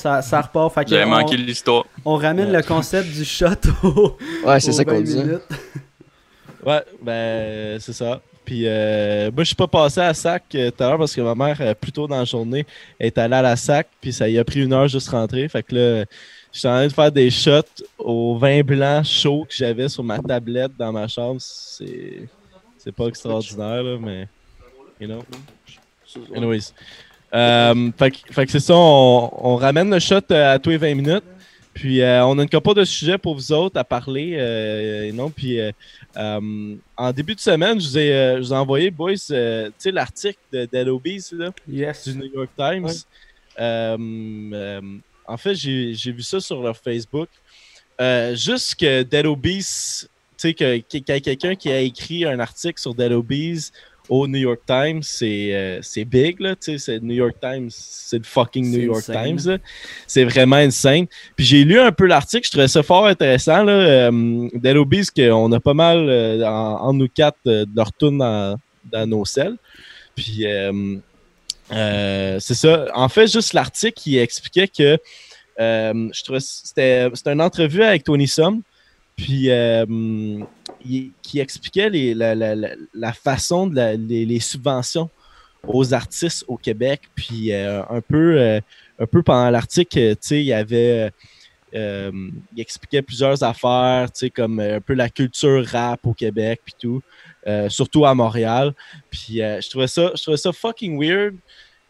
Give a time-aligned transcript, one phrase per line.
[0.00, 0.74] ça, ça repart.
[0.74, 1.84] Fait que J'avais on, manqué l'histoire.
[2.04, 3.46] on ramène le concept du shot
[3.82, 4.16] au.
[4.44, 5.16] Ouais, c'est ça qu'on 20 dit.
[5.16, 5.42] minutes.
[6.62, 8.20] Ouais, ben, c'est ça.
[8.44, 11.22] Puis euh, moi, je suis pas passé à SAC euh, tout à l'heure parce que
[11.22, 12.66] ma mère, euh, plus tôt dans la journée,
[12.98, 13.88] est allée à la SAC.
[13.98, 15.48] Puis ça y a pris une heure juste rentrer.
[15.48, 16.04] Fait que là,
[16.52, 17.62] j'étais en train de faire des shots
[17.98, 21.40] au vin blanc chaud que j'avais sur ma tablette dans ma chambre.
[21.40, 22.28] C'est,
[22.76, 24.28] c'est pas extraordinaire, là, mais.
[25.00, 25.22] You know.
[26.36, 26.74] Anyways.
[27.34, 30.70] Euh, fait, que- fait que c'est ça, on, on ramène le shot euh, à tous
[30.70, 31.24] les 20 minutes.
[31.72, 34.34] Puis euh, on a une couple de sujets pour vous autres à parler.
[34.38, 35.58] euh, et non, puis
[36.16, 40.38] en début de semaine, je vous ai, je vous ai envoyé, boys, tu sais, l'article
[40.52, 42.08] de Dead là, Yes.
[42.08, 42.88] du New York Times.
[45.26, 47.28] En fait, j'ai vu ça sur leur Facebook.
[48.34, 52.80] Juste que Dead Obies, tu sais, qu'il y a quelqu'un qui a écrit un article
[52.80, 53.70] sur Dead Obies
[54.10, 58.18] au New York Times, c'est euh, c'est big, là, tu sais, New York Times, c'est
[58.18, 59.58] le fucking New York insane, Times.
[60.08, 61.06] C'est vraiment insane.
[61.36, 63.72] Puis j'ai lu un peu l'article, je trouvais ça fort intéressant, là.
[63.72, 67.92] Euh, Dead Obies, qu'on a pas mal, euh, en, en nous quatre, euh, de leur
[67.92, 68.56] tourne dans,
[68.90, 69.56] dans nos selles.
[70.16, 70.44] Puis
[71.70, 72.86] c'est ça.
[72.94, 74.98] En fait, juste l'article qui expliquait que
[75.56, 78.62] je trouvais c'était c'était une entrevue avec Tony Sum,
[79.20, 79.84] puis euh,
[80.84, 85.10] il- qui expliquait la, façon de les, subventions
[85.66, 88.60] aux artistes au Québec, puis euh, un peu euh,
[88.98, 91.12] un peu pendant l'article, il y avait
[91.72, 97.00] il expliquait plusieurs affaires, comme un peu la culture rap au Québec, puis tout,
[97.68, 98.74] surtout à Montréal.
[99.08, 101.36] Puis je trouvais ça, je trouvais ça fucking weird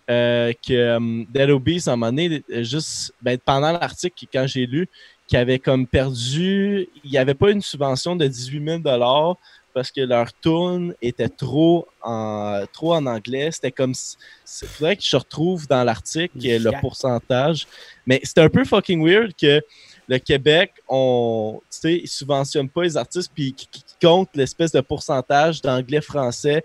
[0.07, 4.87] que um, Dead Obies, à un moment donné, juste ben, pendant l'article, quand j'ai lu,
[5.31, 9.37] qui avait comme perdu, il n'y avait pas une subvention de 18 000
[9.73, 13.53] parce que leur tune était trop en, trop en anglais.
[13.53, 13.93] C'était comme.
[13.93, 17.69] Il faudrait que je retrouve dans l'article le pourcentage.
[18.05, 19.63] Mais c'était un peu fucking weird que
[20.09, 24.81] le Québec, on, tu sais, ils subventionnent pas les artistes puis qui comptent l'espèce de
[24.81, 26.65] pourcentage d'anglais-français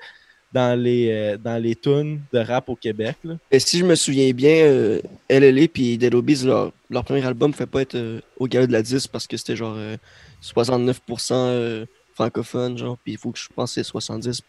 [0.56, 3.18] dans les, euh, dans les tunes de rap au Québec.
[3.26, 3.36] là.
[3.52, 7.52] Et si je me souviens bien, euh, LLA puis Dead Obies, leur, leur premier album
[7.52, 9.98] ne fait pas être euh, au gala de la 10 parce que c'était genre euh,
[10.42, 14.42] 69% euh, francophone, genre, puis il faut que je pense que c'est 70%,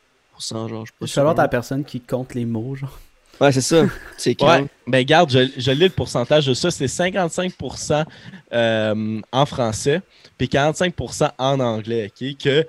[0.69, 1.35] genre, je à sûr.
[1.35, 3.01] la personne qui compte les mots, genre.
[3.41, 3.85] Ouais, c'est ça.
[4.17, 8.05] C'est Ouais, ben garde, je, je lis le pourcentage de ça, c'est 55%
[8.53, 10.01] euh, en français,
[10.39, 12.37] puis 45% en anglais, ok?
[12.39, 12.65] Que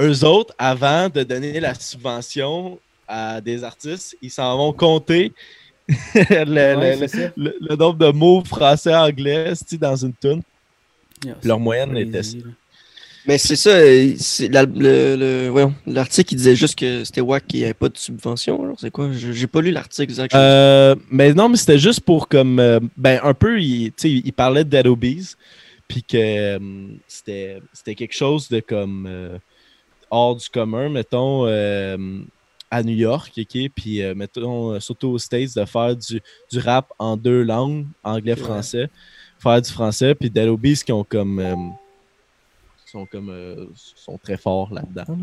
[0.00, 5.32] eux autres, avant de donner la subvention à des artistes, ils s'en vont compter
[5.88, 7.32] le, Ouais, le- c'est ça.
[7.36, 10.42] le- le nombre de mots français-anglais dans une tune.
[11.24, 12.36] Yeah, Leur moyenne était ça.
[13.26, 13.72] Mais c'est ça,
[15.86, 18.62] l'article, il disait juste que c'était wack qu'il n'y avait pas de subvention.
[18.62, 19.10] Alors, c'est quoi?
[19.12, 20.34] Je- J'ai pas lu l'article exact.
[20.34, 22.58] Euh, mais non, mais c'était juste pour comme.
[22.60, 25.34] euh, ben, un peu, il, tu sais, il parlait de Dead Obies,
[25.88, 26.58] puis que euh,
[27.06, 29.06] c'était c'était quelque chose de comme.
[30.10, 32.20] Hors du commun, mettons, euh,
[32.70, 33.70] à New York, ok?
[33.74, 36.20] Puis, euh, mettons, euh, surtout aux States, de faire du,
[36.50, 38.88] du rap en deux langues, anglais-français.
[39.38, 41.38] Faire du français, puis Dead Obies qui ont comme.
[41.38, 41.54] euh,
[42.86, 43.68] sont comme.
[43.74, 45.16] sont très forts là-dedans.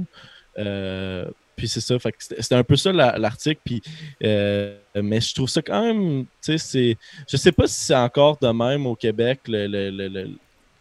[0.57, 1.25] là.
[1.55, 3.61] Puis c'est ça, c'était un peu ça la- l'article.
[3.63, 3.81] Puis
[4.21, 6.97] mais je trouve ça quand même, tu sais,
[7.27, 10.31] je sais pas si c'est encore de même au Québec le, le, le, le-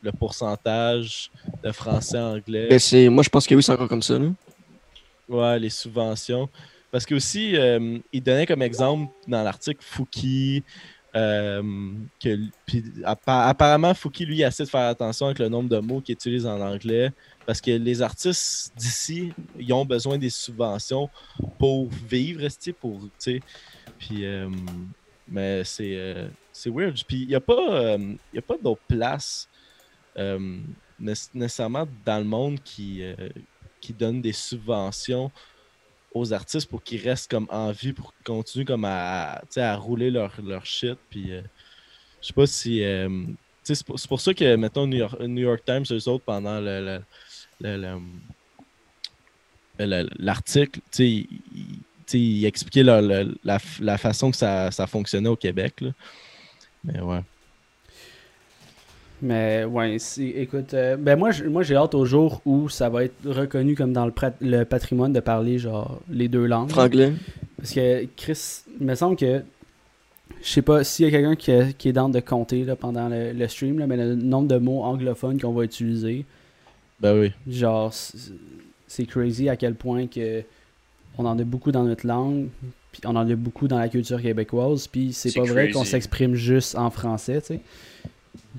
[0.04, 1.30] le pourcentage
[1.62, 4.18] de français-anglais, Ben, c'est- moi, je pense que oui, c'est encore comme ça.
[4.18, 4.28] Là.
[5.28, 6.48] ouais, les subventions.
[6.90, 10.62] Parce que aussi, euh, il donnait comme exemple dans l'article Fouki,
[11.16, 11.62] euh,
[12.20, 16.00] que puis appa- apparemment Fouki lui essaie de faire attention avec le nombre de mots
[16.00, 17.12] qu'il utilise en anglais
[17.46, 21.08] parce que les artistes d'ici ils ont besoin des subventions
[21.56, 22.42] pour vivre
[22.80, 23.42] pour tu sais
[23.96, 24.48] puis euh,
[25.28, 27.96] mais c'est euh, c'est weird puis il y a pas
[28.32, 29.48] y a pas d'autres places
[30.18, 30.58] euh,
[31.00, 33.14] nécess- nécessairement dans le monde qui euh,
[33.80, 35.30] qui donnent des subventions
[36.12, 40.10] aux artistes pour qu'ils restent comme en vie pour qu'ils continuent comme à, à rouler
[40.10, 40.96] leur, leur shit.
[41.10, 41.42] Puis euh,
[42.22, 42.82] je sais pas si
[43.62, 46.80] c'est pour, pour ça que mettons New York, New York Times eux autres pendant le,
[47.60, 47.98] le- le-
[49.78, 53.00] le- le- l'article ils, expliquaient la,
[53.80, 55.82] la façon que ça, ça fonctionnait au Québec
[56.84, 57.22] mais ouais
[59.24, 63.14] Mais ouais, écoute, euh, ben moi, moi j'ai hâte au jour où ça va être
[63.24, 64.12] reconnu comme dans le,
[64.42, 66.68] le patrimoine de parler genre les deux langues.
[66.68, 67.14] Franglais.
[67.56, 69.40] Parce que Chris, il me semble que
[70.42, 73.08] je sais pas s'il y a quelqu'un qui, qui est dans de compter là, pendant
[73.08, 76.26] le, le stream, là, mais le nombre de mots anglophones qu'on va utiliser,
[77.00, 80.42] ben oui genre c'est crazy à quel point que
[81.16, 82.48] on en a beaucoup dans notre langue.
[82.92, 84.86] Puis on en a beaucoup dans la culture québécoise.
[84.86, 87.60] Puis c'est pas vrai qu'on s'exprime juste en français, tu sais.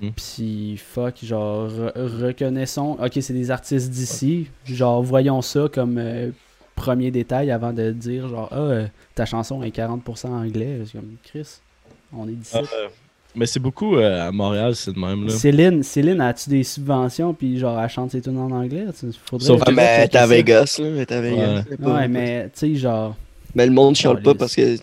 [0.01, 0.11] Mhm.
[0.15, 2.97] Puis fuck, genre, re- reconnaissons.
[3.03, 4.47] Ok, c'est des artistes d'ici.
[4.65, 6.31] Genre, voyons ça comme euh,
[6.75, 10.79] premier détail avant de dire, genre, ah, euh, ta chanson est 40% anglais.
[10.85, 11.47] C'est comme, Chris,
[12.13, 12.57] on est d'ici.
[12.57, 12.87] Euh,
[13.35, 15.27] mais c'est beaucoup euh, à Montréal, c'est de même.
[15.27, 15.33] Là.
[15.33, 17.33] Céline, Céline, as-tu des subventions?
[17.33, 18.85] Puis genre, elle chante ses tunes en anglais?
[19.25, 20.25] Faudrait Sauf que- mais elle est à.
[20.27, 20.85] Vegas, là.
[20.87, 21.63] Elle à Vegas.
[21.69, 21.77] Ouais.
[21.77, 23.15] Pas- mais tu sais, genre.
[23.53, 24.77] Mais le monde chiale pas parce que.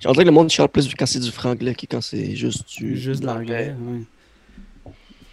[0.00, 2.96] J'ai que le monde chiale plus quand c'est du franglais que quand c'est juste du.
[2.96, 3.74] Juste de l'anglais.
[3.78, 4.00] ouais.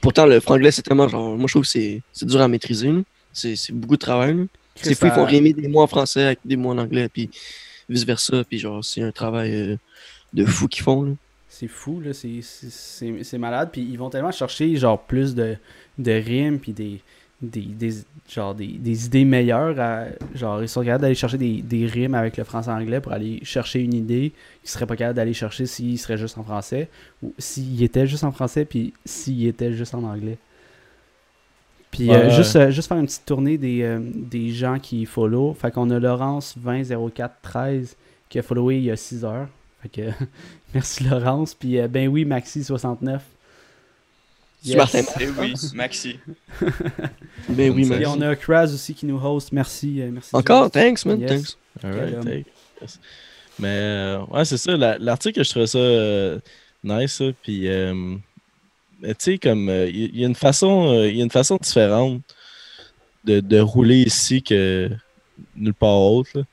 [0.06, 1.36] Pourtant, le franglais, c'est tellement genre.
[1.36, 2.90] Moi, je trouve que c'est c'est dur à maîtriser.
[2.92, 3.02] là.
[3.34, 4.36] C'est c'est beaucoup de travail.
[4.36, 4.44] là.
[4.84, 7.30] Des fois, ils font rimer des mots en français avec des mots en anglais, puis
[7.90, 8.44] vice-versa.
[8.48, 9.78] Puis genre, c'est un travail euh,
[10.34, 11.02] de fou qu'ils font.
[11.04, 11.12] là.
[11.50, 12.13] C'est fou, là.
[12.13, 13.69] c'est- C'est c'est- c'est malade.
[13.72, 15.56] Puis ils vont tellement chercher, genre, plus de,
[15.98, 17.01] de rimes, puis des,
[17.42, 17.94] des, des,
[18.30, 19.80] genre, des, des idées meilleures.
[19.80, 23.40] à- genre, ils sont capables d'aller chercher des, des rimes avec le français-anglais pour aller
[23.44, 26.90] chercher une idée qu'ils seraient pas capables d'aller chercher s'ils seraient juste en français.
[27.22, 30.38] Ou s'ils étaient juste en français, puis s'ils étaient juste en anglais.
[31.92, 32.36] Puis Ouais, euh, ouais.
[32.36, 35.54] juste, euh, juste faire une petite tournée des, euh, des gens qui follow.
[35.54, 37.96] Fait qu'on a Laurence 200413
[38.30, 39.48] qui a followé il y a 6 heures.
[39.82, 40.02] Fait que
[40.74, 41.54] merci Laurence.
[41.54, 43.20] Puis ben oui, Maxi69.
[44.69, 44.77] Yes.
[44.77, 45.03] Martin.
[45.19, 46.19] Eh oui, Maxi.
[47.50, 48.01] Ben oui, mais.
[48.01, 49.51] Et on a Kraz aussi qui nous host.
[49.51, 50.01] Merci.
[50.01, 51.29] euh, merci Encore, thanks, man, Yes.
[51.29, 51.57] thanks.
[51.83, 52.23] Homme.
[52.25, 52.45] take.
[52.81, 53.00] Yes.
[53.59, 54.75] Mais euh, ouais, c'est ça.
[54.75, 56.39] la- L'article, je trouvais ça euh,
[56.83, 57.13] nice.
[57.13, 57.94] ça, Puis, euh,
[59.01, 61.23] mais tu sais, comme euh, il y, y a une façon, euh, il y a
[61.23, 62.21] une façon différente
[63.23, 64.89] de, de rouler ici que
[65.56, 66.29] nulle part autre.
[66.35, 66.44] là.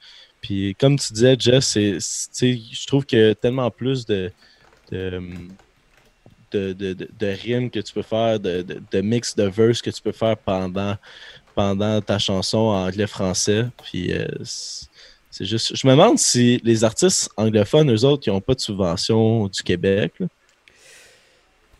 [0.40, 4.30] Puis, comme tu disais, c'est, sais, je trouve qu'il y a tellement plus de
[4.90, 5.22] de,
[6.52, 9.90] de, de, de- rimes que tu peux faire, de, de, de mix de verse que
[9.90, 10.96] tu peux faire pendant,
[11.54, 13.66] pendant ta chanson en anglais-français.
[13.84, 14.88] Puis, euh, c'est-
[15.44, 15.74] juste.
[15.76, 19.62] Je me demande si les artistes anglophones, eux autres, qui n'ont pas de subvention du
[19.62, 20.26] Québec, là,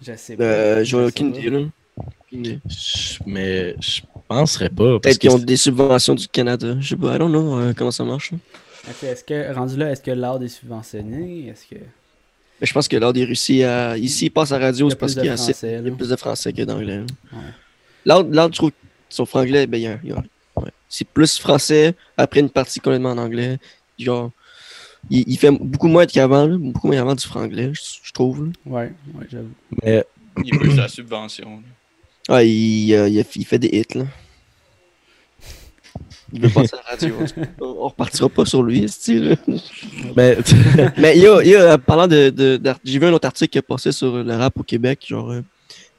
[0.04, 0.42] Je sais pas.
[0.44, 1.60] Euh, J'ai aucune idée, là.
[1.96, 2.58] Aucune idée.
[2.68, 4.98] je- mais je penserais pas.
[4.98, 6.74] Peut-être qu'ils ont des subventions du Canada.
[6.80, 8.32] Je sais pas, I don't know euh, comment ça marche.
[8.32, 8.38] là.
[8.88, 11.46] Ok, Est-ce que, rendu là, est-ce que l'art est subventionné?
[11.48, 11.80] Est-ce que.
[12.62, 13.98] Mais je pense que l'ordre est réussi à.
[13.98, 15.68] Ici, il passe à la radio, c'est parce qu'il y de a assez- français.
[15.68, 15.96] il y a là.
[15.96, 16.98] plus de français que d'anglais.
[16.98, 17.04] là.
[17.32, 17.38] Ouais.
[18.06, 18.70] L'ordre, je trouve,
[19.08, 20.22] son franglais, ben, il y a, il y a-
[20.56, 20.70] ouais.
[20.88, 23.58] c'est plus français, après une partie complètement en anglais.
[23.98, 24.30] Genre,
[25.10, 28.44] il, il fait beaucoup moins qu'avant, beaucoup moins avant du franglais, je, je trouve.
[28.46, 28.50] là.
[28.66, 29.50] Ouais, ouais, j'avoue.
[29.82, 30.04] mais
[30.44, 31.60] Il veut la subvention.
[32.28, 34.04] Ouais, il, euh, il, a- il fait des hits, là.
[36.32, 37.14] Il veut passer à la radio.
[37.20, 37.46] en tout cas.
[37.60, 39.36] on, on repartira pas sur lui, style.
[40.16, 40.38] mais-
[40.98, 42.32] Mais il y a, il y a, parlant de,
[42.84, 45.42] j'ai vu un autre article qui a passé sur le rap au Québec, genre euh,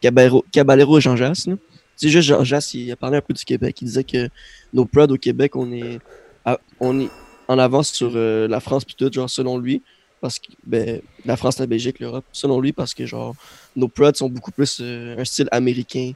[0.01, 1.47] Caballero, Caballero et Jean Jass.
[1.95, 3.77] sais, juste Jean Jass, il a parlé un peu du Québec.
[3.81, 4.27] Il disait que
[4.73, 5.99] nos prods au Québec, on est,
[6.45, 7.09] à- on est
[7.47, 9.81] en avance sur euh, la France puis tout, genre selon lui.
[10.21, 13.35] Parce que ben, la France, la Belgique, l'Europe, selon lui, parce que genre
[13.75, 16.13] nos prods sont beaucoup plus euh, un style américain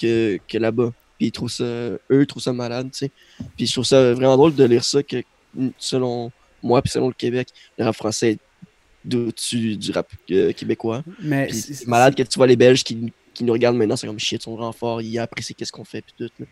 [0.00, 0.92] que, que là-bas.
[1.18, 3.10] Puis ils trouvent ça, eux, ils trouvent ça malade, tu sais.
[3.56, 5.22] Puis je trouve ça vraiment drôle de lire ça que
[5.78, 6.30] selon
[6.62, 7.48] moi puis selon le Québec,
[7.78, 8.38] le rap français est
[9.04, 11.02] d'au-dessus du rap euh, québécois.
[11.22, 14.18] Mais c'est- malade que tu vois les Belges qui, qui nous regardent maintenant, c'est comme
[14.18, 16.30] shit, vraiment forts, ils apprécient qu'est-ce qu'on fait puis tout.
[16.40, 16.46] là.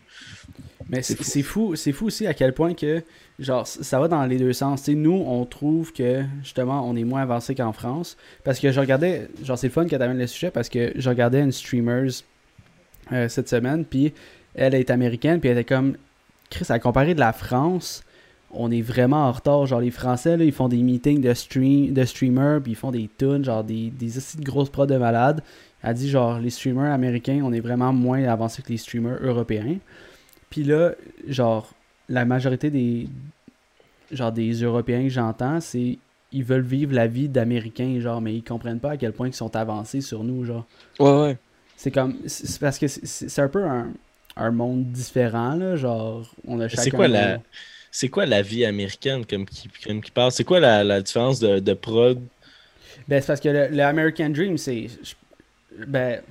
[0.89, 3.03] Mais C'est fou, c'est fou aussi à quel point que
[3.39, 4.87] genre ça va dans les deux sens.
[4.87, 9.27] Nous, on trouve que justement on est moins avancé qu'en France parce que je regardais,
[9.43, 12.07] genre c'est le fun que tu amènes le sujet parce que je regardais une streamer
[13.11, 14.13] euh, cette semaine puis
[14.57, 15.95] elle est américaine puis elle était comme
[16.49, 18.03] Chris à comparer de la France,
[18.51, 19.65] on est vraiment en retard.
[19.65, 22.91] Genre les Français là, ils font des meetings de stream de streamers puis ils font
[22.91, 25.41] des tunes genre des des esti de grosses prods de malades.
[25.83, 29.77] Elle dit genre les streamers américains, on est vraiment moins avancé que les streamers européens.
[30.49, 30.93] Puis là,
[31.27, 31.73] genre,
[32.09, 33.07] la majorité des
[34.11, 35.97] genre des Européens que j'entends, c'est
[36.31, 39.33] ils veulent vivre la vie d'Américains, genre, mais ils comprennent pas à quel point ils
[39.33, 40.65] sont avancés sur nous, genre.
[40.99, 41.37] Ouais, ouais.
[41.75, 43.91] C'est comme, c'est parce que c'est un peu un,
[44.37, 46.81] un monde différent, là, genre, on a chacun...
[46.81, 47.39] c'est quoi la
[47.91, 50.31] c'est quoi la vie américaine comme qui, comme qui parle?
[50.31, 52.27] C'est quoi la, la différence de, de prod?
[53.07, 54.87] Ben, c'est parce que le, le American Dream, c'est...
[54.87, 55.15] je-
[55.87, 56.21] Ben,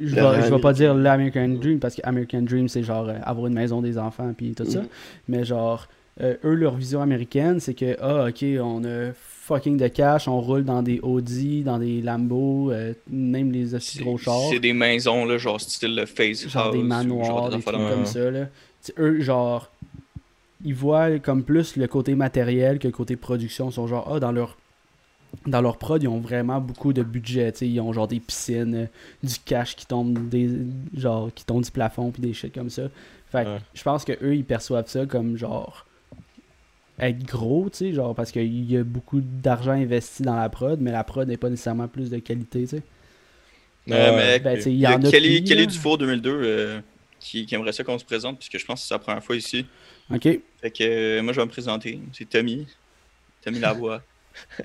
[0.00, 3.18] je vais, je vais pas dire l'American Dream, parce que American Dream, c'est genre euh,
[3.24, 4.82] avoir une maison des enfants, puis tout ça.
[4.82, 4.88] Mhm.
[5.28, 5.88] Mais genre,
[6.22, 9.12] euh, eux, leur vision américaine, c'est que, ah, ok, on a
[9.46, 13.98] fucking de cash, on roule dans des Audi, dans des Lambo, euh, même les aussi
[13.98, 14.48] gros chars.
[14.50, 17.76] C'est des maisons, là, genre style le Face genre des House, manoirs, genre des trucs
[17.76, 18.30] comme ça.
[18.30, 18.46] Là.
[18.98, 19.70] Eux, genre,
[20.64, 23.68] ils voient comme plus le côté matériel que le côté production.
[23.68, 24.56] Ils sont genre, ah, dans leur,
[25.46, 27.50] dans leur prod, ils ont vraiment beaucoup de budget.
[27.60, 28.86] Ils ont genre des piscines, euh,
[29.22, 30.48] du cash qui tombe, des,
[30.96, 32.84] genre, qui tombe du plafond, puis des shit comme ça.
[33.30, 33.58] Fait que Ouais.
[33.74, 35.84] je pense que eux ils perçoivent ça comme genre
[36.98, 40.80] être gros, tu sais, genre parce qu'il y a beaucoup d'argent investi dans la prod,
[40.80, 42.82] mais la prod n'est pas nécessairement plus de qualité, tu sais.
[43.90, 45.66] Euh, mais Ben, tu sais, il y y a en a Kelly, plus, Kelly.
[45.66, 46.80] Dufour 2002 euh,
[47.20, 49.36] qui, qui aimerait ça qu'on se présente, puisque je pense que c'est sa première fois
[49.36, 49.66] ici.
[50.12, 50.22] Ok.
[50.22, 52.00] Fait que euh, moi, je vais me présenter.
[52.12, 52.66] C'est Tommy.
[53.44, 54.02] Tommy Lavoie.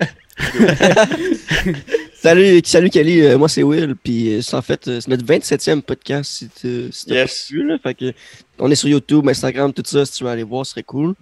[2.14, 5.80] Salut, salut Kelly, euh, moi c'est Will, puis c'est en fait euh, c'est notre 27e
[5.80, 7.46] podcast si tu si t'as Yes.
[7.48, 8.12] pas vu, là, fait que
[8.58, 11.14] on est sur YouTube, Instagram, tout ça, si tu veux aller voir, ce serait cool.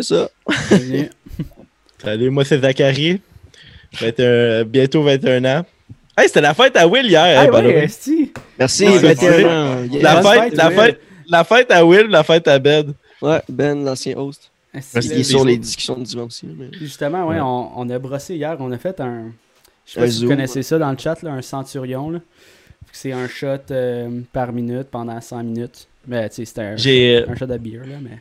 [0.00, 0.28] C'est ça.
[0.80, 1.08] Bien.
[2.02, 3.20] Salut, moi c'est Zachary.
[4.00, 5.66] 21 bientôt 21 ans.
[6.16, 7.24] Hey, c'était la fête à Will hier.
[7.42, 8.32] Hey, ouais, esti.
[8.58, 9.44] Merci, Ouais, 21 ouais.
[9.44, 9.84] ans.
[9.90, 10.02] Yeah.
[10.02, 12.94] La fête, fête, la fête, la fête à Will, la fête à Ben.
[13.22, 14.50] Ouais, Ben, l'ancien host.
[14.74, 15.08] Esti, Merci.
[15.08, 16.46] là, Il est sur les discussions du dimanche aussi.
[16.46, 17.40] mais- Justement, ouais, Ouais.
[17.40, 19.32] On, on a brossé hier, on a fait un.
[19.86, 22.10] Je sais Un pas si vous connaissez ça dans le chat, là, un centurion.
[22.10, 22.18] là.
[22.92, 25.88] C'est un shot euh, par minute pendant 100 minutes.
[26.06, 28.18] Mais tu sais, c'était un, un shot de bière, là, mais.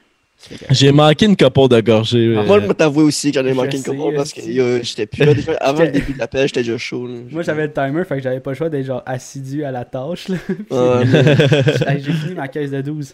[0.69, 2.33] J'ai manqué une couple de gorgées.
[2.37, 4.33] Ah, euh, Moi, je vais t'avouer aussi que j'en ai Je manqué une couple parce
[4.33, 5.53] que euh, j'étais plus là déjà.
[5.61, 7.07] Avant le début de l'appel, j'étais déjà chaud.
[7.07, 7.15] là.
[7.31, 9.83] Moi, j'avais le timer, fait que j'avais pas le choix d'être genre assidu à la
[9.85, 10.27] tâche.
[10.29, 13.13] J'ai fini ma caisse de 12.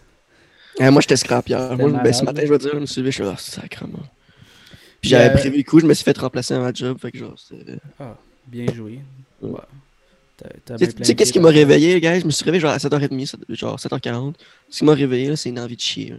[0.80, 1.56] Ouais, moi, j'étais scrapier.
[1.56, 3.30] Moi, je- ben, ce matin, je vais dire, je me suis levé, je suis là,
[3.34, 4.00] oh, sacrement.
[5.00, 6.98] Puis j'avais euh, prévu le coup, je me suis fait remplacer à ma job.
[7.00, 8.16] Fait que genre, c'était- Ah,
[8.46, 9.00] bien joué.
[9.42, 9.60] Ouais.
[10.76, 12.18] Tu sais- qu'est-ce qui m'a réveillé, gars?
[12.18, 14.34] Je me suis réveillé genre à 7h30, sept- genre 7h40.
[14.68, 16.14] Ce qui m'a réveillé, là, c'est une envie de chier.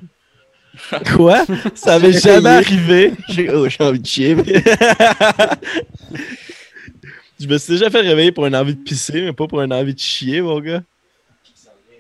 [1.15, 1.46] Quoi?
[1.75, 3.13] Ça avait jamais arrivé.
[3.29, 4.36] J'ai oh, j'ai envie de chier.
[4.36, 4.44] mais-
[7.39, 9.74] Je me suis déjà fait réveiller pour une envie de pisser, mais pas pour une
[9.74, 10.82] envie de chier, mon gars.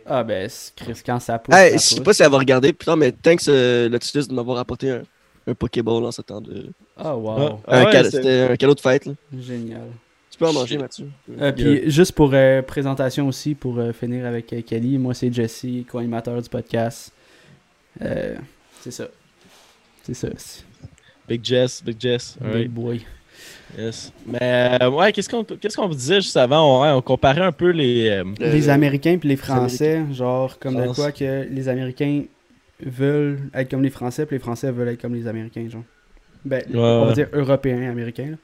[0.05, 1.53] Ah, ben, c'est- Chris, quand ça pousse.
[1.55, 4.27] Hey, ça je sais pas si elle va regarder plus tard, mais thanks euh, Lotus
[4.27, 5.01] de m'avoir apporté un,
[5.47, 6.67] un Pokéball en ce temps de.
[6.95, 7.59] Ah, wow.
[7.67, 9.05] Ah un ouais, cadeau- c'est- C'était un cadeau de fête.
[9.07, 9.13] Là.
[9.39, 9.81] Génial.
[10.31, 11.07] Tu peux en manger, Mathieu.
[11.41, 15.33] Euh, puis juste pour euh, présentation aussi, pour euh, finir avec euh, Kelly, moi c'est
[15.33, 17.11] Jesse, co-animateur du podcast.
[18.01, 18.35] Euh,
[18.85, 19.07] c'est ça.
[20.03, 20.27] C'est ça.
[21.27, 22.37] Big Jess, Big Jess.
[22.39, 23.05] Big alright, boy.
[23.77, 24.13] Yes.
[24.25, 26.85] Mais euh, ouais, qu'est-ce qu'on qu'est-ce qu'on vous disait juste avant?
[26.95, 28.09] On, comparait un peu les.
[28.09, 32.25] euh, Euh, les Américains puis les Français, genre comme de quoi que les Américains
[32.79, 35.83] veulent être comme les Français puis les Français veulent être comme les Américains, genre.
[36.45, 38.35] Ben, Ouais, on va dire européens, américains.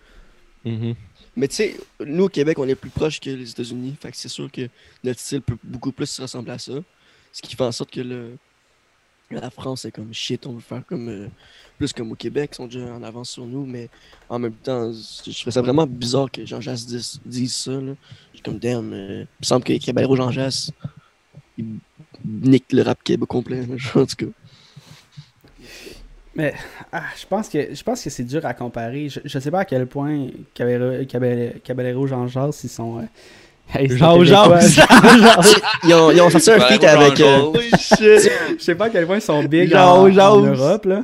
[0.66, 0.72] là.
[0.72, 0.96] mhm.
[1.36, 3.96] Mais tu sais, nous au Québec, on est plus proche que les États-Unis.
[4.02, 4.68] Fait que c'est sûr que
[5.04, 6.74] notre style peut beaucoup plus se ressembler à ça.
[7.32, 8.32] Ce qui fait en sorte que le...
[9.36, 11.28] la France est comme shit, on veut faire comme euh,
[11.78, 13.90] plus comme au Québec, ils sont déjà en avance sur nous, mais
[14.30, 17.72] en même temps, je trouve ça vraiment bizarre que Jean Jass dise, dise ça.
[17.72, 17.94] Là.
[18.34, 20.72] Suis comme damn, euh, il me semble que Caballero Jean Jass,
[21.58, 21.80] il
[22.26, 23.62] nique le rap Québec complet.
[23.96, 24.26] en tout cas.
[26.92, 29.10] Ah, je pense que je pense que c'est dur à comparer.
[29.10, 31.06] Je, je sais pas à quel point Caballero,
[31.64, 33.04] Caballero, Jean Jacques ils sont euh,
[33.74, 34.22] hey, Jean.
[35.88, 37.20] Ils ont, ils ont sorti un feat avec.
[37.20, 37.52] euh.
[38.00, 40.08] Je sais pas à quel point ils sont big en, en.
[40.10, 41.04] Europe là.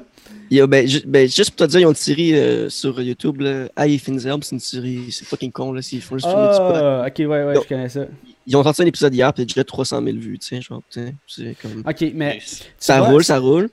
[0.50, 2.70] Il y a- ben, ju- ben, juste pour te dire, ils ont une série euh,
[2.70, 3.68] sur YouTube, là.
[3.76, 6.28] Aïe, c'est une série, c'est fucking con, là, s'ils font juste.
[6.30, 7.64] Ah, ok, ouais, ouais, Yo.
[7.64, 8.06] je connais ça.
[8.46, 10.48] Ils ont sorti un épisode hier, puis il y a déjà 300 000 vues, tu
[10.48, 11.84] sais, genre, tu sais, c'est comme...
[11.86, 12.40] Ok, mais
[12.80, 13.68] Ça vois, roule, ça roule.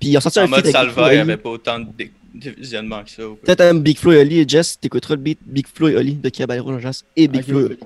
[0.00, 1.86] Puis ils ont sorti un En feat mode Salva, il n'y avait pas autant de
[2.34, 3.22] visionnement que ça.
[3.44, 6.14] Peut-être un Big Flo et Oli, et Jess, t'écouteras le beat Big Flo et Oli
[6.14, 7.46] de Caballero Jean-Jas et Big Ok.
[7.46, 7.78] Flo et Oli.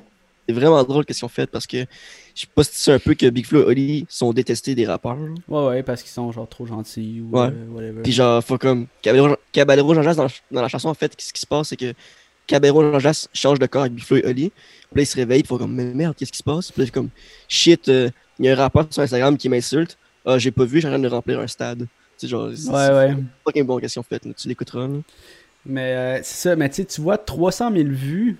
[0.53, 1.79] C'est vraiment drôle qu'est-ce qu'ils ont fait, parce que
[2.35, 4.75] je sais pas si tu sais un peu que Big Flo et Oli sont détestés
[4.75, 5.29] des rappeurs, genre.
[5.49, 7.49] ouais, ouais, parce qu'ils sont genre trop gentils ou Ouais.
[7.49, 8.03] euh, whatever.
[8.03, 8.87] Puis genre, faut comme.
[9.03, 11.93] Caballero, Caballero Jean-Jas, dans, dans la chanson, en fait, ce qui se passe, c'est que
[12.47, 14.51] Caballero Jean-Jas change de corps avec Big Flo et Oli.
[14.51, 16.71] Puis là, il se réveille, il faut comme, mais merde, qu'est-ce qui se passe?
[16.73, 17.09] Puis là, comme,
[17.49, 19.97] shit, euh, il y a un rappeur sur Instagram qui m'insulte.
[20.25, 21.81] Ah, j'ai pas vu, j'ai en train de remplir un stade.
[21.81, 23.17] Tu sais, genre, c'est Ouais, ouais.
[23.45, 24.33] fucking bon, qu'est-ce qu'ils ont fait, là.
[24.37, 24.99] Tu l'écouteras, là.
[25.65, 28.37] Mais euh, c'est ça, mais tu vois 300 000 vues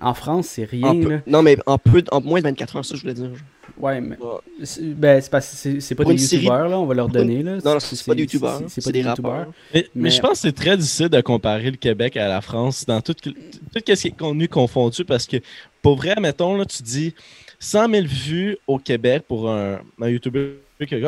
[0.00, 1.20] en France, c'est rien En peu- là.
[1.26, 3.30] non, mais en, peu, en moins de 24 heures, ça, je voulais dire.
[3.78, 4.16] Ouais, mais
[4.64, 7.42] c'est- ben c'est parce que c'est- c'est pas des youtubeurs là, on va leur donner
[7.42, 7.56] là.
[7.64, 8.58] Non, non, c'est pas des youtubeurs.
[8.58, 9.32] c'est- C'est C'est pas des des youtubeurs.
[9.32, 9.52] rappeurs.
[9.72, 12.40] Mais, mais Mais- je pense que c'est très difficile de comparer le Québec à la
[12.40, 13.32] France dans tout, tout
[13.74, 15.36] ce qui est contenu confondu parce que
[15.82, 17.14] pour vrai, mettons, là, tu dis
[17.60, 20.56] 100 000 vues au Québec pour un, YouTuber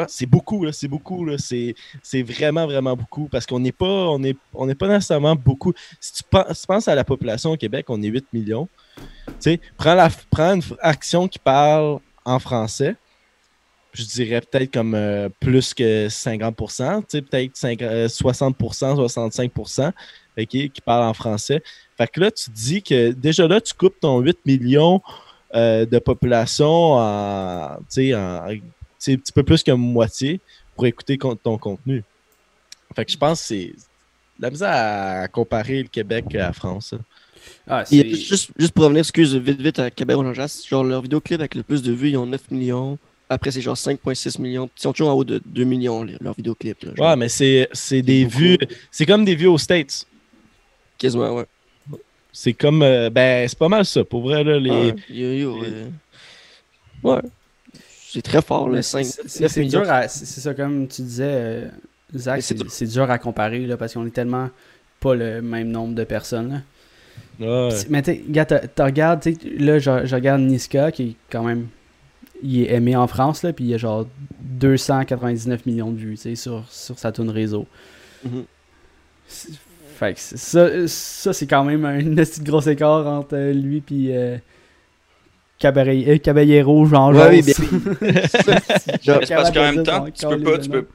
[0.09, 1.75] c'est beaucoup, c'est beaucoup, c'est,
[2.23, 5.73] vraiment, vraiment beaucoup parce qu'on n'est pas, on est, on pas nécessairement beaucoup.
[5.99, 6.23] Si tu
[6.67, 8.69] penses, à la population au Québec, on est 8 millions.
[9.27, 10.11] Tu sais, prends, la,
[10.53, 12.97] une action qui parle en français,
[13.95, 19.89] je dirais peut-être comme euh, plus que 50%, tu sais, peut-être 5 euh, 60%, 65%,
[20.39, 21.63] ok, qui parlent en français.
[21.97, 25.01] Fait que là, tu dis que déjà là, tu coupes ton 8 millions
[25.55, 28.63] euh, de population en, tu sais, en tu
[28.99, 30.41] sais, un petit peu plus que moitié
[30.75, 32.03] pour écouter con- ton contenu.
[32.95, 33.73] Fait que je pense que c'est
[34.39, 36.95] la misère à comparer le Québec à la France.
[37.67, 41.55] Ah, juste, juste pour revenir, excuse, vite, vite à Caballero Jean-Jas, genre, leur vidéoclip avec
[41.57, 42.99] le plus de vues, ils ont 9 millions.
[43.29, 44.71] après, c'est genre 5,6 millions.
[44.79, 46.85] Ils sont toujours en haut de 2 millions, leurs vidéoclips.
[46.85, 46.93] Là.
[47.11, 48.39] Ouais, mais c'est c'est des beaucoup.
[48.39, 48.59] vues.
[48.91, 50.07] C'est comme des vues aux States.
[50.99, 51.47] Quasiment, ouais.
[52.33, 52.83] C'est comme.
[52.83, 54.05] euh, ben, c'est pas mal ça.
[54.05, 54.71] Pour vrai, là, les.
[54.71, 55.87] Ouais, yo, yo, euh,
[57.03, 57.21] ouais.
[58.09, 59.23] C'est très fort, le c'est 5.
[59.27, 61.69] c'est- c'est dur à- c'est ça, comme tu disais, euh,
[62.15, 63.11] Zach, c'est dur.
[63.11, 64.51] à comparer là, parce qu'on est tellement
[65.01, 66.63] pas le même nombre de personnes.
[67.41, 67.69] là.
[67.69, 67.75] Ouais.
[67.89, 68.23] Mais tu
[68.79, 71.69] regardes, tu sais, là, je, je regarde Niska qui est quand même.
[72.43, 74.07] Il est aimé en France, là, puis il y a genre
[74.41, 77.67] 299 millions de vues, tu sais, sur, sur sa tune réseau.
[78.25, 78.45] Mhm.
[80.03, 84.11] Fait que ça, ça c'est quand même un petit gros écart entre euh, lui puis
[84.11, 84.37] euh,
[85.65, 87.55] euh, Caballero, Jean Ouais, oui, bien-
[88.27, 90.89] c'est parce qu'en même temps, tu peux pas, tu peux,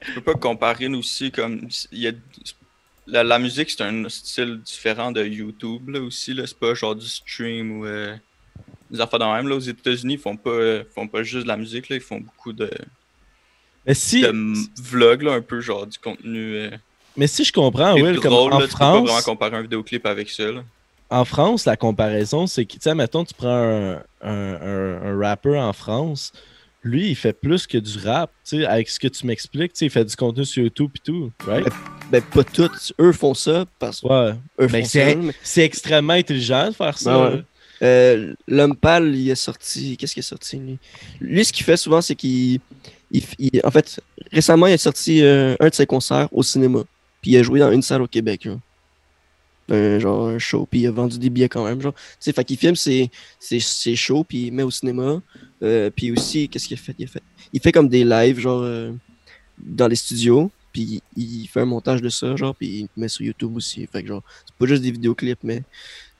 [0.00, 2.12] tu peux pas comparer aussi comme il y a
[3.08, 6.94] la, la musique c'est un style différent de YouTube là aussi là, c'est pas genre
[6.94, 8.14] du stream ou euh,
[8.88, 9.56] des affaires de même là.
[9.56, 12.20] Aux États-Unis ils font pas euh, font pas juste de la musique là, ils font
[12.20, 12.70] beaucoup de,
[13.84, 16.70] Mais si, de vlogs là, un peu genre du contenu euh,
[17.16, 19.56] mais si je comprends, Will, comme drôle, en là, tu peux pas vraiment France, comparer
[19.56, 20.62] un vidéoclip avec ça là.
[21.10, 23.92] en France, la comparaison, c'est que, tu sais, mettons, tu prends un,
[24.22, 26.32] un, un, un rappeur en France,
[26.82, 29.78] lui, il fait plus que du rap, tu sais, avec ce que tu m'expliques, tu
[29.80, 31.66] sais, il fait du contenu sur YouTube et tout, right?
[32.10, 32.92] ben, pas tous.
[33.00, 34.34] Eux font ça parce que Ouais.
[34.60, 35.16] eux Ben, font c'est- ça.
[35.18, 37.12] mais- C'est extrêmement intelligent de faire ça.
[37.12, 37.42] Ben ouais.
[37.82, 39.96] Euh, L'homme pâle, il est sorti.
[39.96, 40.78] Qu'est-ce qu'il est sorti, lui?
[41.20, 42.60] Lui, ce qu'il fait souvent, c'est qu'il.
[43.10, 44.00] il- il- en fait,
[44.32, 46.80] récemment, il a sorti euh, un de ses concerts au cinéma.
[47.24, 48.46] Puis il a joué dans une salle au Québec.
[49.70, 51.80] Un, genre un show, puis il a vendu des billets quand même.
[51.80, 51.94] Genre.
[52.20, 53.10] Fait filme ses,
[53.96, 55.22] shows, puis il met au cinéma.
[55.62, 56.94] Euh, puis aussi, qu'est-ce qu'il a fait?
[56.98, 58.92] Il a fait, il fait comme des lives, genre, euh,
[59.58, 60.50] dans les studios.
[60.70, 63.88] Puis il fait un montage de ça, genre, puis il met sur YouTube aussi.
[64.04, 65.62] Genre, c'est pas juste des vidéoclips, mais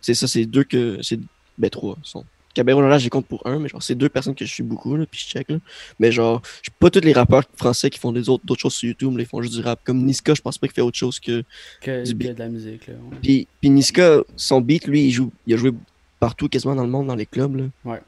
[0.00, 1.00] c'est ça, c'est deux que.
[1.02, 1.20] C'est
[1.58, 2.24] ben trois sont.
[2.54, 4.96] Cabero là, j'y compte pour un, mais genre c'est deux personnes que je suis beaucoup,
[4.96, 5.56] là, puis je check là.
[5.98, 8.74] Mais genre, je suis pas tous les rappeurs français qui font des autres d'autres choses
[8.74, 9.80] sur YouTube, là, ils font juste du rap.
[9.84, 11.42] Comme Niska, je pense pas qu'il fait autre chose que.
[11.80, 12.34] que, du que beat.
[12.34, 12.86] de la musique.
[12.86, 13.18] Là, ouais.
[13.22, 15.72] Puis, puis Niska, son beat, lui, il joue, il a joué
[16.20, 17.64] partout quasiment dans le monde, dans les clubs là.
[17.84, 18.00] Ouais.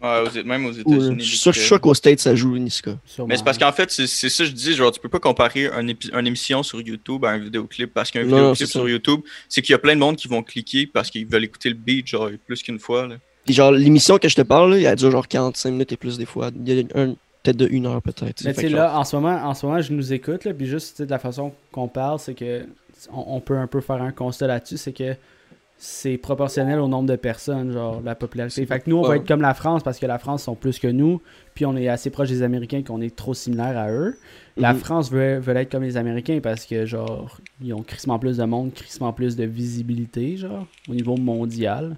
[0.00, 1.16] Aux- même aux États-Unis.
[1.18, 2.96] je suis sûr, je suis qu'au States ça joue Niska.
[3.26, 5.18] Mais c'est parce qu'en fait, c'est c'est ça que je dis, genre, tu peux pas
[5.18, 8.88] comparer un une émission sur YouTube à un vidéoclip, parce qu'un vidéoclip sur ça.
[8.88, 11.70] YouTube, c'est qu'il y a plein de monde qui vont cliquer parce qu'ils veulent écouter
[11.70, 13.16] le beat, genre, plus qu'une fois, là.
[13.48, 16.18] Puis genre, l'émission que je te parle, là, elle dure genre 45 minutes et plus
[16.18, 16.50] des fois.
[16.54, 18.44] Il y a un, peut-être de une heure peut-être.
[18.44, 20.66] Mais tu sais, là, en ce moment, en ce moment, je nous écoute, là, puis
[20.66, 22.66] juste tu sais, de la façon qu'on parle, c'est que
[23.10, 25.14] on, on peut un peu faire un constat là-dessus, c'est que
[25.78, 28.66] c'est proportionnel au nombre de personnes, genre la popularité.
[28.66, 30.78] Fait que nous, on va être comme la France parce que la France sont plus
[30.78, 31.22] que nous,
[31.54, 34.18] puis on est assez proche des Américains qu'on est trop similaires à eux.
[34.58, 34.80] La Mhm.
[34.80, 38.44] France veut, veut être comme les Américains parce que, genre, ils ont crissement plus de
[38.44, 41.96] monde, crissement plus de visibilité, genre, au niveau mondial.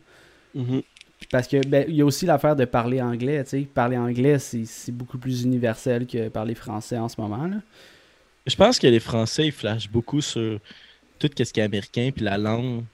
[0.55, 0.83] Mhm.
[1.31, 3.61] Parce que ben, il y a aussi l'affaire de parler anglais, tu sais.
[3.61, 7.57] Parler anglais, c'est beaucoup plus universel que parler français en ce moment, là.
[8.47, 10.59] Je pense que les Français, ils flashent beaucoup sur
[11.19, 12.87] tout ce qui est américain, puis la langue, tu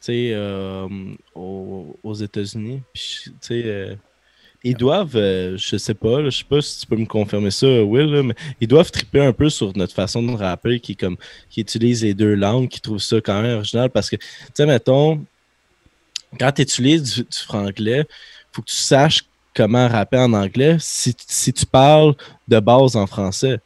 [0.00, 0.88] sais, euh,
[1.34, 2.82] aux, États-Unis.
[2.92, 3.94] Tu sais, euh,
[4.64, 7.84] ils doivent, euh, je sais pas, je sais pas si tu peux me confirmer ça,
[7.84, 11.16] Will, mais ils doivent triper un peu sur notre façon de rapper, qui, comme,
[11.48, 14.66] qui utilise les deux langues, qui trouve ça quand même original, parce que, tu sais,
[14.66, 15.24] mettons,
[16.38, 18.04] quand tu utilises du, du franglais,
[18.52, 22.14] faut que tu saches comment rapper en anglais si, si tu parles
[22.46, 23.58] de base en français.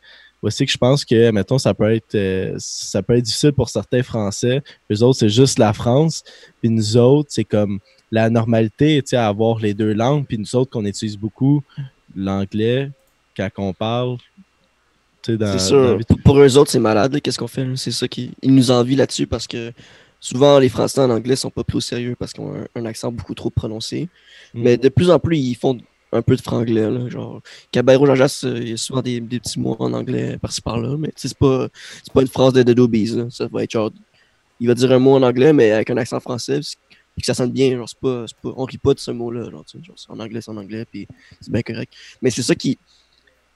[0.43, 3.69] Voici que je pense que, mettons, ça peut être euh, ça peut être difficile pour
[3.69, 4.63] certains Français.
[4.89, 6.23] Les autres, c'est juste la France.
[6.61, 7.79] Puis nous autres, c'est comme
[8.11, 10.25] la normalité, tu sais, avoir les deux langues.
[10.27, 11.63] Puis nous autres, qu'on utilise beaucoup
[12.17, 12.91] l'anglais
[13.37, 14.17] quand on parle.
[15.23, 16.01] C'est sûr.
[16.25, 17.21] Pour, eux autres, c'est malade.
[17.21, 17.67] Qu'est-ce qu'on fait?
[17.77, 18.31] C'est ça qui.
[18.41, 19.73] Ils nous envient là-dessus parce que
[20.21, 22.85] souvent, les Français en anglais sont pas pris au sérieux parce qu'ils ont un, un
[22.85, 24.09] accent beaucoup trop prononcé.
[24.55, 24.63] Mm.
[24.63, 25.79] Mais de plus en plus, ils font
[26.13, 26.91] un peu de franglais.
[26.91, 27.41] Là, genre,
[27.73, 30.97] Caballero euh, il y a souvent des, des petits mots en anglais par-ci par-là.
[30.99, 31.69] Mais c'est pas,
[32.13, 32.89] pas une phrase de Dedo.
[33.31, 33.91] Ça va être genre.
[34.61, 36.61] Il va dire un mot en anglais, mais avec un accent français.
[36.61, 37.77] Puis que ça sonne bien.
[37.77, 39.51] Genre, pas, pas, on rit pas de ce mot-là.
[39.51, 39.65] Genre,
[40.09, 40.85] en anglais, c'est en anglais.
[40.85, 41.07] Puis
[41.41, 41.93] c'est bien correct.
[42.21, 42.79] Mais c'est ça qui.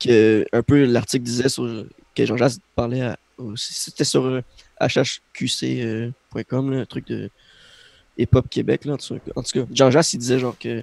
[0.01, 3.73] Que, un peu l'article disait sur que Jean-Jacques parlait à- aussi.
[3.73, 4.41] C'était sur euh,
[4.81, 7.31] hhqc.com, là, un truc de
[8.19, 8.85] hip-hop Québec.
[8.85, 9.19] Là, en, tout,
[9.53, 10.83] cas, Jean-Jacques, il disait genre que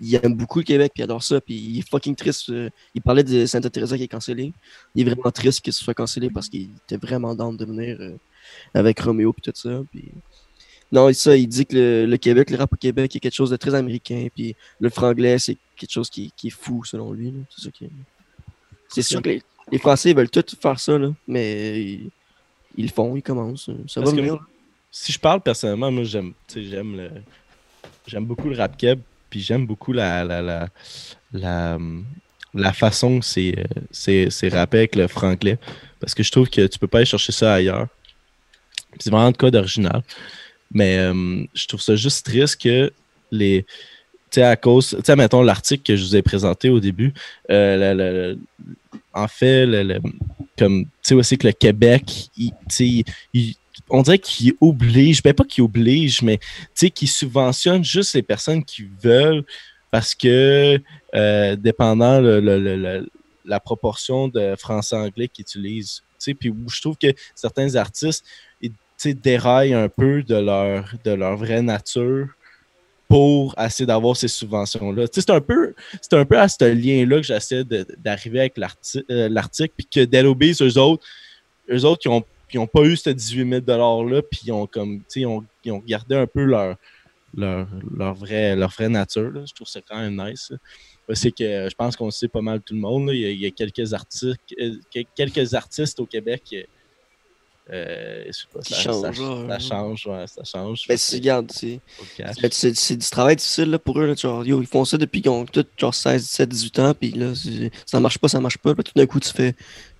[0.00, 2.50] il aime beaucoup le Québec, puis il adore ça, puis il est fucking triste.
[2.50, 4.52] euh, il parlait de Santa Teresa qui est cancellé.
[4.94, 7.96] Il est vraiment triste que ce soit cancellé parce qu'il était vraiment down de venir
[8.00, 8.16] euh,
[8.74, 9.82] avec Roméo puis tout ça.
[9.90, 10.12] Puis...
[10.92, 13.50] Non, ça, il dit que le, le Québec, le rap au Québec est quelque chose
[13.50, 17.32] de très américain, puis le franglais, c'est quelque chose qui, qui est fou selon lui.
[18.88, 19.42] C'est sûr que les,
[19.72, 22.10] les Français veulent tout faire ça, là, mais ils,
[22.76, 23.70] ils le font, ils commencent.
[23.86, 24.38] Ça Parce va venir.
[24.90, 27.10] si je parle personnellement, moi j'aime j'aime le
[28.06, 29.00] j'aime beaucoup le rap keb.
[29.30, 30.68] puis j'aime beaucoup la, la, la,
[31.32, 31.78] la,
[32.54, 33.54] la façon que c'est,
[33.90, 35.58] c'est, c'est rappé avec le franglais.
[36.00, 37.88] Parce que je trouve que tu peux pas aller chercher ça ailleurs.
[38.98, 40.02] C'est vraiment de code original.
[40.70, 42.92] Mais euh, je trouve ça juste triste que
[43.30, 43.66] les.
[44.30, 44.90] Tu sais, à cause.
[44.90, 47.12] Tu sais, mettons l'article que je vous ai présenté au début.
[47.50, 48.34] euh,
[49.14, 49.66] en fait,
[50.58, 50.84] comme.
[50.84, 52.52] Tu sais aussi que le Québec, il-
[53.32, 53.54] il-
[53.88, 58.22] on dirait qu'il oblige, ben pas qu'il oblige, mais tu sais, qu'il subventionne juste les
[58.22, 59.44] personnes qui veulent
[59.90, 60.80] parce que,
[61.14, 62.20] euh, dépendant
[63.44, 66.02] la proportion de français-anglais qu'ils utilisent.
[66.18, 68.24] Tu sais, puis je trouve que certains artistes
[68.60, 68.72] ils,
[69.22, 70.34] déraillent un peu de
[71.14, 72.28] leur vraie nature
[73.08, 75.06] pour essayer d'avoir ces subventions-là.
[75.12, 75.74] C'est un peu,
[76.12, 77.64] un peu à ce lien-là que j'essaie
[77.98, 81.06] d'arriver avec euh, l'article, puis que Obeez, eux autres,
[81.70, 85.02] eux autres qui ont, qui ont pas eu ce 18 000 $-là, puis ont comme,
[85.24, 86.76] ont, ont gardé un peu leur,
[87.36, 89.30] leur, leur, vraie, leur vraie nature.
[89.30, 89.44] là.
[89.46, 90.52] Je trouve ça quand même nice.
[91.12, 93.08] C'est que euh, je pense qu'on sait pas mal tout le monde.
[93.08, 93.14] là.
[93.14, 94.34] Il, y a, quelques euh,
[94.90, 96.42] quel- quelques artistes au Québec.
[97.72, 99.48] Euh, je sais pas, Qui ça, changent, ça, ouais.
[99.48, 100.84] ça change, ouais, ça change.
[100.88, 101.80] Ben, c'est, regarde, c'est,
[102.16, 102.36] cash.
[102.52, 104.06] c'est, du travail difficile là, pour eux.
[104.06, 106.94] Là, genre, yo, ils font ça depuis qu'ils ont tous genre 16, 17, 18 ans.
[106.94, 107.32] Puis là,
[107.84, 108.74] ça marche pas, ça marche pas.
[108.74, 109.54] Puis tout d'un coup, tu fais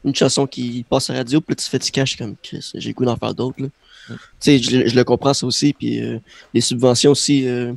[0.04, 1.40] une chanson qui passe à la radio.
[1.40, 2.70] Puis là, tu fais du cash comme Chris.
[2.74, 3.56] J'ai le goût d'en faire d'autres.
[3.58, 5.72] Tu sais, je, je le comprends ça aussi.
[5.72, 6.20] Puis euh,
[6.54, 7.48] les subventions aussi.
[7.48, 7.72] euh,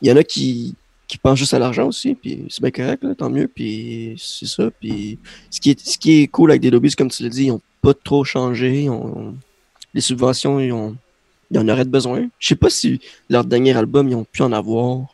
[0.00, 0.76] Il y en a qui,
[1.10, 2.14] qui pensent juste à l'argent aussi.
[2.14, 3.48] Puis c'est bien correct, là, tant mieux.
[3.48, 4.70] Puis c'est ça.
[4.80, 5.18] Puis
[5.50, 7.50] ce qui est, ce qui est cool avec des lobbies, comme tu l'as dit, ils
[7.52, 8.82] ont pas trop changé.
[8.84, 9.34] Ils ont-
[9.94, 10.96] les subventions, ils ont.
[11.52, 12.28] Ils en auraient besoin.
[12.38, 15.06] Je sais pas si leur dernier album, ils ont pu en avoir.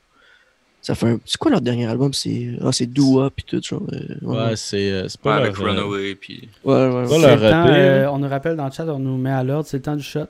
[0.83, 1.19] Ça fait un...
[1.25, 2.13] C'est quoi leur dernier album?
[2.13, 3.61] C'est ah, c'est Dua puis tout.
[3.63, 4.37] Genre, euh, ouais.
[4.51, 6.49] Ouais, c'est euh, Ouais, pas avec leur, euh, Runaway, puis.
[6.63, 7.03] Ouais, ouais, ouais.
[7.05, 9.31] Pas C'est leur le temps, euh, on nous rappelle dans le chat, on nous met
[9.31, 10.27] à l'ordre, c'est le temps du shot.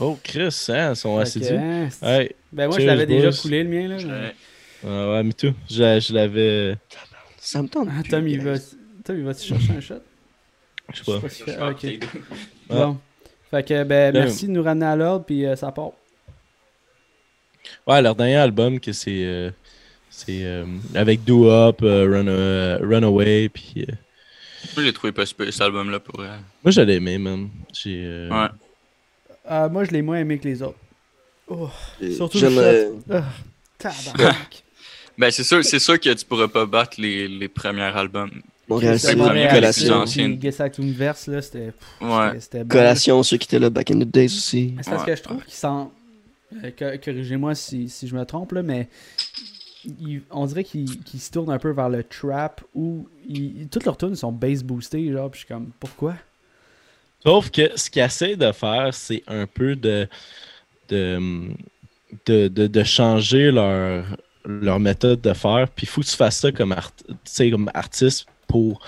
[0.00, 1.48] Oh, Chris, hein, ils sont assidus.
[1.48, 3.88] que, hein, Ben moi, je l'avais déjà coulé le mien.
[3.88, 4.34] Là, mais-
[4.86, 5.22] Ouais.
[5.22, 5.54] me tout.
[5.68, 6.76] Je, je l'avais.
[7.38, 7.88] Ça me tente.
[7.90, 8.54] Ah, Tom, il va,
[9.04, 9.94] Tom, il va te chercher un shot?
[10.92, 11.20] Je sais pas.
[11.20, 11.82] pas si- ah, ok.
[11.82, 11.98] Ouais.
[12.68, 12.98] Bon.
[13.50, 15.90] Fait que, ben, merci de nous ramener à l'ordre, puis euh, ça part.
[17.86, 19.24] Ouais, leur dernier album, que c'est.
[19.24, 19.50] euh,
[20.10, 23.74] c'est euh, avec Do Up, euh, Run, euh, Runaway, puis.
[23.88, 23.92] euh,
[24.76, 26.20] Moi, j'ai trouvé pas super cet album-là pour.
[26.20, 27.48] euh, moi, je l'ai aimé, man.
[27.72, 28.02] J'ai.
[28.04, 28.48] euh, Ouais.
[29.50, 30.78] Euh, moi, je l'ai moins aimé que les autres.
[31.48, 31.70] Oh,
[32.16, 32.94] surtout le
[33.78, 34.64] tabarnak.
[35.18, 38.30] Ben, c'est sûr, c'est sûr que tu pourrais pas battre les, les premiers albums.
[38.68, 40.04] Montréal, C'est c'est le premier une avec les collation.
[40.78, 41.72] Universe, là, c'était.
[42.00, 42.64] Ouais.
[42.68, 44.74] Collation, ceux qui étaient là back in the days aussi.
[44.82, 45.10] C'est parce Ouais.
[45.12, 45.90] que je trouve qu'ils sont.
[46.64, 48.88] euh, co- Corrigez-moi si, si je me trompe, là, mais.
[50.32, 53.96] on dirait qu'ils qu'ils se tournent un peu vers le trap où ils- toutes leurs
[53.96, 56.14] tunes sont bass boostées, genre, puis je suis comme, pourquoi?
[57.22, 60.08] Sauf que ce qu'ils essaient de faire, c'est un peu de,
[60.88, 61.18] de,
[62.26, 64.04] de, de, de changer leur,
[64.46, 65.68] leur méthode de faire.
[65.68, 66.92] Puis il faut que tu fasses ça comme, art-
[67.38, 68.80] comme artiste pour,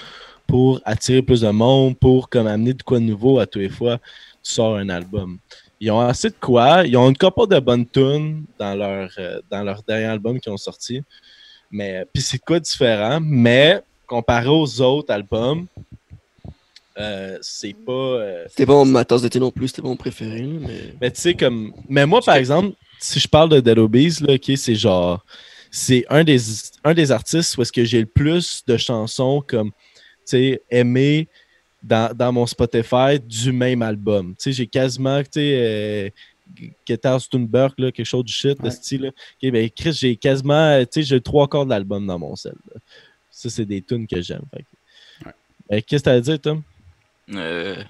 [0.47, 3.69] pour attirer plus de monde, pour comme amener de quoi de nouveau à tous les
[3.69, 3.99] fois
[4.43, 5.39] tu sors un album.
[5.81, 6.87] Ils ont assez de quoi.
[6.87, 10.53] Ils ont une couple de bonnes tunes dans leur, euh, dans leur dernier album qu'ils
[10.53, 11.03] ont sorti.
[11.71, 13.19] Mais puis c'est quoi différent?
[13.23, 15.67] Mais comparé aux autres albums,
[16.99, 17.93] euh, c'est pas.
[17.93, 20.43] euh, C'était pas ma tasse de thé non plus, c'était pas mon préféré.
[20.43, 20.95] Mais...
[21.01, 21.73] mais tu sais, comme.
[21.89, 25.25] Mais moi, par exemple, si je parle de Dead Obeez, là, ok, c'est genre.
[25.71, 26.39] C'est un des,
[26.85, 29.71] un des artistes où est-ce que j'ai le plus de chansons comme,
[30.27, 31.29] tu aimées
[31.83, 34.35] dans, dans mon Spotify du même album.
[34.39, 36.11] Tu j'ai quasiment, tu sais, euh,
[36.87, 38.71] Guitar là, quelque chose du shit de Ouais.
[38.71, 39.03] style.
[39.03, 39.09] là.
[39.09, 42.55] Ok, ben, Chris, j'ai quasiment, tu sais, j'ai trois quarts de l'album dans mon sel.
[42.75, 42.81] là.
[43.31, 44.43] Ça, c'est des tunes que j'aime.
[44.55, 44.65] Ouais.
[45.69, 46.63] Ben, Qu'est-ce que t'as à dire, Tom?
[47.35, 47.83] Euh,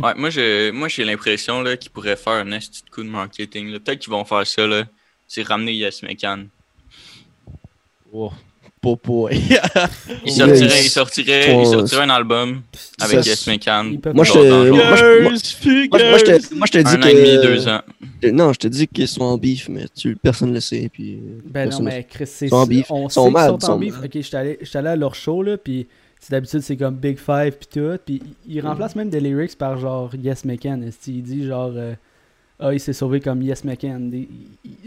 [0.00, 3.70] Ouais, moi, j'ai moi, l'impression qu'ils pourraient faire un petit coup de marketing.
[3.78, 4.66] Peut-être qu'ils vont faire ça.
[5.28, 6.46] C'est ramener Yes Mecan.
[8.16, 8.30] Oh,
[8.80, 9.28] popo.
[9.32, 9.58] Ils-
[10.26, 10.68] ils sortiraient,
[11.42, 12.62] sont- ils sortiraient un album
[13.00, 13.84] avec Yes Mecan.
[14.14, 17.04] Moi, je te- moi, je- je te, moi, je te dis Un que.
[17.04, 17.80] an et demi, deux ans.
[18.32, 20.88] Non, je te dis qu'ils sont en bif, mais tu, personne ne le sait.
[20.92, 22.86] Puis, Ben non, mais Chris, c'est Ils sont en bif.
[22.90, 23.94] On Ils sont mad, sont ils en sont bif.
[23.96, 24.04] mad.
[24.04, 25.86] Ok, allé, j'étais allé à leur show, là, puis
[26.20, 27.98] c'est d'habitude, c'est comme Big Five, puis tout.
[28.04, 30.90] Puis ils remplacent même des lyrics par genre Yes McCann.
[31.06, 31.72] Il dit genre.
[31.74, 31.94] euh,
[32.60, 34.12] ah, il s'est sauvé comme Yes McCann.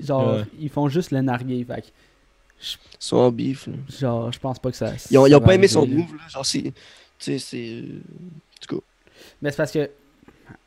[0.01, 0.43] Genre, Ouais.
[0.61, 1.65] ils font juste le narguer.
[1.67, 1.83] Fait
[3.11, 3.67] en bif.
[3.67, 3.73] là.
[3.99, 4.93] genre, je pense pas que ça.
[5.11, 5.87] Ils ont, ils pas aimé son là.
[5.95, 6.15] move.
[6.15, 6.27] Là.
[6.29, 6.61] Genre, c'est.
[6.63, 6.73] Tu
[7.19, 7.69] sais, c'est.
[7.83, 8.81] euh, En tout cas.
[9.41, 9.89] Mais c'est parce que,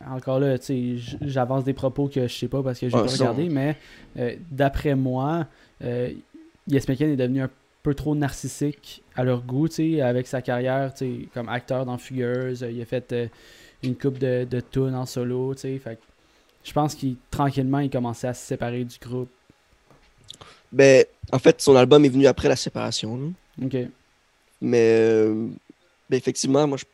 [0.06, 3.04] encore là, tu sais, j'avance des propos que je sais pas parce que j'ai Ouais,
[3.06, 3.76] pas regardé, mais
[4.18, 5.46] euh, d'après moi,
[5.82, 6.10] euh,
[6.68, 7.50] Yes McCann est devenu un
[7.82, 11.86] peu trop narcissique à leur goût, tu sais, avec sa carrière, tu sais, comme acteur
[11.86, 12.64] dans Fugueuse.
[12.70, 13.26] il a fait euh,
[13.82, 15.78] une coupe de, de tunes en solo, tu sais.
[15.78, 15.98] Fait
[16.62, 19.30] je pense qu'il tranquillement, il commençait à se séparer du groupe.
[20.72, 23.16] Ben, en fait, son album est venu après la séparation.
[23.16, 23.66] là.
[23.66, 23.76] Ok.
[24.60, 25.46] Mais euh,
[26.08, 26.84] ben, effectivement, moi, je,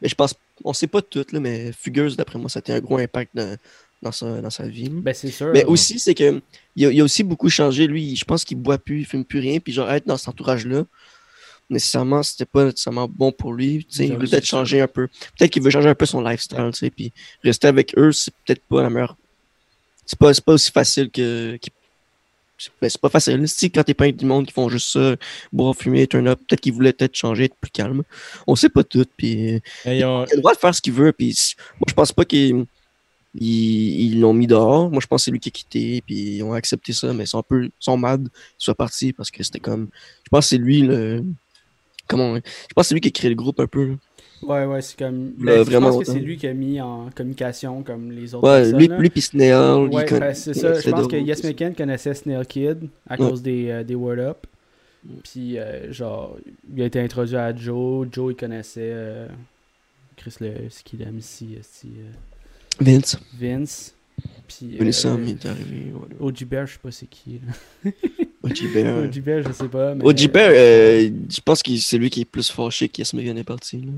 [0.00, 2.72] mais je pense, on sait pas tout, là, mais Fugueuse, d'après moi, ça a été
[2.72, 3.56] un gros impact dans,
[4.02, 4.88] dans, sa, dans sa vie.
[4.88, 5.50] Ben, c'est sûr.
[5.52, 6.40] Mais aussi, c'est que
[6.76, 7.86] il a, il a aussi beaucoup changé.
[7.86, 9.58] Lui, je pense qu'il boit plus, il fume plus rien.
[9.60, 10.84] Puis genre, être dans cet entourage-là,
[11.70, 13.86] nécessairement, c'était pas nécessairement bon pour lui.
[14.04, 15.08] il veut peut-être changer un peu.
[15.36, 16.90] Peut-être qu'il veut changer un peu son lifestyle, tu sais.
[16.90, 17.12] Puis
[17.44, 19.16] rester avec eux, c'est peut-être pas la meilleure.
[20.06, 21.56] C'est pas, pas aussi facile que.
[21.56, 21.72] qu'il-
[22.80, 23.46] ben, c'est pas facile.
[23.48, 25.16] Si quand t'es pas du monde qui font juste ça,
[25.52, 28.02] boire, fumer, turn up, peut-être qu'il voulait peut-être changer, être plus calme.
[28.46, 29.04] On sait pas tout.
[29.16, 29.60] Puis
[30.04, 31.12] ont- il a le droit de faire ce qu'il veut.
[31.12, 31.36] Puis
[31.74, 32.66] moi, je pense pas qu'ils
[33.34, 34.90] ils ils l'ont mis dehors.
[34.90, 36.02] Moi, je pense que c'est lui qui a quitté.
[36.04, 37.12] Puis ils ont accepté ça.
[37.12, 39.88] Mais ils sont un peu ils sont mad qu'il soit parti parce que c'était comme.
[40.24, 41.24] Je pense que c'est lui le.
[42.06, 42.36] Comment.
[42.36, 42.40] Je
[42.74, 43.96] pense que c'est lui qui a créé le groupe un peu.
[44.42, 45.34] Ouais, ouais, c'est comme.
[45.40, 46.24] Là, Ben, je vraiment pense que c'est longtemps.
[46.26, 48.78] lui qui a mis en communication comme les autres Ouais, personnes.
[48.78, 48.98] lui, là.
[48.98, 49.86] lui puis Snail.
[49.88, 50.74] Ouais, ben, c'est ça.
[50.80, 51.16] Je pense que.
[51.16, 51.42] Yes
[51.76, 53.28] connaissait Snail Kid à Ouais.
[53.28, 54.46] cause des, euh, des Word Up.
[55.24, 56.36] Puis, euh, genre,
[56.74, 58.06] il a été introduit à Joe.
[58.12, 58.90] Joe, il connaissait.
[58.92, 59.26] euh,
[60.16, 61.88] Chris, le, ce qu'il aime ici, euh,
[62.80, 63.18] Vince.
[63.38, 63.94] Vince.
[64.48, 64.76] Puis.
[64.76, 65.92] Vanessa, euh, est arrivé.
[66.46, 67.40] Bear, je sais pas c'est qui.
[67.84, 67.90] là.
[68.42, 69.04] OG Bear.
[69.04, 69.94] OG Bear, je sais pas.
[69.94, 70.04] Mais...
[70.04, 73.36] OG Bear, euh, je pense que c'est lui qui est plus fâché que Yes McKen
[73.38, 73.78] est parti.
[73.78, 73.92] Là.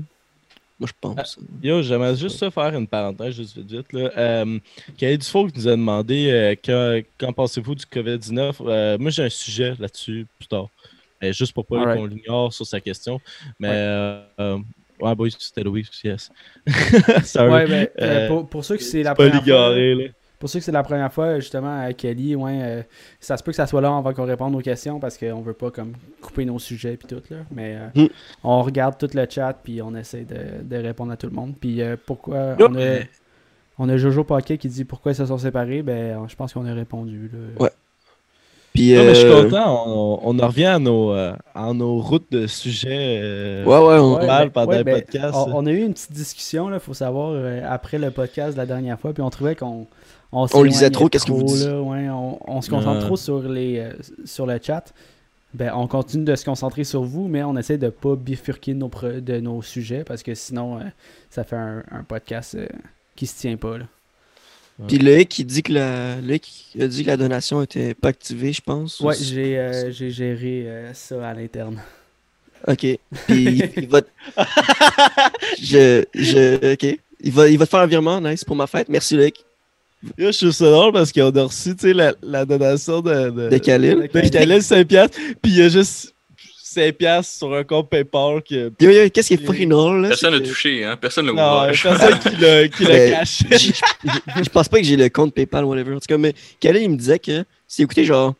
[0.81, 1.37] Moi, je pense.
[1.61, 3.93] Yo, j'aimerais juste ça faire une parenthèse, juste vite, vite.
[3.93, 4.09] Là.
[4.17, 4.57] Euh,
[4.97, 9.29] Kelly Dufault nous a demandé euh, quand, quand pensez-vous du COVID-19 Euh, Moi, j'ai un
[9.29, 10.69] sujet là-dessus plus tard.
[11.21, 13.21] Juste pour pas qu'on l'ignore sur sa question.
[13.59, 13.73] Mais, Ouais.
[13.75, 14.57] euh, euh,
[15.01, 16.31] ouais, boy, c'était Louis, yes.
[17.25, 17.51] Sorry.
[17.51, 19.75] Ouais, ben, euh, Euh, pour, pour ceux que c'est la pas première fois.
[19.77, 20.07] là.
[20.41, 22.81] Pour ceux que c'est la première fois, justement, à Kelly, ouais, euh,
[23.21, 25.53] ça se peut que ça soit là avant qu'on réponde aux questions parce qu'on veut
[25.53, 27.37] pas comme couper nos sujets puis tout là.
[27.51, 28.07] Mais euh, Mm.
[28.43, 31.53] on regarde tout le chat puis on essaie de, de répondre à tout le monde.
[31.61, 32.97] Puis euh, pourquoi on a,
[33.79, 36.65] on a Jojo Paquet qui dit pourquoi ils se sont séparés, ben je pense qu'on
[36.65, 37.31] a répondu.
[37.31, 37.63] Là.
[37.63, 37.69] Ouais.
[38.73, 42.31] Puis, Non, mais je suis content, on, on en revient à nos, à nos routes
[42.31, 43.19] de sujets.
[43.21, 45.35] euh, Ouais, ouais, on, Ouais, parle pendant ouais, le ben, podcast.
[45.35, 48.57] On, on a eu une petite discussion, là, faut savoir, euh, après le podcast de
[48.57, 49.87] la dernière fois, puis on trouvait qu'on
[50.31, 51.65] on, On lisait trop, qu'est-ce que vous dites?
[51.65, 53.05] là, ouais, on, on se concentre Ouais.
[53.05, 53.93] trop sur, les, euh,
[54.25, 54.93] sur le chat.
[55.53, 58.89] Ben, on continue de se concentrer sur vous, mais on essaie de pas bifurquer nos,
[59.03, 60.83] de nos sujets parce que sinon, euh,
[61.29, 62.67] ça fait un, un podcast euh,
[63.17, 63.77] qui se tient pas.
[63.77, 63.85] Là.
[64.87, 68.53] Puis Loïc qui dit que la Loïc a dit que la donation était pas activée,
[68.53, 68.99] je pense.
[69.01, 71.79] Ouais, j'ai euh, j'ai géré euh, ça à l'interne.
[72.67, 72.79] Ok.
[72.79, 74.01] Puis il, il va.
[75.61, 76.73] je, je.
[76.73, 76.99] Ok.
[77.23, 78.89] Il va, il va te faire un virement, nice, pour ma fête.
[78.89, 79.45] Merci Loïc.
[80.17, 83.29] Yo, je trouve ça drôle parce qu'on a reçu tu sais, la, la donation de,
[83.29, 84.09] de, De Khalil.
[84.13, 86.13] de Khalil 5 piastres, puis il y a juste
[86.63, 88.71] 5 piastres sur un compte PayPal que...
[88.79, 90.07] Yo, yo, qu'est-ce qui est fucking drôle là?
[90.09, 90.97] Personne que- touché, hein.
[90.97, 91.71] Personne l'a ouvert.
[91.83, 93.45] personne qui l'a qui l'a Ben, caché.
[94.43, 95.93] Je pense pas que j'ai le compte PayPal, whatever.
[95.95, 98.33] En tout cas, mais Khalil, il me disait que c'est écouté genre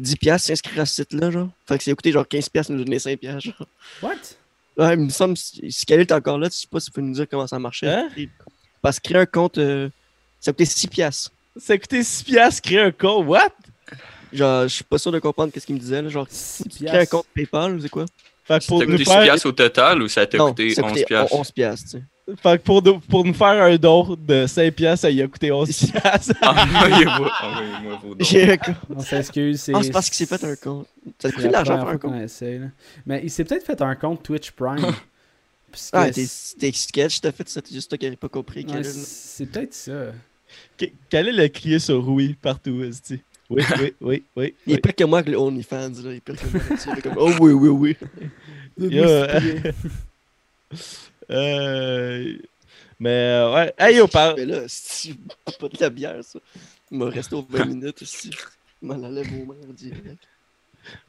[0.00, 1.48] 10$ piastres s'inscrire à ce site-là, genre.
[1.66, 3.66] Fait que c'est écouté genre 15$, piastres, nous donner 5$, piastres, genre.
[4.02, 4.14] What?
[4.76, 6.92] Ouais, il me semble, si si Khalil est encore là, tu sais pas si tu
[6.92, 7.88] peux nous dire comment ça marchait.
[7.88, 8.08] Hein?
[8.80, 9.88] Parce que créer un compte, euh,
[10.40, 10.88] ça coûtait 6$.
[10.88, 11.30] piastres.
[11.56, 13.50] Ça a coûté 6 piastres créer un compte, what?
[14.32, 16.08] Genre, je suis pas sûr de comprendre qu'est-ce qu'il me disait, là.
[16.08, 18.06] Genre, Six tu crées un compte PayPal ou c'est quoi?
[18.44, 19.22] Fait que pour Ça t'a nous coûté 6 faire...
[19.24, 21.36] piastres au total ou ça t'a coûté ça 11 coûtait piastres?
[21.36, 22.02] 11$, piastres, tu sais.
[22.40, 25.26] Fait que pour nous, pour nous faire un don de 5 piastres, ça y a
[25.26, 26.32] coûté 11 piastres.
[26.42, 28.24] Envoyez-moi envoyez-moi vos dons.
[28.24, 28.76] J'ai un compte.
[28.94, 29.60] On s'excuse.
[29.60, 30.86] C'est Ah, c'est parce qu'il s'est fait un compte.
[31.18, 32.20] Ça a c'est coûté de l'argent faire un compte.
[32.22, 32.60] essaie.
[33.04, 34.76] Mais il s'est peut-être fait un compte Twitch Prime.
[35.72, 36.26] Parce que Ah, t'es
[36.58, 38.64] t'es sketch, t'as fait ça, c'est juste toi qui n'avais pas compris.
[38.66, 39.92] ouais, c'est peut-être ça.
[40.78, 43.20] K- Khalil a crié sur oui partout, esti.
[43.50, 44.54] Oui, oui, oui, oui.
[44.66, 46.12] Il est pire que moi avec le OnlyFans, là.
[46.12, 47.02] Il est pire que moi là-dessus.
[47.02, 47.96] Comme, oh oui, oui, oui.
[48.78, 49.72] Yo, euh,
[51.30, 52.38] euh,
[52.98, 54.36] Mais euh, ouais, hey yo, par...
[54.36, 55.14] Mais là, c'est
[55.58, 56.38] pas de la bière, ça.
[56.90, 58.30] Il m'a resté aux 20 minutes ici.
[58.82, 59.24] Il m'en mains
[59.74, 60.28] direct.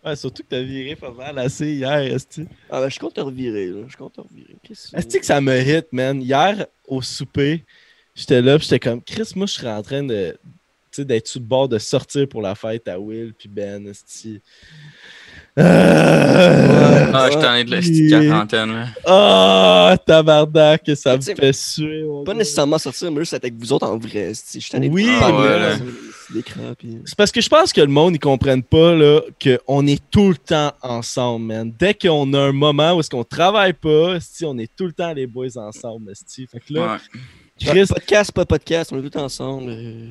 [0.04, 2.45] ouais, surtout que t'as viré pas mal assez hier, esti.
[2.69, 3.84] Ah, ben, je compte te revirer, là.
[3.88, 4.56] Je compte te revirer.
[4.69, 6.21] Est-ce que ça me hit, man?
[6.21, 7.63] Hier, au souper,
[8.15, 10.47] j'étais là, pis j'étais comme, Chris, moi, je serais en train de, tu
[10.91, 14.41] sais, d'être sur le bord de sortir pour la fête à Will puis Ben, esti.
[15.60, 17.12] Euh...
[17.13, 18.88] Ah, je t'en ai de la petite quarantaine, là.
[19.06, 22.06] Ah, tabarnak, que ça me fait suer.
[22.26, 24.32] Pas nécessairement sortir, mais juste être avec vous autres en vrai.
[24.34, 25.06] Si je suis tanné de Oui,
[26.78, 30.02] puis- C'est parce que je pense que le monde, ils comprennent pas là, qu'on est
[30.10, 31.74] tout le temps ensemble, man.
[31.78, 35.13] Dès qu'on a un moment où est-ce qu'on travaille pas, on est tout le temps
[35.13, 36.47] les boys ensemble, esti.
[36.47, 37.19] Fait que là, Ouais.
[37.65, 39.69] Chris, Podcast, pas podcast, on est tous ensemble.
[39.71, 40.08] euh.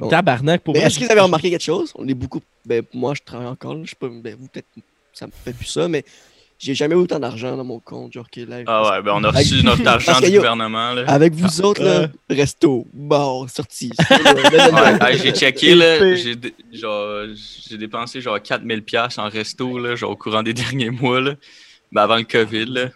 [0.00, 0.08] bon.
[0.08, 1.92] tabarnak, pour est-ce que vous avez remarqué quelque chose?
[1.96, 2.40] On est beaucoup.
[2.64, 3.80] Ben, moi, je travaille encore, là.
[3.84, 4.08] Je sais pas.
[4.08, 4.66] Ben, vous, peut-être,
[5.12, 6.04] ça me fait plus ça, mais
[6.58, 8.64] j'ai jamais eu autant d'argent dans mon compte, genre que live.
[8.68, 11.04] Ah ouais, ben on a Avec- reçu notre argent du gouvernement, là.
[11.08, 13.90] Avec vous autres, là, resto, bar, sortie.
[14.10, 17.26] Ouais, j'ai checké, là, j'ai dé- genre,
[17.68, 21.34] j'ai dépensé genre 4000 pièces en resto, là, genre au courant des derniers mois, là.
[21.90, 22.88] Ben avant le COVID, là.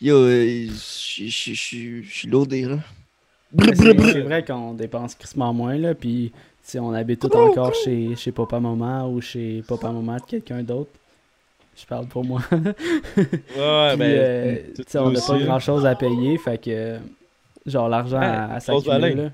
[0.00, 2.78] Yo, euh, je suis loadé, là.
[3.74, 8.14] C'est vrai qu'on dépense crissement moins, là, puis tu sais, on habite tout encore chez,
[8.16, 10.90] chez papa-maman ou chez papa-maman de quelqu'un d'autre.
[11.76, 12.40] Je parle pour moi.
[13.16, 14.00] Ouais, Puis, ben.
[14.02, 16.98] euh, sais, on n'a pas grand-chose à payer, fait que
[17.66, 19.30] genre l'argent Ouais, à, à s'accumuler, là.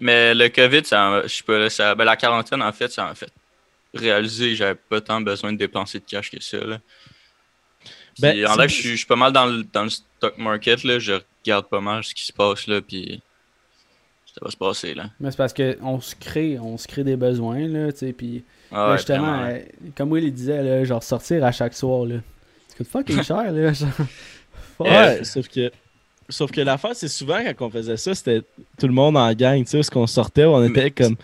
[0.00, 3.14] Mais le COVID, ça, en- je là, ça, ben la quarantaine, en fait, ça m'a
[3.14, 3.30] fait
[3.94, 6.78] réaliser que j'avais pas tant besoin de dépenser de cash que ça, là.
[8.14, 9.90] Puis, Ben, en c'est- live, je suis je suis pas mal dans le, dans le
[9.90, 10.98] stock market, là.
[10.98, 13.22] Je regarde pas mal ce qui se passe, là, puis
[14.38, 15.10] ça va se passer, là.
[15.20, 18.44] Mais c'est parce qu'on se crée, on se crée des besoins, là, tu sais, puis
[18.70, 19.58] Ah ouais, justement, vraiment, euh,
[19.96, 22.16] comme Will il disait, là, genre sortir à chaque soir, là.
[22.68, 23.72] Ça coûte fucking cher, là.
[23.72, 23.88] genre.
[24.80, 25.70] Ouais, sauf que.
[26.30, 28.42] Sauf que l'affaire, c'est souvent quand on faisait ça, c'était
[28.78, 31.16] tout le monde en gang, tu sais, parce qu'on sortait, on était Mais- comme.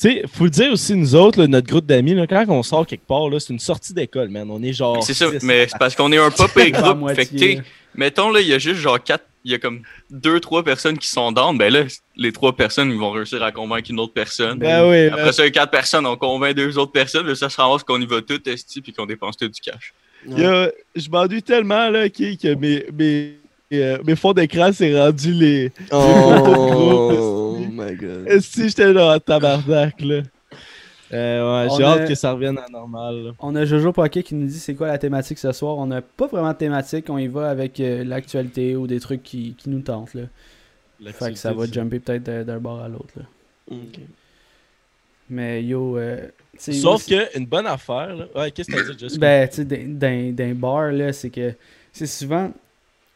[0.00, 2.64] Tu sais, faut le dire aussi, nous autres, là, notre groupe d'amis, là, quand on
[2.64, 4.50] sort quelque part, là, c'est une sortie d'école, man.
[4.50, 5.00] On est genre.
[5.04, 7.08] C'est ça, mais c'est parce qu'on est un pas groupe.
[7.14, 7.62] Fait que, tu sais, là.
[7.94, 10.98] mettons, là, il y a juste genre quatre, il y a comme deux, trois personnes
[10.98, 11.56] qui sont down.
[11.58, 11.84] Ben là,
[12.16, 14.58] les trois personnes, ils vont réussir à convaincre une autre personne.
[14.58, 15.32] Ben oui, Après man.
[15.32, 17.26] ça, les quatre personnes, on convainc deux autres personnes.
[17.26, 19.92] mais ça se ramasse qu'on y va tout, esti, puis qu'on dépense tout du cash.
[20.26, 23.34] Yo, je m'ennuie tellement, là, que mes, mes,
[23.72, 25.72] euh, mes fonds d'écran, c'est rendu les.
[25.90, 28.40] Oh, my god.
[28.40, 30.22] Si j'étais dans tabarnak, là.
[31.12, 33.30] Euh, ouais, j'ai a- hâte que ça revienne à normal, là.
[33.38, 35.76] On a Jojo Pocket qui nous dit c'est quoi la thématique ce soir.
[35.78, 39.22] On n'a pas vraiment de thématique, on y va avec euh, l'actualité ou des trucs
[39.22, 40.22] qui, qui nous tentent, là.
[41.12, 43.14] Fait que ça va jumper peut-être d'un bord à l'autre.
[45.30, 48.26] Mais yo, euh, Sauf moi, que une bonne affaire, là.
[48.34, 49.20] Ouais, qu'est-ce que t'as dit, Jessica?
[49.20, 51.54] Ben, tu sais, d'un- d'un d'un bar, là, c'est que
[51.92, 52.52] c'est souvent.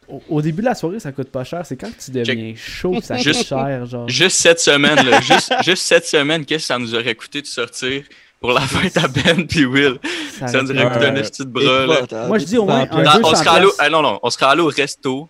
[0.09, 1.61] Au, au début de la soirée, ça coûte pas cher.
[1.65, 4.07] C'est quand tu deviens chaud que ça coûte cher, genre?
[4.07, 7.47] Juste cette semaine, là, juste, juste cette semaine, qu'est-ce que ça nous aurait coûté de
[7.47, 8.03] sortir
[8.39, 9.97] pour la fête à Ben puis Will?
[10.45, 11.21] Ça nous aurait coûté un Ouais.
[11.39, 12.27] de bras, là.
[12.27, 14.29] Moi, je dis au moins un Dans- on 200 serait allé, ah, non, non, on
[14.29, 15.27] serait allé au resto,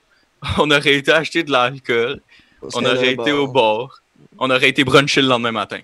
[0.59, 2.19] on aurait été acheter de l'alcool,
[2.75, 4.01] on aurait été au bar,
[4.37, 5.79] on aurait été bruncher le lendemain matin.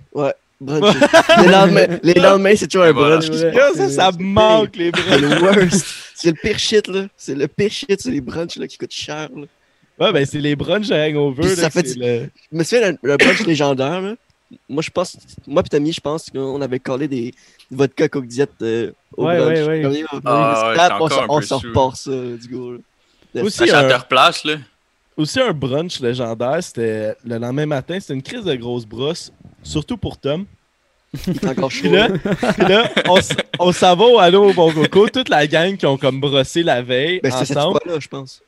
[0.62, 0.96] Brunch.
[1.42, 3.18] les lendemains, les lendemains, c'est toujours un voilà.
[3.18, 3.30] brunch.
[3.30, 3.54] Ouais.
[3.76, 5.02] Ça, ça manque, les bras.
[5.10, 5.86] C'est le worst.
[6.24, 7.08] C'est le pire shit, là.
[7.18, 9.46] C'est le pire shit, c'est les brunchs, là, qui coûtent cher, là.
[10.00, 11.42] Ouais, ben c'est les brunchs à hangover.
[11.42, 14.16] Puis là, ça fait le- Je me souviens d'un d'un brunch légendaire, là.
[14.70, 17.34] Moi, je pense, moi pis Tommy, je pense qu'on avait collé des
[17.72, 19.58] vodka coke diète euh, au Ouais, brunch.
[19.58, 20.00] ouais, ouais.
[20.02, 22.78] Yo, Ah, ouais, on s'en- on repart ça, du là.
[23.44, 23.82] Aussi, Ça un-
[24.46, 24.56] là.
[25.18, 29.32] Aussi, un brunch légendaire, c'était le lendemain matin, c'était une crise de grosse brosse,
[29.64, 30.46] surtout pour Tom.
[31.14, 33.20] Puis là, puis là on,
[33.60, 36.64] on s'en va au Allo au Bon Coco, toute la gang qui ont comme brossé
[36.64, 37.80] la veille Ben, ensemble.
[37.84, 38.42] fois-là, je pense.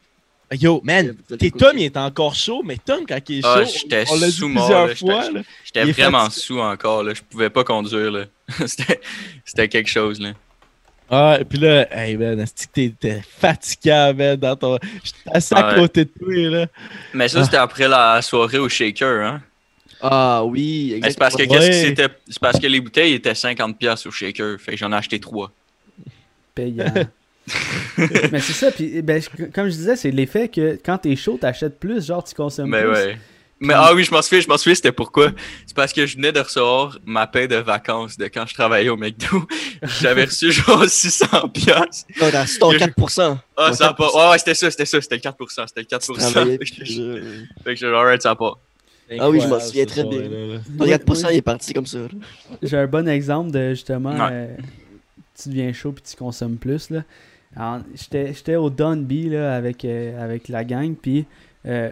[0.51, 1.49] Yo, man, t'es.
[1.51, 4.27] Tom, il est encore chaud, mais Tom, quand il est Ah, chaud, j'étais on l'a
[4.27, 5.21] dit sous mort, plusieurs là, fois.
[5.23, 5.41] j'étais- là.
[5.65, 6.41] J'étais Il est vraiment fatigué.
[6.41, 7.13] sous encore, là.
[7.15, 8.25] Je pouvais pas conduire, là.
[8.67, 9.01] C'était
[9.43, 10.29] c'était quelque chose, là.
[11.09, 14.77] Ah, et puis là, hey man, est-ce que t'étais fatiguant, man, dans ton.
[15.03, 15.75] J'étais assis à Ouais.
[15.75, 16.67] côté de toi, là.
[17.13, 17.43] Mais ça, Ah.
[17.43, 19.41] c'était après la soirée au Shaker, hein.
[20.01, 21.65] Ah oui, Mais C'est parce que exactement.
[21.67, 21.95] qu'est-ce qui Ouais.
[21.95, 22.13] c'était?
[22.29, 25.19] C'est parce que les bouteilles étaient 50 pièces au shaker, fait que j'en ai acheté
[25.19, 25.51] trois.
[26.53, 26.93] payant.
[28.31, 31.37] mais c'est ça, puis ben, je- comme je disais, c'est l'effet que quand t'es chaud,
[31.39, 32.91] t'achètes plus, genre tu consommes Mais plus.
[32.91, 33.17] ouais.
[33.59, 35.31] Mais ah oui, je m'en souviens, je m'en souviens, c'était pourquoi?
[35.65, 38.89] C'est parce que je venais de recevoir ma paie de vacances de quand je travaillais
[38.89, 39.47] au McDo.
[40.01, 42.05] J'avais reçu genre 600 pièces.
[42.21, 43.37] Non, t'as c'est ton que- 4%.
[43.55, 44.07] Ah, Ton ça pas.
[44.07, 44.17] 4%.
[44.25, 46.31] Ouais, ouais, c'était ça, c'était ça, c'était le 4%, c'était le 4%.
[46.31, 48.53] Travaillais, Fait que puis, je- fait que j'ai genre, alright, ça a pas.
[49.19, 50.19] Ah oui, je m'en souviens très bien.
[50.21, 50.57] là.
[50.77, 51.99] Ton Moi- 4%, moi, il est parti comme ça.
[51.99, 52.07] là.
[52.61, 54.29] J'ai un bon exemple de justement, Ouais.
[54.31, 54.47] euh,
[55.41, 56.89] tu deviens chaud puis tu consommes plus.
[56.89, 57.03] là.
[57.55, 61.25] Alors, J'étais j'étais au Dunby là, avec, euh, avec la gang, puis
[61.65, 61.89] euh,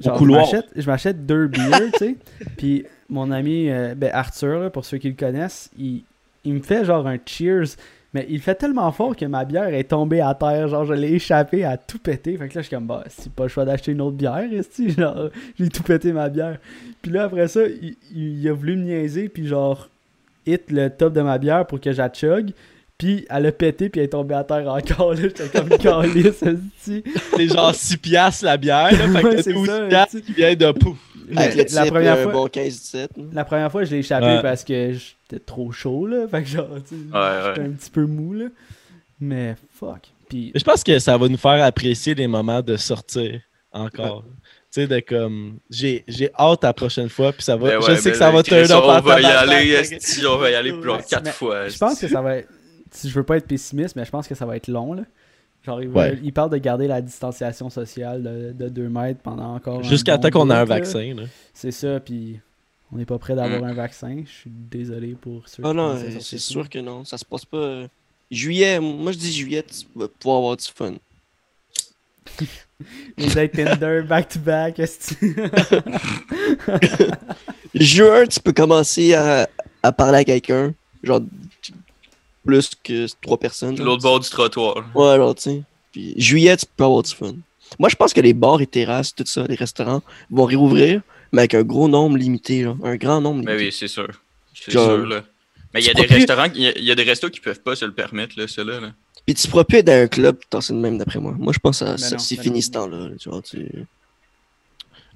[0.00, 2.16] genre, je m'achète- je m'achète deux bières, tu sais.
[2.56, 6.02] Puis mon ami euh, ben, Arthur, là, pour ceux qui le connaissent, il,
[6.44, 7.76] il me fait genre un cheers.
[8.14, 10.68] Mais il fait tellement fort que ma bière est tombée à terre.
[10.68, 12.36] Genre, je l'ai échappé à tout péter.
[12.36, 14.46] Fait que là, je suis comme, bah, c'est pas le choix d'acheter une autre bière,
[14.52, 14.90] esti.
[14.98, 16.58] Genre, j'ai tout pété ma bière.
[17.02, 19.88] Puis là, après ça, il, il a voulu me niaiser, puis genre,
[20.46, 22.52] hit le top de ma bière pour que j'achug.
[22.96, 25.14] Puis elle a pété, puis elle est tombée à terre encore.
[25.14, 27.02] Là, j'étais comme calice, esti.
[27.36, 29.08] C'est genre 6 piastres la bière, là.
[29.08, 30.96] Fait Ouais, que c'est t'as 12 ça, piastres qui vient de pouf.
[31.36, 32.96] Avec le la, type, première fois, bon 15-17.
[32.96, 33.06] là.
[33.32, 34.42] la première fois, je l'ai échappé Ouais.
[34.42, 36.26] parce que j'étais trop chaud, là.
[36.28, 37.66] Fait que genre, tu sais, Ouais, j'étais ouais.
[37.66, 38.46] un petit peu mou, là.
[39.20, 40.00] Mais fuck.
[40.28, 43.40] Puis Je pense que ça va nous faire apprécier les moments de sortir
[43.72, 44.24] encore.
[44.72, 45.58] Tu sais, de comme.
[45.70, 47.68] J'ai j'ai hâte la prochaine fois, puis ça va.
[47.68, 49.78] Ben je sais ben que ça là, va turn up On va y aller,
[50.26, 50.74] on va y aller
[51.08, 51.68] 4 mais fois.
[51.68, 52.48] Je pense que ça va être.
[52.90, 55.02] Si je veux pas être pessimiste, mais je pense que ça va être long, là.
[55.64, 56.10] Genre, il, Ouais.
[56.12, 58.22] veut- il parle de garder la distanciation sociale
[58.56, 59.82] de 2 mètres pendant encore.
[59.82, 61.14] Jusqu'à temps qu'on ait un vaccin.
[61.14, 61.22] là.
[61.54, 62.38] C'est ça, puis
[62.92, 63.64] on n'est pas prêt d'avoir Mm.
[63.64, 64.22] un vaccin.
[64.26, 66.38] Je suis désolé pour ceux Ah qui non, c'est ça.
[66.38, 67.04] sûr que non.
[67.04, 67.56] Ça se passe pas.
[67.56, 67.88] euh,
[68.30, 70.94] Juillet, moi je dis juillet, tu vas pouvoir avoir du fun.
[73.18, 75.14] Les dates Tinder back-to-back, est-ce
[77.74, 79.48] Juin, tu peux commencer à,
[79.82, 80.74] à parler à quelqu'un.
[81.02, 81.20] Genre,
[82.44, 83.76] plus que trois personnes.
[83.78, 84.76] L'autre bord du trottoir.
[84.94, 85.62] Ouais, genre, tu sais.
[85.92, 87.34] Puis juillet, tu peux avoir du fun.
[87.78, 91.00] Moi, je pense que les bars et terrasses, tout ça, les restaurants, vont réouvrir,
[91.32, 92.76] mais avec un gros nombre limité, genre.
[92.84, 93.66] Un grand nombre Mais limité.
[93.66, 94.08] oui, c'est sûr.
[94.54, 95.22] C'est sûr, là.
[95.72, 97.30] Mais il y a des plus- restaurants, il y a- il y, a des restos
[97.30, 98.78] qui peuvent pas se le permettre, là, ceux-là.
[98.80, 98.92] Là.
[99.26, 101.34] Puis tu pourras plus être dans un club, t'en sais de même d'après moi.
[101.36, 103.08] Moi, je pense que ça- Ben c'est ben fini ce temps-là.
[103.08, 103.66] là, Tu vois, tu...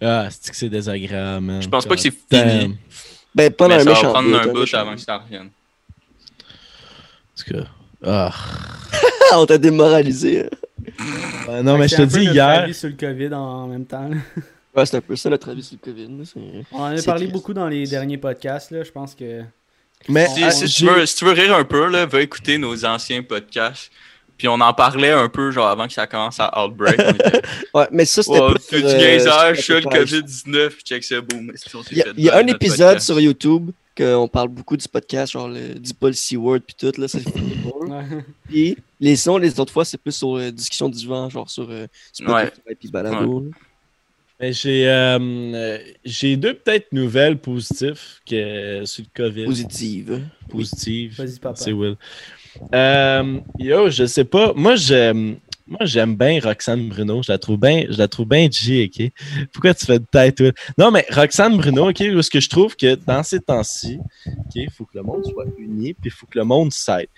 [0.00, 1.62] Ah, c'est que c'est désagréable, man?
[1.62, 2.76] Je pense pas que c'est fini.
[3.34, 5.50] Ben, pas dans Mais un ça méchant va prendre un bout avant que ça revienne.
[7.38, 7.68] Parce que.
[8.04, 8.32] Ah.
[9.34, 10.44] On t'a démoralisé.
[10.44, 10.48] hein.
[11.48, 12.48] Ouais, non, mais je te dis hier.
[12.48, 14.08] avis sur le COVID en, même temps.
[14.08, 14.16] là.
[14.76, 16.08] Ouais, c'est un peu ça notre avis sur le COVID.
[16.72, 17.32] On en a parlé triste.
[17.32, 18.70] beaucoup dans les derniers podcasts.
[18.70, 18.84] Là.
[18.84, 19.42] Je pense que.
[20.08, 23.22] Mais Si, tu veux, si tu veux rire un peu, là, va écouter nos anciens
[23.22, 23.90] podcasts.
[24.36, 27.00] Puis on en parlait un peu, genre, avant que ça commence à Outbreak.
[27.00, 27.42] Était,
[27.74, 29.88] Ouais, mais ça, c'était oh, plus du euh, sur ça, le Spotify.
[29.88, 31.52] COVID-19, check ça, boum.
[31.90, 33.06] Il y a, y un épisode podcast?
[33.06, 37.08] sur YouTube qu'on parle beaucoup du podcast, genre le, du Policy Word puis tout, là,
[37.08, 37.22] c'est.
[38.48, 41.68] Puis les sons, les autres fois, c'est plus sur euh, Discussion du vent, genre sur
[41.68, 42.32] euh, Spotify
[42.66, 42.74] Ouais.
[42.78, 43.44] puis Balado.
[44.40, 49.44] j'ai euh, j'ai deux peut-être nouvelles positives que sur le COVID.
[49.46, 50.22] Positive.
[50.48, 51.14] Positives.
[51.18, 51.56] Vas-y, papa.
[51.56, 51.96] C'est Will.
[52.74, 54.52] Euh, yo, je sais pas.
[54.54, 55.36] Moi, j'aime.
[55.68, 57.22] Moi, j'aime bien Roxane Bruno.
[57.22, 59.10] Je la trouve bien, je la trouve bien G, ok?
[59.52, 60.42] Pourquoi tu fais de tête?
[60.78, 64.70] Non, mais Roxane Bruno, ok, parce que je trouve que dans ces temps-ci, ok, il
[64.70, 67.08] faut que le monde soit uni, puis il faut que le monde s'aide.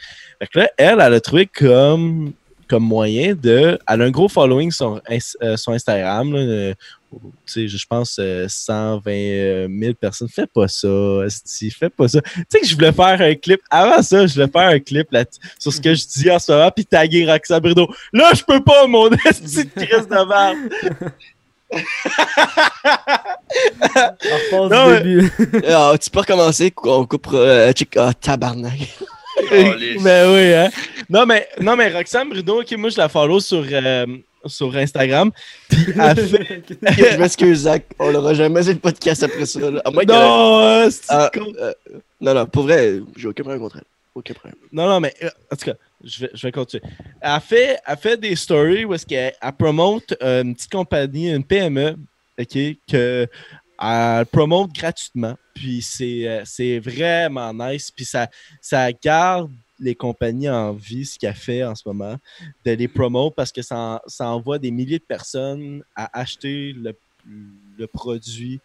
[0.41, 2.33] Fait que là, elle, elle a trouvé comme,
[2.67, 3.79] comme moyen de.
[3.87, 6.75] Elle a un gros following sur, euh, sur Instagram, là, euh,
[7.47, 10.29] je pense euh, 120 euh, 000 personnes.
[10.29, 10.89] Fais pas ça,
[11.27, 12.21] esti, fais pas ça.
[12.23, 13.61] Tu sais que je voulais faire un clip.
[13.71, 15.25] Avant ça, je voulais faire un clip là,
[15.59, 17.89] sur ce que je dis en ce moment, puis taguer Roxane Bruno.
[18.13, 20.71] Là, je peux pas, mon esti de crise de merde.
[24.53, 25.31] Non, début.
[25.69, 27.37] Ah, tu peux recommencer, on coupera.
[27.39, 28.79] euh, check- Ah, tabarnak.
[29.39, 30.71] Oh, les- Ben oui, hein.
[31.09, 34.07] Non, mais, non, mais Roxane Bruno, ok, moi, je la follow sur, euh,
[34.47, 35.31] sur Instagram.
[35.69, 36.63] Puis elle fait.
[37.13, 37.85] je m'excuse, Zach.
[37.99, 39.71] On l'aura jamais fait le podcast après ça.
[39.71, 39.83] là.
[39.85, 41.73] À moins que- non, Ah, euh,
[42.21, 43.85] non, non, pour vrai, j'ai aucun problème contre elle.
[44.15, 44.57] Aucun problème.
[44.73, 46.83] Non, non, mais euh, en tout cas, je vais, je vais continuer.
[47.21, 51.31] Elle fait, elle fait des stories où est-ce qu'elle elle promote euh, une petite compagnie,
[51.31, 51.97] une PME,
[52.39, 52.59] OK,
[52.91, 53.29] que
[53.83, 55.37] elle promote gratuitement.
[55.55, 57.91] Puis c'est c'est vraiment nice.
[57.91, 58.29] Puis ça,
[58.61, 59.51] ça garde
[59.81, 62.17] les compagnies en vie, ce qu'elle fait en ce moment,
[62.65, 66.95] de les promote parce que ça, ça envoie des milliers de personnes à acheter le,
[67.79, 68.61] le produit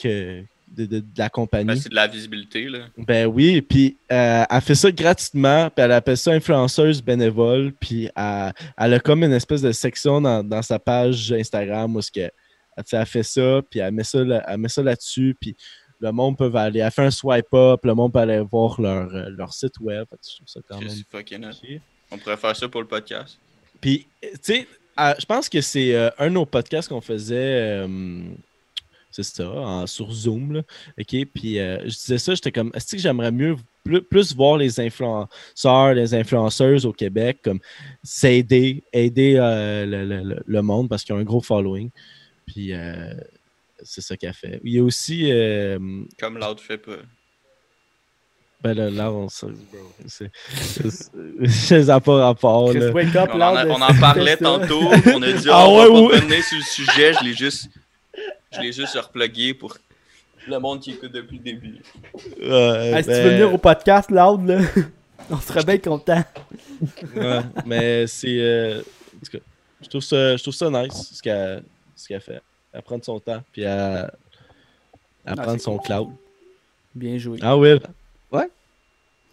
[0.00, 0.42] que,
[0.76, 1.66] de, de- de la compagnie.
[1.66, 2.86] Ben, c'est de la visibilité, là.
[2.96, 8.08] Ben oui, puis euh, elle fait ça gratuitement, puis elle appelle ça influenceuse bénévole, puis
[8.16, 12.10] elle, elle a comme une espèce de section dans, dans sa page Instagram où ce
[12.10, 12.30] que,
[12.92, 15.54] elle fait ça, puis elle met ça, là- elle met ça là-dessus, puis
[16.00, 19.14] le monde peut aller, elle fait un swipe up, le monde peut aller voir leur,
[19.14, 20.88] euh, leur site web, Fait que je trouve ça quand même.
[22.10, 23.38] On pourrait faire ça pour le podcast.
[23.80, 24.66] Puis, tu sais,
[24.98, 28.22] euh, je pense que c'est euh, un de nos podcasts qu'on faisait, euh,
[29.10, 30.62] c'est ça, en- sur Zoom, là,
[30.98, 31.16] OK?
[31.34, 34.78] Puis, euh, je disais ça, j'étais comme, est-ce que j'aimerais mieux plus, plus voir les
[34.80, 37.60] influenceurs, les influenceuses au Québec, comme
[38.02, 41.90] s'aider, aider euh, le, le- le- monde parce qu'ils ont un gros following.
[42.46, 43.14] Puis, euh,
[43.82, 44.60] c'est ça qu'elle fait.
[44.64, 45.78] Il y a aussi, euh,
[46.18, 46.96] Comme l'autre fait pas.
[48.62, 49.46] ben là, là, on se-
[50.06, 51.02] c'est- c'est-
[51.48, 52.90] ça n'a pas rapport, là.
[52.90, 54.82] Wake up, On en, a- on en parlait tantôt.
[55.14, 56.10] On a dit, Ah on ouais, va ouais.
[56.10, 57.12] pas revenir sur le sujet.
[57.14, 57.68] Je l'ai juste,
[58.52, 59.76] je l'ai juste replugué pour
[60.46, 61.78] le monde qui écoute depuis le début.
[62.40, 64.58] Ouais, Hey, si tu ben- veux venir au podcast, loud, là,
[65.30, 66.22] on serait bien content.
[67.16, 68.38] Ouais, mais c'est.
[68.40, 69.44] euh, en tout cas,
[69.82, 71.62] je trouve ça, je trouve ça nice ce qu'elle
[71.96, 72.40] ce qu'elle fait.
[72.72, 74.10] Elle prend son temps, puis elle,
[75.24, 76.08] elle Ah, prend c'est son cloud.
[76.94, 77.38] Bien joué.
[77.42, 77.80] Ah, Will.
[78.32, 78.48] Ouais.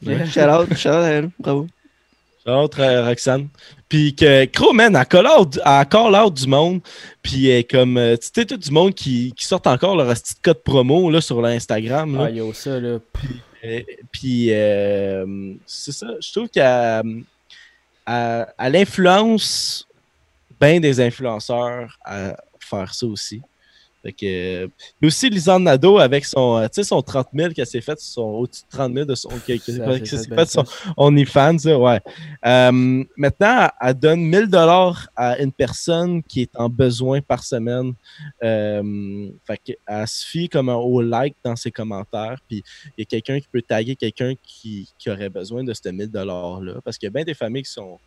[0.05, 0.25] Ouais.
[0.31, 1.29] Shout out, shout out à elle.
[1.39, 1.67] Bravo.
[2.45, 3.49] Shout-out, euh, Roxane.
[3.89, 6.81] Puis que Crow, man, elle call out, elle call out du monde.
[7.21, 10.35] Puis elle comme, euh, tu sais, tout du monde qui, qui sort encore leur petit
[10.41, 12.15] code promo là, sur l'Instagram.
[12.15, 12.23] là.
[12.25, 12.99] Ah, yo, ça, là.
[13.65, 13.81] Euh,
[14.11, 17.23] Puis, euh, c'est ça, je trouve qu'elle
[18.07, 19.87] elle- elle influence
[20.61, 22.37] bien des influenceurs à
[22.67, 23.41] faire ça aussi.
[24.03, 24.67] Fait que, euh,
[24.99, 28.63] puis aussi Lisanne Nadeau avec son, euh, son 30 000 qu'elle s'est fait, son au-dessus
[28.63, 30.63] de 30 000 de son, qu'elle s'est c'est fait, bien son.
[30.95, 31.99] OnlyFans, là, ouais.
[32.45, 37.93] Euh, maintenant, elle donne 1000 dollars à une personne qui est en besoin par semaine.
[38.43, 42.63] Euh, fait qu'elle se fie comme un au like dans ses commentaires, puis
[42.97, 46.09] il y a quelqu'un qui peut taguer quelqu'un qui, qui aurait besoin de ces 1000
[46.09, 47.99] dollars-là, parce qu'il y a bien des familles qui sont,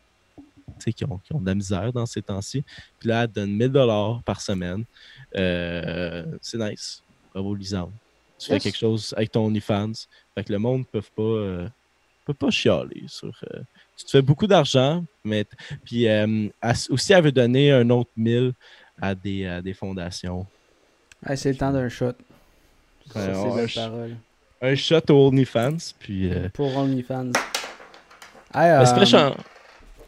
[0.85, 2.63] qui ont, qui ont de la misère dans ces temps-ci.
[2.99, 4.85] Puis là, elle donne 1000 dollars par semaine.
[5.37, 7.03] Euh, c'est nice.
[7.33, 7.93] Bravo, Lisande.
[8.39, 8.63] Tu fais Yes.
[8.63, 9.93] quelque chose avec ton OnlyFans.
[10.35, 11.69] Fait que le monde ne peut pas, euh,
[12.25, 13.33] peut pas chialer sur.
[13.55, 13.61] euh,
[13.97, 15.45] tu te fais beaucoup d'argent, mais.
[15.85, 18.53] Puis euh, elle aussi, elle veut donner un autre 1000
[19.01, 20.47] à des, à des fondations.
[21.35, 22.13] C'est le temps d'un shot.
[23.13, 24.17] Ça, c'est je- parole.
[24.63, 25.77] Un shot au OnlyFans.
[25.99, 26.31] Puis.
[26.55, 27.33] Pour OnlyFans.
[28.55, 28.85] Hey, euh,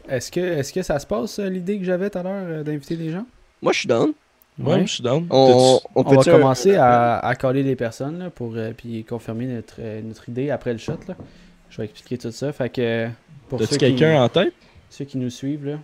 [0.09, 2.63] est-ce que, est-ce que ça se passe, euh, l'idée que j'avais tout à l'heure euh,
[2.63, 3.25] d'inviter des gens?
[3.61, 4.11] Moi, je suis down.
[4.59, 5.25] Ouais, je suis down.
[5.31, 9.47] On, on, On, va commencer à, à coller les personnes là, pour euh, puis confirmer
[9.47, 10.99] notre, euh, notre idée après le shot.
[11.07, 11.15] Là.
[11.71, 12.51] Je vais expliquer tout ça.
[12.53, 13.09] Fait que
[13.49, 14.53] pour T'as-tu ceux qui, quelqu'un en tête?
[14.91, 15.79] ceux qui nous suivent, là,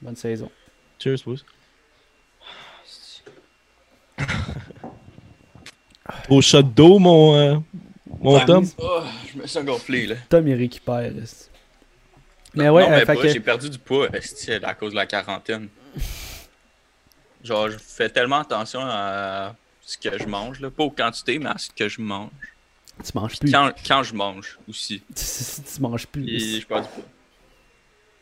[0.00, 0.50] bonne saison.
[0.98, 1.36] Cheers, boys.
[6.30, 7.56] Au shot d'eau, mon, euh,
[8.20, 8.64] mon Ouais, Tom.
[8.78, 9.00] oh,
[9.32, 10.14] je me sens gonflé, là.
[10.28, 11.10] Tom, il récupère.
[12.54, 14.08] Mais ouais, non, euh, que- j'ai perdu du poids
[14.62, 15.68] à cause de la quarantaine.
[17.42, 20.70] Genre, je fais tellement attention à ce que je mange, là.
[20.70, 22.30] Pas aux quantités, mais à ce que je mange.
[23.04, 23.50] tu manges plus.
[23.50, 25.02] Quand, quand je mange aussi.
[25.14, 26.28] tu manges plus.
[26.28, 27.04] Et je perds du poids.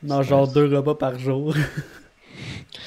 [0.01, 1.55] Tu manges genre deux repas par jour.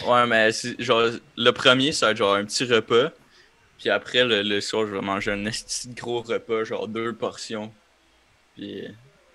[0.08, 3.12] Ouais, mais genre, le premier, ça va être genre un petit repas.
[3.78, 5.44] Puis après, le, le soir, je vais manger un
[5.94, 7.72] gros repas, genre deux portions.
[8.56, 8.88] Puis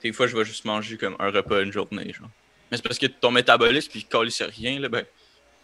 [0.02, 2.28] des fois, je vais juste manger comme un repas une journée, genre.
[2.70, 5.04] Mais c'est parce que ton métabolisme, puis il sur rien, là, ben,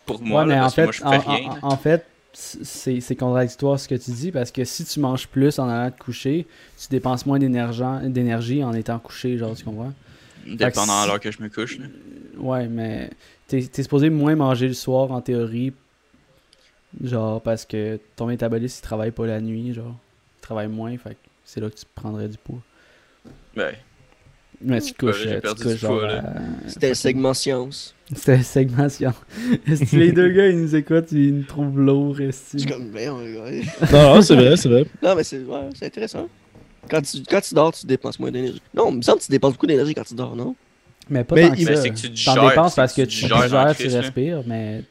[0.06, 1.58] pour moi, ouais, là, mais en parce que moi, je fais en, rien.
[1.62, 5.58] en- en fait, c'est contradictoire ce que tu dis parce que si tu manges plus
[5.58, 6.46] en allant te coucher,
[6.80, 9.92] tu dépenses moins d'énergie en étant couché, genre, tu comprends?
[10.46, 11.78] Dépendant si- à l'heure que je me couche.
[11.78, 11.86] là.
[12.36, 13.10] Ouais, mais
[13.46, 15.72] t'es es supposé moins manger le soir en théorie.
[17.02, 19.96] Genre, parce que ton métabolisme il travaille pas la nuit, genre.
[20.38, 22.60] Il travaille moins, fait que c'est là que tu prendrais du poids.
[23.56, 23.74] Ben,
[24.64, 25.12] Mais tu te Ouais,
[26.04, 27.94] euh, à- C'était un segment science.
[28.14, 29.12] C'était segmentation.
[29.66, 32.66] Est-ce que les deux gars, ils nous écoutent, ils nous trouvent lourds, Je est suis
[32.66, 33.62] comme, ouais.
[33.92, 34.84] Non, non, c'est vrai, c'est vrai.
[35.02, 36.28] Non, mais c'est ouais, c'est intéressant.
[36.90, 38.60] Quand tu, quand tu dors, tu dépenses moins d'énergie.
[38.74, 40.54] Non, il me semble que tu dépenses beaucoup d'énergie quand tu dors, non?
[41.08, 41.76] Mais pas Mais tant que il- ça.
[41.76, 44.82] c'est que tu T'en dépenses c'est parce que tu digères digères, respires, mais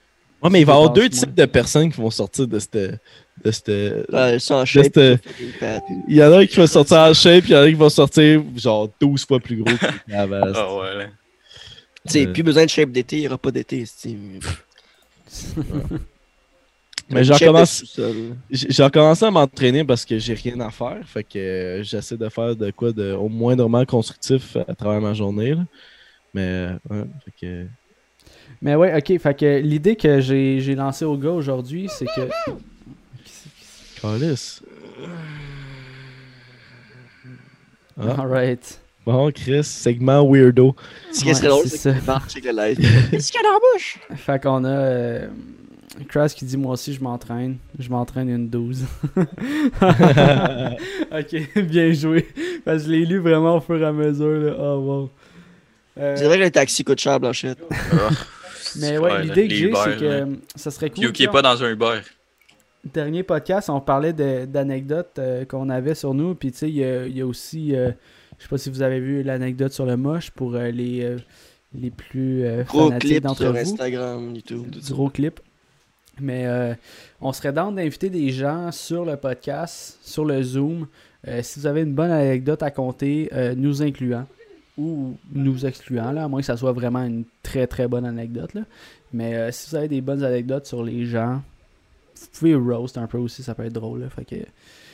[0.41, 2.99] Ouais, mais il va y avoir deux types de personnes qui vont sortir de cette.
[3.43, 3.67] De cette...
[4.11, 4.97] Ouais, shape.
[4.97, 5.17] Euh.
[6.07, 7.89] Il y en a qui vont sortir en shape, il y en a qui vont
[7.89, 10.41] sortir genre 12 fois plus gros que avant.
[10.53, 11.05] Ah ouais, là.
[12.05, 13.85] Tu sais, euh, plus besoin de shape d'été, il n'y aura pas d'été.
[17.09, 17.99] Mais j'en commence,
[18.79, 20.99] recommencé à m'entraîner parce que j'ai rien à faire.
[21.05, 25.13] Fait que euh, j'essaie de faire de quoi de au moindrement constructif à travers ma
[25.13, 25.53] journée.
[25.55, 25.65] là.
[26.33, 27.65] Mais euh, ouais, fait que.
[28.61, 29.19] Mais ouais, ok.
[29.19, 32.21] Fait que l'idée que j'ai j'ai lancée au gars aujourd'hui, c'est que.
[34.03, 34.61] Calice.
[37.97, 38.79] Ah, Alright.
[39.05, 40.75] bon, Chris, segment weirdo.
[41.13, 42.77] Ce qui serait drôle, c'est que Bart check le live.
[43.11, 43.97] Qu'est-ce qu'il y a dans la bouche?
[44.15, 44.69] Fait qu'on a.
[44.69, 45.27] Euh,
[46.09, 47.59] Crash qui dit Moi aussi, je m'entraîne.
[47.79, 48.83] Je m'entraîne une 12.
[49.15, 49.23] ok,
[51.63, 52.27] bien joué.
[52.65, 54.27] Parce que je l'ai lu vraiment au fur et à mesure.
[54.27, 54.53] Là.
[54.59, 55.09] Oh wow.
[55.99, 57.59] Euh, C'est vrai que le taxi coûte cher, Blanchette.
[58.79, 60.25] Mais ouais, l'idée que j'ai, c'est que euh,
[60.55, 61.05] ça serait cool.
[61.05, 61.99] Puis qui est pas dans un Uber.
[62.91, 66.35] Dernier podcast, on parlait d'anecdotes euh, qu'on avait sur nous.
[66.35, 67.73] Puis tu sais, il y a, il y a aussi.
[67.75, 67.91] euh,
[68.37, 71.17] je sais pas si vous avez vu l'anecdote sur le moche pour euh, les, euh,
[71.73, 73.57] les plus Gros fanatiques clip d'entre sur vous.
[73.57, 74.65] Instagram, YouTube.
[74.71, 75.39] tout du gros clip.
[76.19, 76.73] Mais euh,
[77.21, 80.87] on serait dans d'inviter des gens sur le podcast, sur le Zoom.
[81.41, 84.27] Si vous avez une bonne anecdote à compter, nous incluant
[84.77, 88.53] ou nous excluant, là, à moins que ça soit vraiment une très très bonne anecdote.
[88.55, 88.63] Là.
[89.13, 91.41] Mais si vous avez des bonnes anecdotes sur les gens,
[92.19, 94.01] vous pouvez roast un peu aussi, ça peut être drôle.
[94.01, 94.35] Là, fait que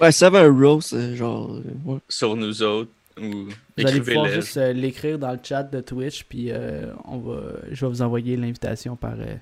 [0.01, 1.59] Ouais, ça va un roast, euh, genre.
[1.85, 1.97] ouais.
[2.09, 2.91] Sur nous autres.
[3.21, 3.47] Ou
[3.77, 7.41] vous allez pouvoir juste euh, l'écrire dans le chat de Twitch, puis euh, on va,
[7.69, 9.35] je vais vous envoyer l'invitation par, euh,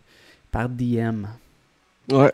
[0.52, 1.26] par DM.
[2.12, 2.32] Ouais.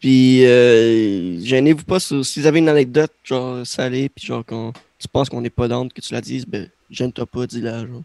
[0.00, 4.72] Puis, euh, gênez-vous pas sur- si vous avez une anecdote, genre salée, puis genre quand
[4.98, 8.02] tu penses qu'on n'est pas down, que tu la dises, ben, gêne-toi pas, dis-la, genre.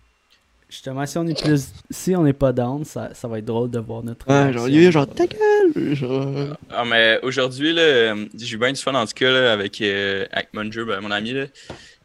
[0.74, 3.70] Justement, si on est plus, si on n'est pas down, ça, ça va être drôle
[3.70, 4.28] de voir notre.
[4.28, 5.94] Ouais, genre, yo, genre, ta gueule!
[5.94, 9.80] Genre, Ah, mais aujourd'hui, là, j'ai eu bien du fun en tout cas là, avec,
[9.82, 11.34] euh, avec Munger, ben, mon ami.
[11.34, 11.46] Là.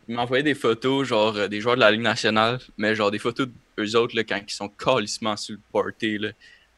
[0.06, 3.10] Il m'a envoyé des photos, genre euh, des joueurs de la Ligue nationale, mais genre
[3.10, 3.48] des photos
[3.78, 6.18] d'eux autres là, quand ils sont calissement sur le party.
[6.18, 6.28] Là.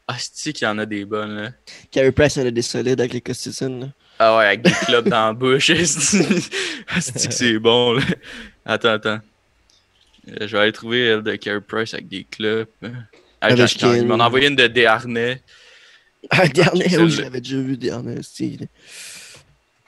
[0.07, 1.49] Ah, c'est qu'il y en a des bonnes, là?
[1.91, 3.81] Carey Price, elle a des solides avec les Costitines.
[3.81, 3.87] là.
[4.17, 5.69] Ah ouais, avec des clubs dans la bouche.
[5.71, 6.19] Esti
[7.27, 8.01] que c'est bon, là?
[8.65, 9.19] Attends, attends.
[10.29, 12.67] Euh, Je vais aller trouver elle de Carey Price avec des clubs.
[12.83, 13.95] Ah, Avec Ken.
[13.95, 15.41] Il m'en a envoyé une de Desharnais.
[16.29, 17.05] Ah, dernier, celle-là.
[17.05, 18.21] oui, je l'avais déjà vu, dernier.
[18.21, 18.67] style.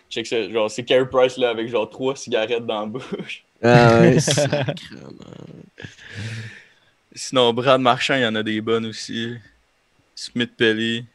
[0.09, 3.43] Check ça, genre, c'est Carey Price, là, avec genre trois cigarettes dans la bouche.
[3.65, 5.13] Ah ouais, sacrément.
[7.15, 9.35] Sinon, Brad Marchand, il y en a des bonnes aussi.
[10.15, 11.05] Smith Pelly.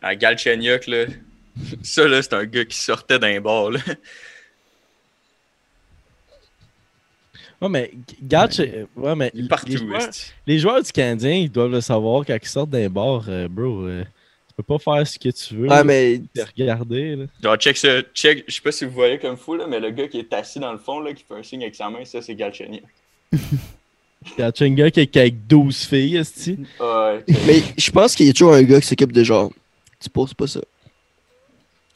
[0.00, 1.06] Ah, Galchenyuk, là.
[1.82, 3.80] Ça, là, c'est un gars qui sortait d'un bar, là.
[7.60, 7.90] Ouais, mais
[8.22, 10.08] Gatch, euh, ouais, mais Il est partout, les, joueurs,
[10.46, 13.82] les joueurs du Canadien, ils doivent le savoir quand ils sortent d'un bar, euh, bro.
[13.84, 14.04] euh,
[14.48, 15.68] tu peux pas faire ce que tu veux.
[15.68, 16.20] Ouais, mais
[16.56, 17.24] regarder, là.
[17.42, 18.00] Genre, check ça.
[18.14, 20.32] Check, je sais pas si vous voyez comme fou, là, mais le gars qui est
[20.32, 22.82] assis dans le fond, là, qui fait un signe avec sa main, ça, c'est Galchenyuk.
[24.36, 26.58] Gatch, un gars qui est avec 12 filles, esti.
[26.80, 29.52] Ouais, Mais je pense qu'il y a toujours un gars qui s'occupe de genre.
[30.00, 30.60] Tu poses pas ça.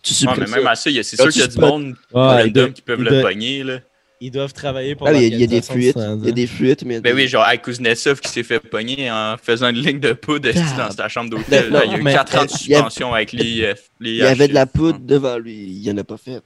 [0.02, 0.56] Tu Ouais, supprimes mais ça.
[0.56, 2.46] même à ça, il y a- c'est sûr qu'il y a du monde Ouais, random
[2.46, 3.78] ils doivent- qui peuvent le pogner, là.
[4.24, 5.96] Ils doivent travailler pour Ah, il y a- il y a des fuites.
[5.98, 7.00] Il y a des fuites, mais.
[7.00, 10.48] Ben oui, genre, avec Kuznetsov qui s'est fait pogner en faisant une ligne de poudre
[10.78, 11.70] dans sa chambre d'hôtel.
[11.70, 11.82] Là.
[11.84, 14.54] Il y a eu mais- 4 ans de suspension avec les, Il y avait de
[14.54, 15.54] la poudre devant lui.
[15.82, 16.40] Il en a pas fait.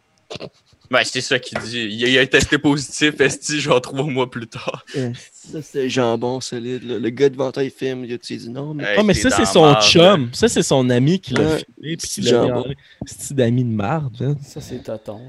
[0.91, 1.87] Ben, c'est ça qu'il dit.
[1.91, 4.85] Il a, il a testé positif, esti, genre trois mois plus tard.
[5.33, 6.85] Ça, c'est jambon solide.
[6.85, 6.99] là.
[6.99, 8.05] Le gars devant toi, il filme.
[8.05, 8.85] Il a dit non, mais.
[8.85, 10.31] Hey, Ah, mais ça, c'est son chum.
[10.33, 11.47] Ça, c'est son ami qui l'a Ouais.
[11.59, 11.64] filmé.
[11.81, 12.61] Puis Petit qui l'a mis jambon.
[12.70, 12.74] en-
[13.07, 14.37] C'est d'ami de marde, hein.
[14.45, 15.20] Ça, c'est Toton.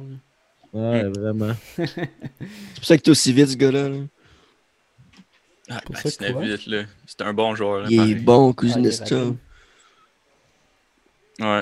[0.74, 1.54] Ouais, vraiment.
[1.76, 1.86] C'est
[2.76, 3.90] pour ça qu'il est aussi vite, ce gars-là.
[3.90, 3.98] là.
[5.70, 6.84] Ah, Pour ben, ça vite, là.
[7.06, 7.88] C'est un bon joueur, là.
[7.90, 9.36] Il est bon, est Kuznetsov.
[11.40, 11.62] Ouais.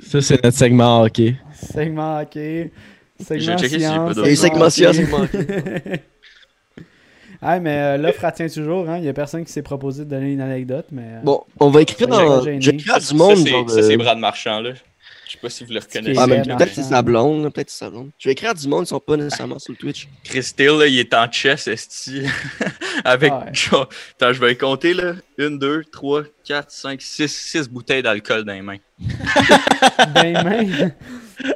[0.00, 1.36] Ça, c'est notre segment hockey.
[1.54, 2.72] Segment hockey.
[3.20, 4.16] Segment J'ai si science.
[4.24, 5.28] Et segment science, hockey.
[5.38, 5.98] segment
[7.44, 8.88] Ah, mais euh, l'offre elle tient toujours.
[8.88, 8.98] Hein.
[8.98, 10.86] Il y a personne qui s'est proposé de donner une anecdote.
[10.92, 12.40] Mais, euh, Bon, on va écrire dans.
[12.60, 13.68] j'ai Ça, du monde.
[13.68, 14.70] ça, c'est Brad Marchand, là.
[15.32, 16.20] Je sais pas si vous le reconnaissez.
[16.20, 16.26] Ah,
[16.58, 17.50] peut-être c'est sa blonde.
[17.54, 18.10] Peut-être c'est sa blonde.
[18.18, 18.84] Je vais écrire à du monde.
[18.84, 20.06] Ils sont pas nécessairement sur le Twitch.
[20.24, 22.24] Chris Steele, là, il est en chess, esti.
[23.04, 23.54] Avec, Ah ouais.
[23.54, 23.88] genre,
[24.20, 25.14] attends, je vais compter, là.
[25.38, 28.76] Une, deux, trois, quatre, cinq, six, six bouteilles d'alcool dans les mains.
[30.14, 30.92] ben, même.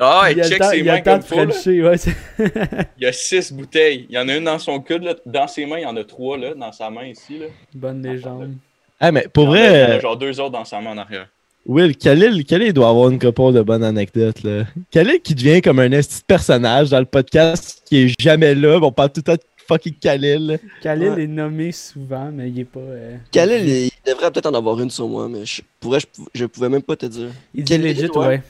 [0.00, 1.36] Ah, ouais, il check temps, ses il y a mains comme de faut.
[1.36, 1.96] Ouais,
[2.96, 4.06] Il y a six bouteilles.
[4.08, 5.14] Il y en a une dans son coude, là.
[5.26, 6.54] Dans ses mains, il y en a trois, là.
[6.54, 7.46] Dans sa main, ici, là.
[7.74, 8.54] Bonne légende.
[8.98, 10.52] Ah, mais pour Il y en a- il y en a vrai, genre deux autres
[10.52, 11.28] dans sa main en arrière.
[11.68, 14.64] Will, Khalil, Khalil doit avoir une couple de bonnes anecdotes, là.
[14.90, 18.92] Khalil qui devient comme un de personnage dans le podcast qui est jamais là, on
[18.92, 20.60] parle tout le temps de fucking Khalil?
[20.80, 21.24] Khalil Ouais.
[21.24, 22.78] est nommé souvent, mais il est pas.
[22.78, 26.28] euh, Khalil, il devrait peut-être en avoir une sur moi, mais je pourrais, je, pou-
[26.32, 27.30] je pouvais même pas te dire.
[27.52, 28.26] Il dit Khalil, legit, ouais.
[28.26, 28.42] ouais.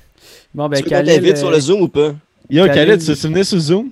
[0.55, 1.37] Bon, ben, tu veux Khalil.
[1.39, 2.15] sur euh, le Zoom ou pas?
[2.51, 3.91] Yo, Khalil- Khalil, tu te souvenais sur Zoom?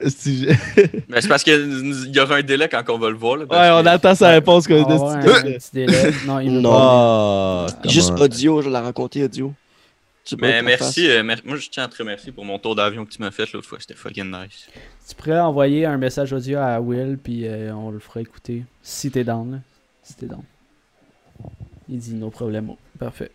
[1.08, 3.44] Mais c'est parce qu'il y aura un délai quand on va le voir, là.
[3.46, 6.12] Ouais, on attend sa réponse on qu'on va avoir un a petit délai.
[6.26, 6.70] Non, il veut Non.
[6.70, 7.66] pas.
[7.84, 9.52] Oh, Juste audio, je l'ai raconté audio.
[10.40, 13.10] Mais merci, euh, mer- moi je tiens à te remercier pour mon tour d'avion que
[13.10, 14.68] tu m'as fait l'autre fois, c'était fucking nice.
[15.08, 18.62] Tu pourrais envoyer un message audio à Will, puis euh, on le fera écouter.
[18.82, 19.58] Si t'es down, là.
[20.02, 20.42] Si t'es down.
[21.88, 22.72] Il dit no problème.
[22.98, 23.30] Parfait.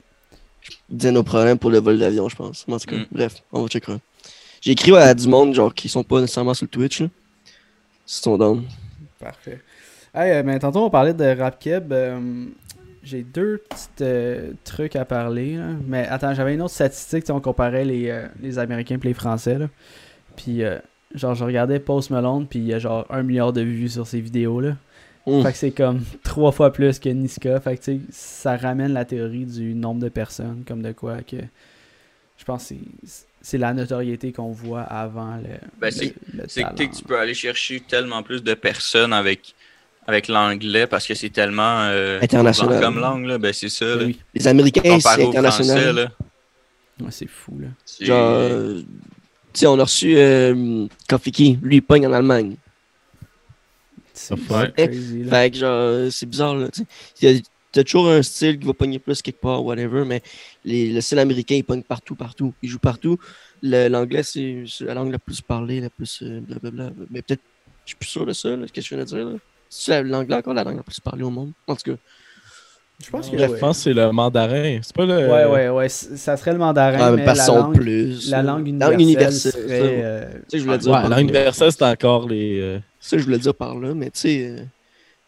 [0.61, 0.74] ça.
[0.88, 2.64] Dire nos problèmes pour le vol d'avion, je pense.
[2.70, 3.05] En tout cas, Mm.
[3.11, 3.97] bref, on va checker.
[4.64, 7.07] J'ai écrit à du monde, genre, qui sont pas nécessairement sur le Twitch, là.
[7.07, 7.51] Ils
[8.05, 8.64] sont down.
[9.20, 9.61] Parfait.
[10.16, 11.91] Hey, ben, tantôt, on parlait de RapKeb.
[11.91, 12.45] euh,
[13.03, 15.57] J'ai deux petits euh, trucs à parler.
[15.57, 15.66] là.
[15.86, 17.26] Mais attends, j'avais une autre statistique.
[17.30, 19.57] On comparait les, euh, les Américains et les Français.
[19.57, 19.68] Là.
[20.38, 20.78] Puis, euh,
[21.14, 24.07] genre, je regardais Post Malone, puis il y a genre un milliard de vues sur
[24.07, 24.78] ces vidéos-là.
[25.28, 25.41] Mm.
[25.41, 27.59] Fait que c'est comme trois fois plus que Niska.
[27.59, 31.36] Fait que ça ramène la théorie du nombre de personnes, comme de quoi que.
[32.38, 32.76] Je pense que
[33.06, 35.58] c'est- c'est la notoriété qu'on voit avant le.
[35.80, 35.88] Ben,
[36.34, 39.54] le- c'est- que tu peux aller chercher tellement plus de personnes avec,
[40.08, 42.82] avec l'anglais parce que c'est tellement euh, International.
[42.82, 43.86] comme langue, là, ben c'est ça.
[43.86, 44.06] Ben Là.
[44.06, 45.96] oui, Les Américains, Comparé c'est au français, international.
[45.96, 46.12] là,
[47.02, 47.68] Ouais, c'est fou là.
[48.02, 48.82] Genre, euh,
[49.54, 52.56] tu sais, on a reçu euh, Kofiki, lui, il pogne en Allemagne.
[54.14, 54.72] C'est Ouais.
[54.78, 55.30] crazy là.
[55.42, 56.68] Fait que, genre, c'est bizarre, là.
[56.70, 56.88] tu sais.
[57.22, 57.42] Il y a-
[57.74, 60.22] T'as toujours un style qui va pogner plus quelque part, whatever, mais
[60.64, 62.54] les, le style américain, il pogne partout, partout.
[62.62, 63.18] Il joue partout.
[63.64, 66.92] L'anglais, c'est la langue la plus parlée, la plus euh, blablabla.
[67.10, 67.42] Mais peut-être,
[67.86, 69.38] je suis plus sûr de ça, là, ce que je viens de dire, là.
[69.70, 71.52] C'est la- l'anglais encore la langue la plus parlée au monde.
[71.68, 71.98] En tout cas,
[73.04, 74.80] Je pense que Je pense c'est le mandarin.
[74.84, 75.30] C'est pas le.
[75.30, 75.90] Ouais, ouais, ouais.
[75.90, 78.30] Ça serait le mandarin, ah, mais la passons langue, plus.
[78.30, 79.68] la langue Langue universelle universelle, serait...
[79.68, 79.84] ça.
[79.84, 81.22] euh, Tu sais, je voulais dire Ouais, la là.
[81.22, 82.60] universelle, c'est encore les.
[82.62, 84.64] euh, Ça, je voulais dire par là, mais tu sais, euh,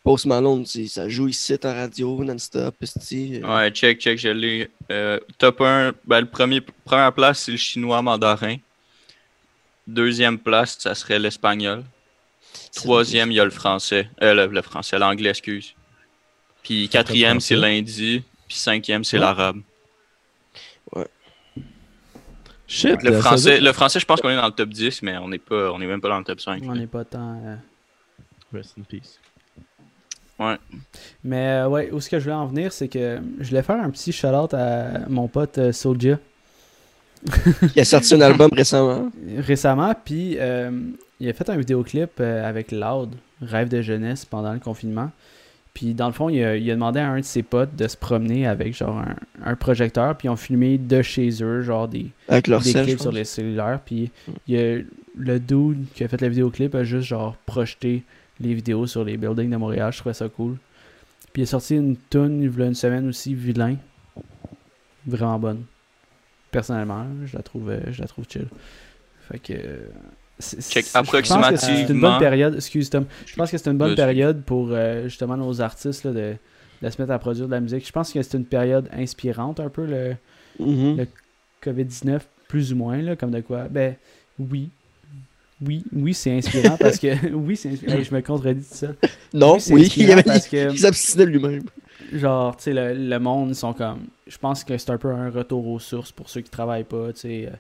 [0.06, 4.70] Post Malone, ça joue ici à radio, non-stop, euh, Ouais, check, check, je l'ai.
[4.91, 8.58] Euh, top 1, ben, le premier, première place, c'est le chinois mandarin.
[9.88, 11.84] Deuxième place, ça serait l'espagnol.
[12.76, 14.08] Troisième, il y a le français.
[14.22, 15.74] Euh, le, le français, l'anglais, excuse.
[16.62, 18.22] Puis quatrième, c'est l'Indie.
[18.47, 19.22] Puis cinquième, c'est Ouais.
[19.22, 19.62] l'arabe.
[22.68, 25.18] Shit, Le ça français, le français, je pense qu'on est dans le top 10, mais
[25.18, 26.64] on n'est pas, on est même pas dans le top 5.
[26.68, 27.39] On n'est pas tant.
[27.45, 27.56] euh,
[28.53, 29.20] Rest in peace.
[31.23, 33.79] Mais euh, ouais, où ce que je voulais en venir, c'est que je voulais faire
[33.79, 36.17] un petit shout-out à mon pote euh, Soulja
[37.75, 39.11] Il a sorti un album récemment.
[39.38, 40.71] récemment, puis euh,
[41.19, 45.11] il a fait un vidéoclip euh, avec Loud, Rêve de jeunesse, pendant le confinement.
[45.73, 47.88] Puis dans le fond, il a, il a demandé à un de ses potes de
[47.88, 51.88] se promener avec genre un, un projecteur, puis ils ont filmé de chez eux, genre
[51.88, 53.79] des, Avec leur des sel, clips sur les cellulaires.
[53.86, 54.11] Puis
[54.47, 54.77] il a
[55.17, 58.03] le dude qui a fait le vidéoclip a juste genre projeté
[58.39, 59.91] les vidéos sur les buildings de Montréal.
[59.93, 60.57] Je trouvais ça cool.
[61.33, 63.75] Puis il a sorti une tune il y a une semaine aussi, Vilain.
[65.05, 65.63] Vraiment bonne.
[66.51, 68.47] Personnellement, je la trouve, je la trouve chill.
[69.29, 69.53] Fait que.
[70.39, 72.09] Check c'est- Je pense que c'est une approximativement.
[72.11, 72.55] bonne période.
[72.55, 73.05] Excuse Tom.
[73.25, 76.36] Je pense que c'est une bonne période pour euh, justement nos artistes là, de,
[76.81, 77.86] de se mettre à produire de la musique.
[77.86, 80.15] Je pense que c'est une période inspirante un peu le,
[80.59, 80.97] Mhm.
[80.97, 81.07] le
[81.61, 83.67] COVID-19, plus ou moins, là, comme de quoi.
[83.69, 83.95] Ben,
[84.39, 84.69] oui.
[85.62, 87.30] Oui, oui, c'est inspirant parce que.
[87.34, 87.95] Oui, c'est inspirant.
[87.97, 88.88] Hey, je me contredis tout ça.
[89.34, 91.64] Non, c'est oui, il, parce que- il s'abstinait lui-même.
[92.14, 94.01] Genre, tu sais, le, le monde, ils sont comme.
[94.28, 97.14] Je pense que c'est un peu un retour aux sources pour ceux qui travaillent pas,
[97.14, 97.45] tu sais.
[97.47, 97.56] euh,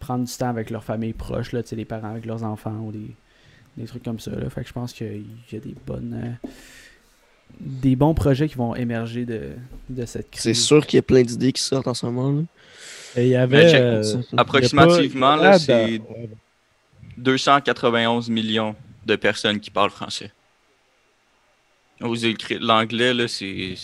[0.00, 2.78] prendre du temps avec leur famille proche, là, tu sais, les parents avec leurs enfants
[2.84, 3.10] ou des,
[3.78, 4.50] des trucs comme ça, là.
[4.50, 6.20] Fait que je pense qu'il y a des bonnes.
[6.44, 6.48] euh,
[7.60, 9.52] des bons projets qui vont émerger de,
[9.88, 10.42] de cette crise.
[10.42, 12.30] C'est sûr qu'il y a plein d'idées qui sortent en ce moment.
[12.32, 12.42] là.
[13.16, 13.74] Et il y avait.
[13.74, 16.28] euh, y Approximativement, pas- là, Ah, c'est ouais.
[17.16, 18.74] 291 millions
[19.06, 20.32] de personnes qui parlent français.
[22.00, 23.74] L'anglais, là, c'est.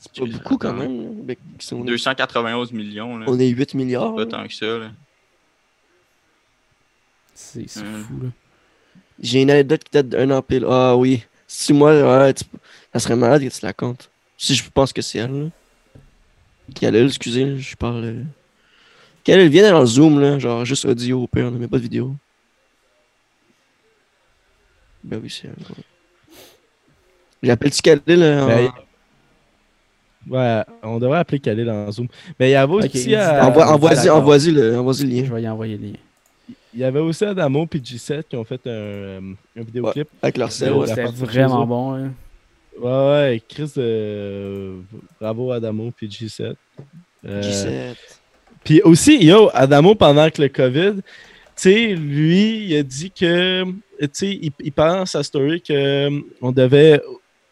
[0.00, 1.02] C'est pas beaucoup quand même.
[1.02, 1.08] là.
[1.24, 3.26] Ben, si on, est, 291 millions, là.
[3.28, 4.14] on est 8 milliards.
[4.14, 4.26] Pas là.
[4.26, 4.90] tant que ça, là.
[7.34, 8.02] C'est Hmm.
[8.04, 8.28] fou, là.
[9.20, 10.64] J'ai une anecdote qui date d'un an pile.
[10.68, 11.24] Ah oui.
[11.46, 12.44] Si moi, ouais, tu-
[12.92, 14.10] ça serait malade que tu la comptes.
[14.36, 15.44] Si je pense que c'est elle.
[15.44, 15.48] Là.
[16.74, 18.24] Khalil, excusez, là, je parle.
[19.28, 20.38] Khalil, viens dans le Zoom, là.
[20.38, 22.14] Genre juste audio au pire, on ne met pas de vidéo.
[25.04, 25.50] Ben oui, c'est.
[27.42, 28.70] J'appelle-tu Khalil euh, en- Ben,
[30.30, 32.08] Ouais, on devrait appeler Khalil dans Zoom.
[32.40, 35.34] Mais il y avait aussi, euh, Envoie- Ah, Envoie-y envoie-y le, envoie-y le Je lien
[35.34, 35.92] vais y envoyer le lien.
[36.74, 39.20] il y avait aussi Adamo et G7 qui ont fait un, euh,
[39.58, 40.08] un vidéoclip.
[40.22, 40.72] avec leur sel.
[40.72, 42.08] Ouais, C'était vraiment bon, là.
[42.80, 44.78] Ouais, ouais, Chris, euh,
[45.20, 46.54] bravo Adamo puis G7.
[47.26, 47.96] Euh, G7.
[48.68, 51.02] Puis aussi, yo, Adamo, pendant que le COVID, tu
[51.56, 57.00] sais, lui, il a dit que, tu sais, il, dans sa story que euh, devait,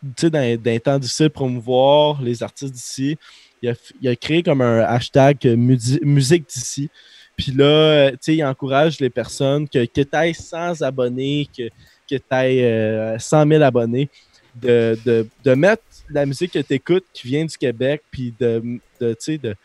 [0.02, 3.16] tu sais, dans, les temps difficiles, promouvoir les artistes d'ici.
[3.62, 6.90] Il a, il a créé comme un hashtag euh, musi- musique d'ici.
[7.34, 11.48] Puis là, euh, tu sais, il encourage les personnes que, que tu ailles 100 abonnés,
[11.56, 11.70] que,
[12.10, 14.10] que tu ailles 100 000 abonnés,
[14.54, 18.80] de, de, de mettre la musique que tu écoutes qui vient du Québec, puis de,
[19.00, 19.56] de, de,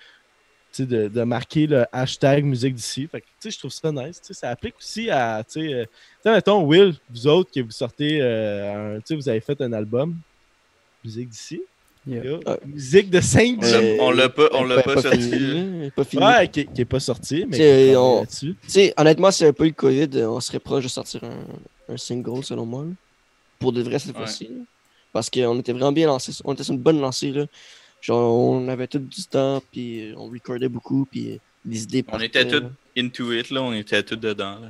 [0.80, 3.08] de, de marquer le hashtag musique d'ici.
[3.08, 4.22] Fait que, tu sais, je trouve ça nice.
[4.22, 5.90] Tu sais, ça applique aussi à, tu sais, euh, tu
[6.24, 9.60] sais, mettons, Will, vous autres, que vous sortez, euh, un- tu sais, vous avez fait
[9.62, 10.16] un album,
[11.04, 11.62] musique d'ici.
[12.08, 12.24] Yeah.
[12.24, 12.58] Yo, Ah.
[12.66, 15.22] Musique de 5 On l'a- on l'a pas- on l'a pas sorti.
[15.22, 16.24] fini, pas fini.
[16.24, 18.56] Ouais, qui, qui est pas sorti, mais Tu sais, qui est on- là-dessus.
[18.64, 21.24] Tu sais, honnêtement, s'il n'y avait pas eu le COVID, on serait proche de sortir
[21.24, 22.84] un, un single, selon moi.
[22.86, 22.92] là.
[23.60, 24.18] Pour de vrai, cette Ouais.
[24.18, 24.50] fois-ci.
[25.14, 26.32] Parce qu'on était vraiment bien lancés.
[26.44, 27.32] On était sur une bonne lancée.
[27.32, 27.46] Là.
[28.02, 32.26] Genre, on avait tout du temps, puis on recordait beaucoup, puis les idées On partaient,
[32.26, 32.64] était tous
[32.98, 33.62] into it, là.
[33.62, 34.70] On était tous dedans, là.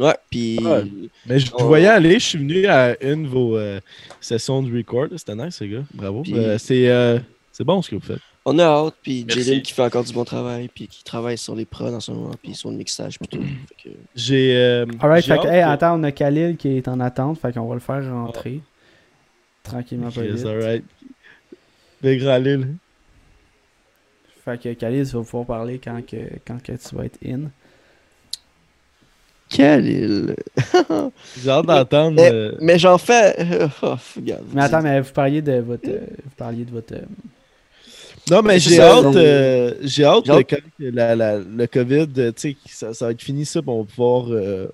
[0.00, 0.58] Ouais, puis...
[0.64, 0.84] Ouais.
[1.26, 3.80] Mais je voyais aller, je suis venu à une de vos euh,
[4.20, 5.06] sessions de record.
[5.16, 5.82] C'était nice, les gars.
[5.92, 6.22] Bravo.
[6.32, 7.18] Euh, c'est euh,
[7.50, 8.20] c'est bon ce que vous faites.
[8.44, 9.24] On a hâte, puis.
[9.28, 12.12] Jaden qui fait encore du bon travail, puis qui travaille sur les prods en ce
[12.12, 13.42] moment, puis sur le mixage, puis tout.
[13.82, 14.56] Fait que- J'ai.
[14.56, 17.52] euh, Alright, j'ai fait que, hey, attends, on a Khalil qui est en attente, fait
[17.52, 18.60] qu'on va le faire rentrer.
[19.64, 20.46] Tranquillement, pas Yes, vite.
[20.46, 20.84] alright.
[22.02, 22.74] Big Ralil.
[24.44, 27.50] Fait que Khalil, tu vas pouvoir parler quand, que, quand que tu vas être in.
[29.50, 30.36] Khalil.
[31.42, 32.16] J'ai hâte d'entendre.
[32.16, 33.34] Mais, euh, mais j'en fais...
[33.82, 34.44] Oh, regarde.
[34.52, 35.88] Mais attends, mais vous parliez de votre.
[35.88, 36.94] euh, vous parliez de votre.
[36.94, 37.00] euh,
[38.30, 40.44] Non, mais C'est j'ai hâte, euh, j'ai hâte hâte.
[40.46, 43.70] que quand la- la- le COVID, euh, tu ça, ça va être fini ça, puis
[43.70, 44.66] on va pouvoir euh,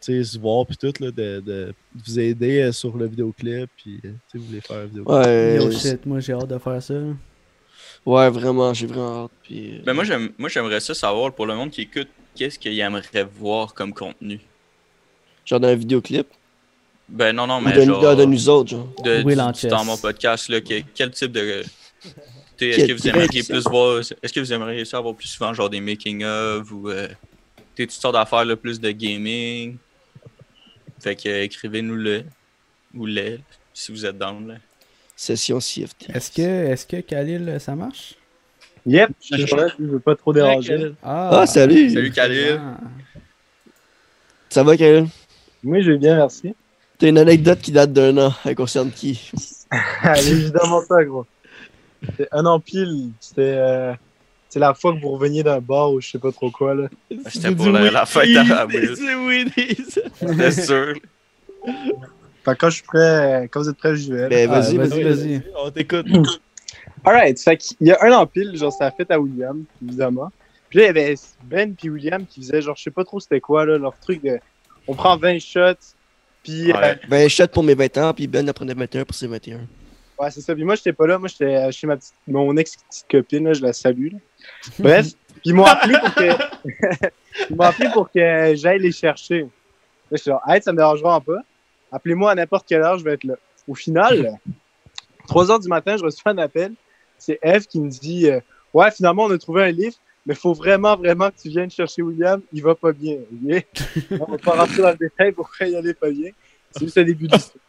[0.00, 1.74] se voir puis tout, là, de, de
[2.06, 5.16] vous aider euh, sur le vidéoclip, puis euh, tu sais, vous voulez faire un vidéoclip.
[5.26, 6.94] Ouais, Yo shit, moi j'ai hâte de faire ça.
[8.06, 9.30] ouais, vraiment, j'ai vraiment hâte.
[9.42, 12.58] Puis, euh, Ben, moi, j'aime- moi, j'aimerais ça savoir, pour le monde qui écoute, qu'est-ce
[12.58, 14.40] qu'il aimerait voir comme contenu?
[15.44, 16.26] genre dans un vidéoclip?
[17.08, 18.02] Ben, non, non, mais de, genre...
[18.02, 18.92] de, de nous autres, genre.
[19.02, 19.70] de, du- chess.
[19.70, 21.64] dans mon podcast, là, que- quel type de.
[22.60, 24.00] Est-ce que vous aimeriez plus voir.
[24.00, 27.06] Est-ce que vous aimeriez ça avoir plus souvent genre des making of ou euh,
[27.74, 29.76] t'sais, toutes sortes d'affaires là, plus de gaming?
[31.00, 32.24] Fait que euh, écrivez-nous le
[32.94, 33.40] ou les
[33.72, 34.54] si vous êtes down là.
[35.16, 36.10] Session CFT.
[36.14, 38.14] Est-ce que, est-ce que Khalil, ça marche?
[38.86, 40.92] Yep, je suis là, je veux pas trop déranger.
[41.02, 41.90] Ah, Ah, salut!
[41.90, 42.60] Salut Khalil.
[42.60, 42.78] Ah.
[44.48, 45.06] Ça va, Khalil?
[45.64, 46.54] Oui, je vais bien, merci.
[46.98, 48.32] T'as une anecdote qui date d'un an.
[48.44, 49.30] Elle concerne qui?
[50.02, 51.26] Allez, évidemment ça, gros.
[52.16, 53.10] C'est un an pile.
[53.20, 53.92] C'était euh,
[54.48, 56.88] c'est la fois que vous reveniez d'un bar ou je sais pas trop quoi, là.
[57.28, 58.96] C'était pour la, la fête à Will.
[60.50, 60.94] C'est sûr.
[62.44, 62.98] Fait que quand je suis prêt,
[63.42, 64.28] euh, quand vous êtes prêts, j'y vais.
[64.28, 65.42] Ben, Ah, vas-y, vas-y, vas-y.
[65.56, 66.06] On t'écoute.
[67.04, 70.30] Alright, fait qu'il y a un an pile, genre, c'est la fête à William, évidemment.
[70.68, 73.20] Puis là, il y avait Ben puis William qui faisaient, genre, je sais pas trop
[73.20, 74.38] c'était quoi, là, leur truc de.
[74.86, 75.94] On prend 20 shots,
[76.42, 76.72] puis.
[76.72, 76.98] euh, Ouais.
[77.08, 79.60] Ben, shot pour mes 20 ans, puis Ben en prenait 21 pour ses 21.
[80.18, 80.54] Ouais, c'est ça.
[80.54, 81.18] Puis moi, j'étais pas là.
[81.18, 83.44] Moi, j'étais euh, chez ma petite, mon ex-petite copine.
[83.44, 84.12] Là, je la salue.
[84.12, 84.18] là.
[84.78, 85.08] Bref.
[85.44, 87.06] Ils m'ont appelé pour que.
[87.50, 89.46] ils m'ont appelé pour que j'aille les chercher.
[90.10, 91.40] Je suis genre, hey, ça me dérange vraiment pas.
[91.92, 93.34] Appelez-moi à n'importe quelle heure, je vais être là.
[93.66, 94.38] Au final,
[95.26, 96.72] 3 heures du matin, je reçois un appel.
[97.18, 98.40] C'est Eve qui me dit euh,
[98.72, 99.96] Ouais, finalement, on a trouvé un livre,
[100.26, 102.40] mais faut vraiment, vraiment que tu viennes chercher William.
[102.52, 103.16] Il va pas bien.
[103.16, 103.66] ok?
[104.20, 106.30] on va pas rentrer dans le détail pourquoi il allait pas bien.
[106.72, 107.64] C'est juste le début de l'histoire.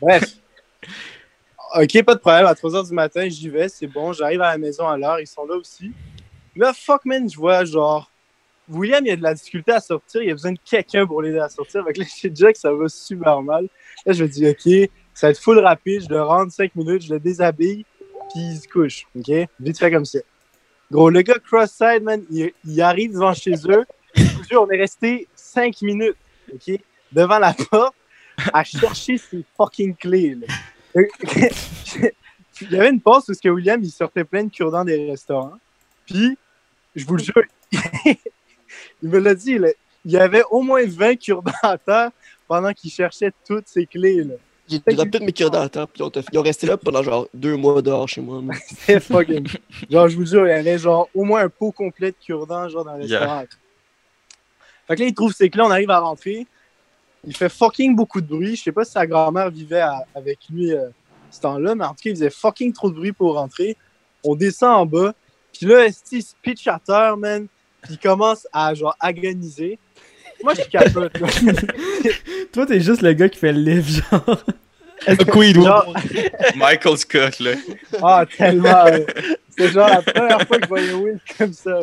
[0.00, 0.41] Bref.
[1.74, 2.46] Ok, pas de problème.
[2.46, 4.12] À 3 h du matin, j'y vais, c'est bon.
[4.12, 5.90] J'arrive à la maison à l'heure, ils sont là aussi.
[6.54, 8.10] Là, fuck man, je vois genre.
[8.68, 11.38] William, il a de la difficulté à sortir, il a besoin de quelqu'un pour l'aider
[11.38, 11.84] à sortir.
[11.84, 13.68] Fait que là, je déjà que ça va super mal.
[14.06, 17.02] Là, je me dis, ok, ça va être full rapide, je le rentre 5 minutes,
[17.02, 17.84] je le déshabille,
[18.32, 19.06] puis il se couche.
[19.16, 19.48] Ok?
[19.60, 20.20] Vite fait comme ça.
[20.90, 23.84] Gros, le gars cross-side, man, il, arrive devant chez eux.
[24.52, 26.16] On est resté 5 minutes,
[26.52, 26.78] ok?
[27.12, 27.94] Devant la porte,
[28.52, 30.34] à chercher ses fucking clés.
[30.34, 30.46] là.
[30.94, 35.58] il y avait une pause parce que William, il sortait plein de cure-dents des restaurants.
[36.06, 36.36] Puis,
[36.94, 37.42] je vous le jure,
[39.02, 39.68] il me l'a dit, là,
[40.04, 42.10] il y avait au moins 20 cure-dents à terre
[42.46, 44.24] pendant qu'il cherchait toutes ses clés.
[44.24, 44.34] là.
[44.68, 47.02] J'ai j'ai toutes mes dans la table, puis ils ont, ils ont resté là pendant
[47.02, 48.40] genre deux mois dehors chez moi.
[48.68, 49.46] C'était fucking.
[49.90, 52.68] genre, je vous jure, il y avait genre au moins un pot complet de cure-dents
[52.68, 53.18] genre dans le Yeah.
[53.20, 53.44] restaurant.
[54.86, 56.46] Fait que là, il trouve ses clés, on arrive à rentrer.
[57.26, 58.56] Il fait fucking beaucoup de bruit.
[58.56, 60.88] Je sais pas si sa grand-mère vivait à- avec lui euh,
[61.30, 63.76] ce temps-là, mais en tout cas, il faisait fucking trop de bruit pour rentrer.
[64.24, 65.14] On descend en bas.
[65.52, 67.46] Puis là, esti, il se pitch à terre, man.
[67.82, 69.78] Puis il commence à genre agoniser.
[70.42, 71.16] Moi, je capote.
[71.18, 71.28] là.
[72.52, 74.44] Toi, t'es juste le gars qui fait le livre, genre.
[75.32, 75.94] Queen, Genre,
[76.56, 77.52] Michael Scott, là.
[78.02, 78.86] Ah, tellement.
[78.86, 79.04] euh,
[79.56, 81.70] C'est genre la première fois que je voyais Will comme ça.
[81.70, 81.80] Là,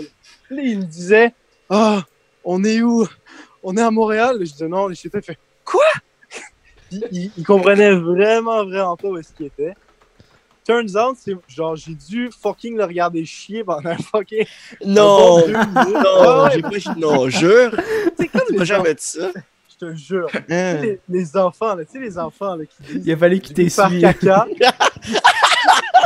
[0.51, 1.33] Là, il me disait
[1.69, 2.03] Ah,
[2.45, 3.05] on est où?
[3.63, 4.37] On est à Montréal.
[4.39, 5.19] Je disais non, toi.
[5.21, 5.81] Il fait Quoi?
[6.89, 9.73] Puis, il, il comprenait vraiment, vraiment pas où est-ce qu'il était.
[10.65, 14.45] Turns out, c'est genre, j'ai dû fucking le regarder chier pendant un fucking.
[14.85, 15.39] Non!
[15.47, 15.89] un bon.
[15.91, 17.71] Non, Ah ouais, j'ai pas non, jure!
[18.17, 19.31] c'est comme Tu les, m'as en- jamais dit ça.
[19.81, 20.27] Je te jure.
[20.49, 20.73] Hein?
[20.81, 23.55] Les, les enfants, là, tu sais, les enfants là, qui disent Il a fallu qu'il
[23.55, 24.01] J'ai faire t'essuie.
[24.01, 24.45] caca.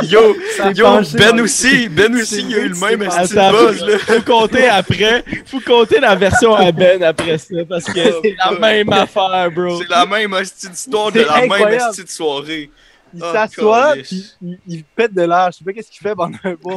[0.02, 0.34] Yo,
[0.74, 3.98] yo, penché Ben aussi, Ben aussi, il y a eu le même Attends, buzz, là.
[3.98, 5.24] faut compter après.
[5.46, 7.92] Faut compter la version à Ben après ça, parce que
[8.22, 9.80] c'est la même affaire, bro.
[9.80, 12.70] C'est la même hostie d'histoire de la même hostie de soirée.
[13.16, 15.48] Il Ah, s'assoit, puis il, il pète de l'air.
[15.52, 16.74] Je sais pas qu'est-ce qu'il fait pendant un bon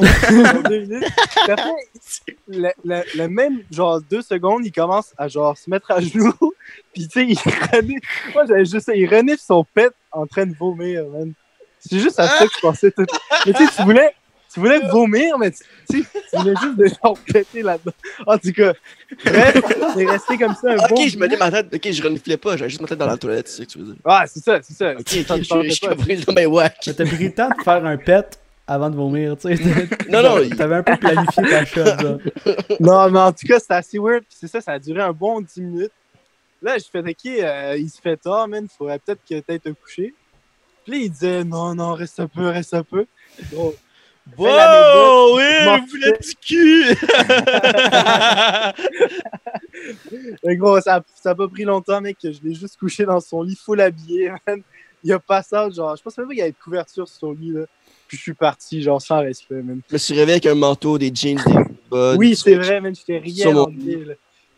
[0.68, 1.04] deux minutes.
[1.42, 1.70] Puis après,
[2.46, 6.32] le, le- le même, genre, deux secondes, il commence à, genre, se mettre à genoux.
[6.94, 7.38] Puis, tu sais, il
[7.72, 8.06] renifle.
[8.34, 8.94] Moi, j'avais juste ça.
[8.94, 11.32] Il renifle son pet en train de vomir, man.
[11.88, 13.06] C'est juste à ça que je pensais tout.
[13.46, 14.14] Mais tu sais, tu voulais,
[14.52, 15.58] tu voulais vomir, mais tu
[15.90, 17.92] tu sais, tu voulais juste de genre péter là-dedans.
[18.26, 18.72] En tout cas,
[19.24, 19.60] bref,
[19.96, 22.36] c'est resté comme ça un Ok, bon je me dis ma tête, ok, je reniflais
[22.36, 23.96] pas, j'avais juste ma tête dans la toilette, c'est ça que tu veux dire.
[24.04, 24.92] Ah, c'est ça, c'est ça.
[24.92, 25.94] Ok, je je suis pas.
[25.94, 26.70] compris, non, mais ouais.
[26.84, 29.62] T'as pris le temps de faire un pet avant de vomir, tu sais.
[30.10, 32.18] Non, non, il- T'avais un peu planifié ta shot, genre.
[32.80, 34.24] Non, mais en tout cas, c'était assez weird.
[34.28, 35.92] C'est ça, ça a duré un bon 10 minutes.
[36.60, 38.64] Là, je fais, OK, euh, il se fait tard, man.
[38.70, 40.12] Il faudrait peut-être que t'ailles te coucher.
[40.88, 43.04] Puis là, il disait, non, non, reste un peu, reste un peu.
[43.52, 43.74] Bon,
[44.36, 46.84] Wow, oui, Je m'en vous voulez du cul!
[50.44, 53.04] mais gros, ça a, ça a pas pris longtemps, mec, que je l'ai juste couché
[53.04, 54.62] dans son lit, full habillé, man.
[55.04, 57.18] Il a pas ça, genre, je pense même pas qu'il y avait de couverture sur
[57.18, 57.62] son lit, là.
[58.06, 59.80] Puis je suis parti, genre, sans respect, man.
[59.88, 62.18] Je me suis réveillé avec un manteau, des jeans, des bottes.
[62.18, 63.72] oui, c'est vrai, man, je t'ai rien Sur mon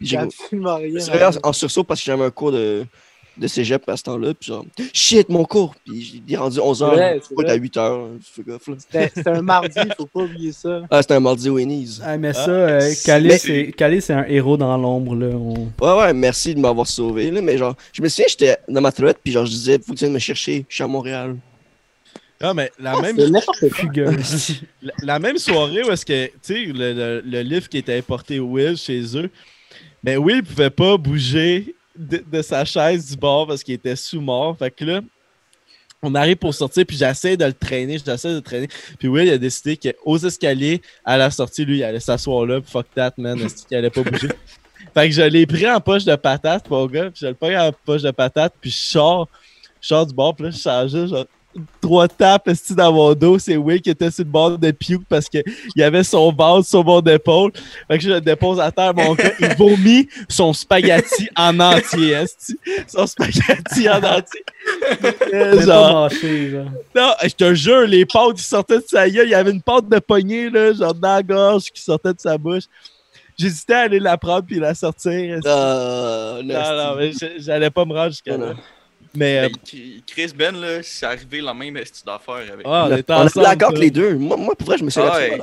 [0.01, 0.95] J'ai absolument je rien.
[0.95, 2.87] me suis réveillé en, en sursaut parce que j'avais un cours de,
[3.37, 4.35] de cégep à ce temps-là.
[4.35, 5.75] Puis genre, shit, mon cours!
[5.87, 7.53] Puis il est rendu 11h, Ouais, c'est il est vrai.
[7.53, 8.09] à 8h.
[8.23, 8.75] Fais gaffe, là.
[8.79, 10.83] C'était un mardi, faut pas oublier ça.
[10.91, 12.01] Ah, c'était un mardi Winnie's.
[12.05, 15.29] Ah, mais ça, euh, Calais, c'est un héros dans l'ombre, là.
[15.29, 17.41] On- Ouais, ouais, merci de m'avoir sauvé, là.
[17.41, 19.99] Mais genre, je me souviens, j'étais dans ma toilette, puis genre, je disais, faut que
[19.99, 21.37] tu viennes me chercher, je suis à Montréal.
[22.43, 23.69] Ah, mais la même, quoi.
[23.71, 24.63] Fugueuse.
[24.83, 27.99] la, la même soirée où est-ce que, tu sais, le, le, le livre qui était
[27.99, 29.29] importé Will chez eux,
[30.03, 34.21] mais Will pouvait pas bouger de, de sa chaise du bord parce qu'il était sous
[34.21, 34.57] mort.
[34.59, 35.01] Fait que là,
[36.03, 38.69] On arrive pour sortir, puis j'essaie de le traîner, j'essaie de le traîner.
[38.99, 42.61] Puis Will, il a décidé qu'aux escaliers, à la sortie, lui, il allait s'asseoir là,
[42.61, 44.29] puis fuck that, man, qu'il allait pas bouger?
[44.95, 47.57] fait que je l'ai pris en poche de patate, mon gars, puis je le pris
[47.57, 49.29] en poche de patate, puis je sors,
[49.81, 51.27] je sors du bord, puis là, je changeais, genre,
[51.81, 53.39] trois tapes esti, dans mon dos.
[53.39, 55.43] C'est Will qui était sur le bord de puke parce qu'il
[55.77, 57.53] y avait son vase sur mon épaule.
[57.89, 59.33] Fait que je le dépose à terre, mon gars.
[59.41, 62.57] Il vomit son spaghetti en entier, esti.
[62.87, 64.45] Son spaghetti en entier.
[65.33, 66.11] Euh, genre,
[66.95, 69.63] non, je te jure, les pâtes qui sortaient de sa gueule, il y avait une
[69.63, 72.65] pâte de poignée, là, genre dans la gorge qui sortait de sa bouche.
[73.39, 75.41] J'hésitais à aller la prendre puis la sortir.
[75.47, 78.55] Ah, non, non, mais j'allais pas me rendre jusqu'à là.
[79.13, 79.49] Mais, euh,
[80.07, 82.65] Chris Ben, là, c'est arrivé la même style d'affaire avec.
[82.67, 84.15] ouais, on on a les deux.
[84.15, 85.39] Moi, moi, pour vrai, je me suis Ah ouais.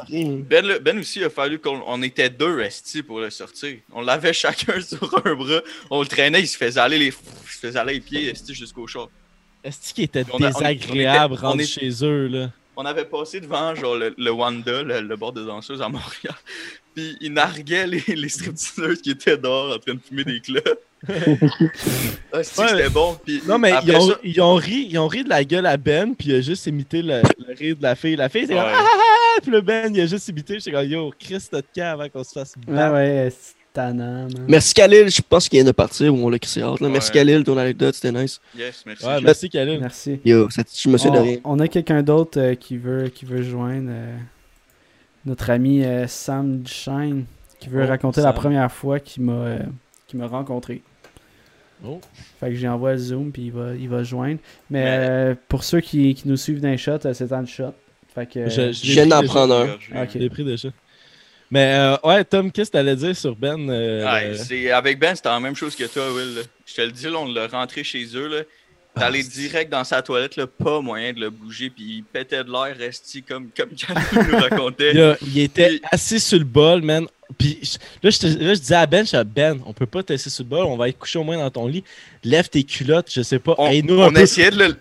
[0.50, 3.76] Ben, le- ben aussi, il a fallu qu'on on était deux restés pour le sortir.
[3.92, 5.60] On l'avait chacun sur un bras.
[5.90, 7.12] On le traînait, il se faisait aller les, il
[7.52, 9.08] se faisait aller les pieds esti, jusqu'au chat.
[9.64, 12.52] Est-ce qu'il était On a- on- on désagréable était- on est- chez eux, là?
[12.80, 16.36] On avait passé devant genre le, le Wanda, le, le bord de danseuse à Montréal.
[16.98, 20.82] Puis il narguait les, les stripteaseuses qui étaient dehors en train de fumer des clopes.
[22.34, 22.68] ah, c'est Ouais.
[22.70, 23.16] c'était bon.
[23.24, 25.68] Puis Non, mais ils ont, ça- ils, ont ri, ils ont ri de la gueule
[25.68, 28.16] à Ben, puis il a juste imité le, le rire de la fille.
[28.16, 28.64] La fille, comme Ouais.
[28.66, 28.88] Ah, ah,
[29.38, 30.56] ah puis le Ben, il a juste imité.
[30.56, 32.94] J'étais comme Yo, Chris, t'as de cas avant qu'on se fasse Ouais, battre.
[32.96, 34.46] ouais, c'est tannant, man.
[34.48, 36.74] Merci Khalil, je pense qu'il vient de partir ou on l'a crissé là.
[36.82, 37.14] Merci Ouais.
[37.14, 38.42] Khalil, ton anecdote, c'était nice.
[38.58, 39.06] Yes, merci.
[39.06, 39.80] Ouais, merci, Khalil.
[39.80, 40.20] Merci.
[40.26, 41.38] Yo, ça- je me suis de On, rien.
[41.44, 44.18] on a quelqu'un d'autre euh, qui veut qui veut joindre euh,
[45.28, 47.26] notre ami euh, Sam Duchesne
[47.60, 49.60] qui veut Oh, raconter la première fois qu'il m'a euh,
[50.08, 50.82] qu'il m'a rencontré.
[51.86, 52.02] Oh.
[52.40, 54.40] Fait que j'ai envoyé le Zoom puis il va il va joindre.
[54.70, 57.74] Mais, Mais- euh, pour ceux qui, qui nous suivent d'un shot, euh, c'est un shot.
[58.16, 59.66] Fait que euh, Je- je- viens d'en prendre un.
[59.66, 60.04] déjà.
[60.04, 60.10] Ok.
[60.14, 60.70] Je l'ai pris déjà.
[61.52, 63.70] Mais euh, ouais, Tom, qu'est-ce que t'allais dire sur Ben?
[63.70, 64.06] euh,
[64.74, 66.36] avec Ben, c'était la même chose que toi, Will.
[66.36, 66.42] là.
[66.66, 68.28] Je te le dis, là, on l'a rentré chez eux.
[68.28, 68.44] Là.
[69.00, 72.52] T'allais direct dans sa toilette, là, pas moyen de le bouger, puis il pétait de
[72.52, 75.16] l'air, resti comme, comme Camille nous racontait.
[75.28, 77.06] Il, était Puis- assis sur le bol, man.
[77.38, 77.60] Puis
[78.02, 80.14] là, je, te- là, je disais à Ben, je disais, Ben, on peut pas te
[80.14, 81.84] laisser sur le bol, on va être couché au moins dans ton lit.
[82.24, 83.54] Lève tes culottes, je sais pas.
[83.58, 84.20] On, peu.
[84.22, 84.78] essayait de le.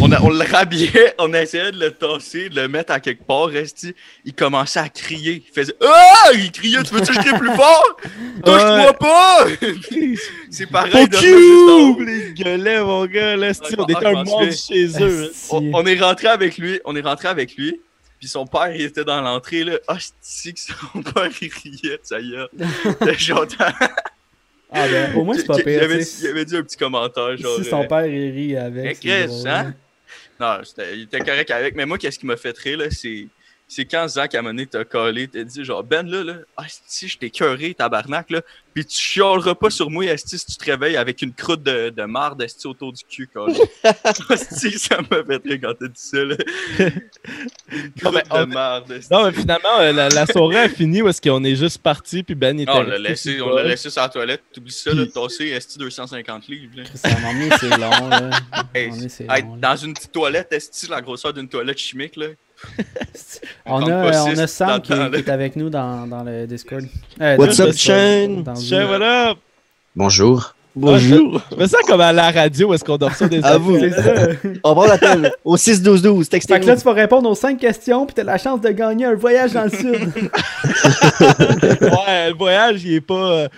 [0.00, 3.24] On, a- on le rhabillait, on essayait de le tasser, de le mettre à quelque
[3.24, 3.94] part, resti.
[4.24, 5.44] Il commençait à crier.
[5.46, 6.30] Il faisait Ah!
[6.34, 7.96] Il criait, tu veux-tu que je crie plus fort?
[8.44, 9.46] Touche-moi pas!
[10.50, 12.04] C'est pareil, de you!
[12.04, 15.32] Les gueulets, mon gars, là, on était un monde chez eux.
[15.50, 17.80] On, on est rentré avec lui, on est rentré avec lui,
[18.18, 19.74] puis son père, il était dans l'entrée, là.
[19.88, 22.48] Ah, que son père, il riait de sa gueule.
[24.74, 25.82] Ah ben, au moins c'est pas Il pire.
[25.82, 27.56] avait, il avait dit un petit commentaire, genre.
[27.58, 29.00] Si son euh, père il rit avec.
[29.00, 29.74] Chris, hein?
[30.40, 31.74] Non, c'était- il était correct avec.
[31.76, 33.26] Mais moi, qu'est-ce qui m'a fait rire, là, c'est.
[33.74, 37.16] C'est quand Zach donné t'a collé, t'as dit genre Ben là, là, ah, si je
[37.16, 38.42] t'ai cœuré, tabarnak, là,
[38.74, 41.88] pis tu chialeras pas sur moi, esti, si tu te réveilles avec une croûte de,
[41.88, 43.48] de marde, esti, autour du cul, quoi.
[44.30, 46.36] Esti, ça m'a fait rire quand t'as dit ça, là.
[47.70, 49.10] Une croûte de marde, esti.
[49.10, 52.22] Non, mais finalement, euh, la, la soirée a fini où est-ce qu'on est juste parti,
[52.22, 52.72] puis Ben il était.
[52.72, 54.42] Non, on l'a laissé, sur on l'a laissé sur la toilette.
[54.52, 56.82] T'oublies ça, là, Puis- tasser, esti, 250 livres, là.
[56.94, 57.08] C'est
[57.78, 58.30] long, là.
[58.74, 59.70] Hey, moment donné, c'est Hey, long, là.
[59.70, 62.26] dans une petite toilette, esti, la grosseur d'une toilette chimique, là.
[63.66, 66.84] On a, on a Sam qui, est avec nous dans, dans le Discord.
[67.20, 68.42] Euh, What's up, Shane?
[68.44, 68.84] Tiens, Zoom.
[68.86, 69.34] voilà.
[69.94, 70.54] Bonjour.
[70.74, 71.40] Bonjour.
[71.50, 73.78] Je me sens comme à la radio où est-ce qu'on reçoit des À vous.
[73.78, 74.12] C'est ça.
[74.64, 76.30] On va l'appel au 6-12-12.
[76.30, 79.04] Fait que là, tu vas répondre aux 5 questions, puis t'as la chance de gagner
[79.04, 80.08] un voyage dans le sud.
[81.20, 83.14] Ouais, le voyage, il est pas.
[83.32, 83.48] euh,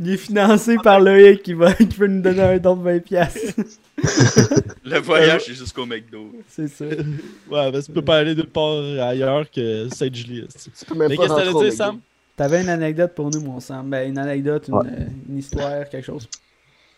[0.00, 3.54] Il est financé par Loïc qui, va, qui veut nous donner un don de 20$.
[4.84, 6.30] Le voyage, c'est jusqu'au McDo.
[6.48, 6.84] C'est ça.
[7.50, 10.44] Ouais, parce que tu peux pas aller nulle part ailleurs que Sainte-Julie.
[10.46, 10.70] esti.
[10.78, 12.00] Tu peux même Mais qu'est-ce que t'allais dire, Sam?
[12.36, 13.88] T'avais une anecdote pour nous, mon Sam.
[13.88, 14.86] Ben, une anecdote, une, Ouais.
[14.86, 16.28] euh, une histoire, quelque chose.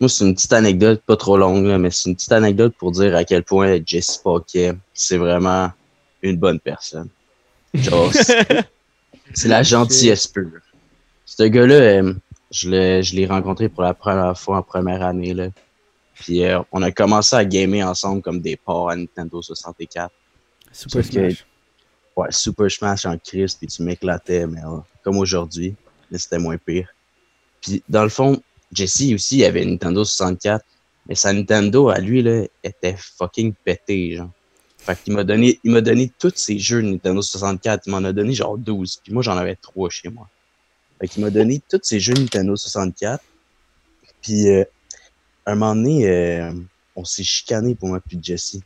[0.01, 2.91] Moi, c'est une petite anecdote, pas trop longue, là, mais c'est une petite anecdote pour
[2.93, 5.71] dire à quel point Jesse Paquet, c'est vraiment
[6.23, 7.09] une bonne personne.
[7.75, 8.11] Genre,
[9.35, 10.61] c'est la gentillesse pure.
[11.25, 12.15] Ce gars-là, euh,
[12.51, 15.35] je l'ai je l'ai rencontré pour la première fois en première année.
[15.35, 15.49] Là.
[16.19, 20.11] Puis euh, on a commencé à gamer ensemble comme des porcs à Nintendo 64.
[20.73, 21.47] Super Sauf que- Smash.
[22.17, 25.75] Ouais, Super Smash en crise, puis tu m'éclatais, mais euh, comme aujourd'hui,
[26.11, 26.89] mais c'était moins pire.
[27.61, 28.41] Puis dans le fond,
[28.73, 30.65] Jesse aussi il avait une Nintendo 64,
[31.07, 34.31] mais sa Nintendo à lui là était fucking pété, genre.
[34.79, 37.99] Fait qu'il m'a donné, il m'a donné tous ses jeux de Nintendo 64, il m'en
[37.99, 40.29] a donné genre 12, puis moi j'en avais 3 chez moi.
[40.99, 43.23] Fait qu'il m'a donné tous ses jeux Nintendo 64.
[44.23, 44.65] Puis euh,
[45.53, 46.53] un moment donné, euh,
[46.95, 48.59] on s'est chicané pour moi puis Jesse.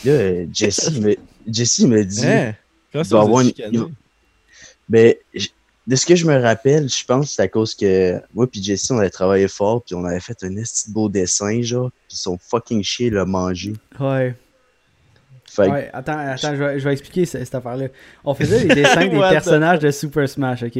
[0.00, 1.16] Puis là, euh, Jesse me,
[1.50, 2.26] Jesse me dit.
[2.26, 2.54] Hein?
[2.94, 3.52] Il ça, avoir une-
[4.88, 5.14] Ben,
[5.86, 8.62] de ce que je me rappelle, je pense que c'est à cause que moi puis
[8.62, 12.16] Jesse, on avait travaillé fort, puis on avait fait un esti beau dessin, genre, puis
[12.16, 13.72] son fucking chien l'a mangé.
[13.98, 14.34] Ouais.
[15.50, 17.88] Fait Ouais, attends, attends, je vais, je vais expliquer ce- cette affaire-là.
[18.24, 20.78] On faisait les dessins des personnages de Super Smash, ok?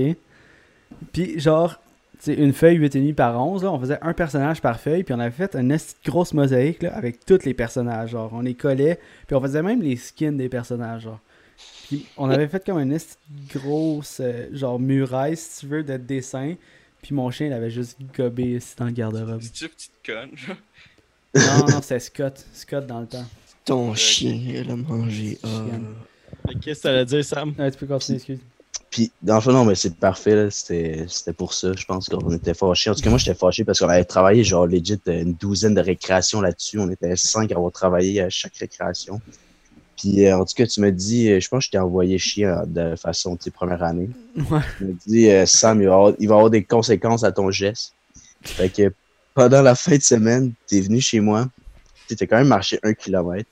[1.12, 1.80] Puis, genre,
[2.24, 5.20] sais, une feuille 8,5 par 11, là, on faisait un personnage par feuille, puis on
[5.20, 9.36] avait fait une grosse mosaïque, là, avec tous les personnages, genre, on les collait, puis
[9.36, 11.20] on faisait même les skins des personnages, genre.
[11.86, 12.98] Puis, on avait fait comme une
[13.54, 16.54] grosse, euh, genre, muraille, si tu veux, de dessin,
[17.02, 19.40] puis mon chien, il avait juste gobé ici dans le garde-robe.
[19.42, 20.56] C'est-tu petite conne, genre?
[21.36, 23.24] Non, non, c'était Scott, Scott dans le temps.
[23.64, 25.38] Ton chien, elle a mangé.
[25.42, 25.48] ah.
[26.60, 27.54] Qu'est-ce que ça veut dire, Sam?
[27.58, 28.38] Ouais, tu peux continuer, excuse.
[28.94, 30.50] Puis, dans le fond, non, mais c'est parfait, là.
[30.52, 31.72] C'était c'était pour ça.
[31.76, 32.90] Je pense qu'on était fâchés.
[32.90, 35.80] En tout cas, moi, j'étais fâché parce qu'on avait travaillé, genre, legit, une douzaine de
[35.80, 36.78] récréations là-dessus.
[36.78, 39.20] On était cinq à avoir travaillé à chaque récréation.
[39.96, 42.18] Puis, euh, en tout cas, tu me dis, euh, je pense que je t'ai envoyé
[42.18, 44.10] chier euh, de façon, tu première année.
[44.36, 44.60] Ouais.
[44.78, 47.94] Tu me dis, Sam, il va, avoir, il va avoir des conséquences à ton geste.
[48.42, 48.94] Fait que
[49.34, 51.48] pendant la fin de semaine, t'es venu chez moi.
[52.06, 53.50] Tu t'es quand même marché un kilomètre.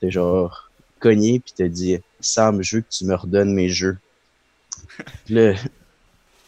[0.00, 0.68] T'es genre
[0.98, 3.96] cogné, puis t'as dit, Sam, je veux que tu me redonnes mes jeux.
[5.24, 5.52] Puis là,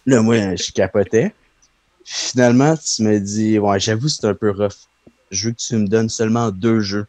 [0.07, 1.34] là, moi, je capotais.
[2.05, 4.72] Finalement, tu me dis, ouais, j'avoue, c'est un peu rough.
[5.30, 7.07] Je veux que tu me donnes seulement deux jeux.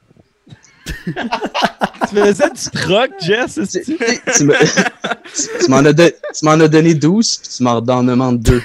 [0.85, 3.59] Tu faisais du troc, Jess?
[3.71, 3.97] Tu,
[4.37, 8.39] tu- me- m'en as, don- tu m'en as donné 12, puis tu m'en en demandes
[8.39, 8.61] deux.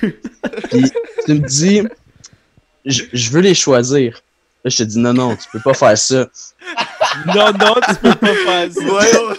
[0.70, 0.90] Puis
[1.24, 1.82] tu me dis,
[2.84, 4.20] je, je veux les choisir.
[4.64, 6.28] Là, je te dis, non, non, tu peux pas faire ça.
[7.26, 8.80] Non, non, tu peux pas faire ça.
[8.92, 9.36] Ouais,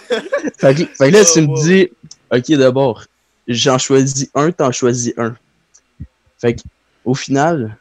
[0.57, 1.63] Fait que, fait que là, Oh, tu me wow.
[1.63, 1.89] dis,
[2.31, 3.03] ok, d'abord,
[3.49, 5.35] j'en choisis un, t'en choisis un.
[6.39, 6.61] Fait que,
[7.03, 7.75] au final,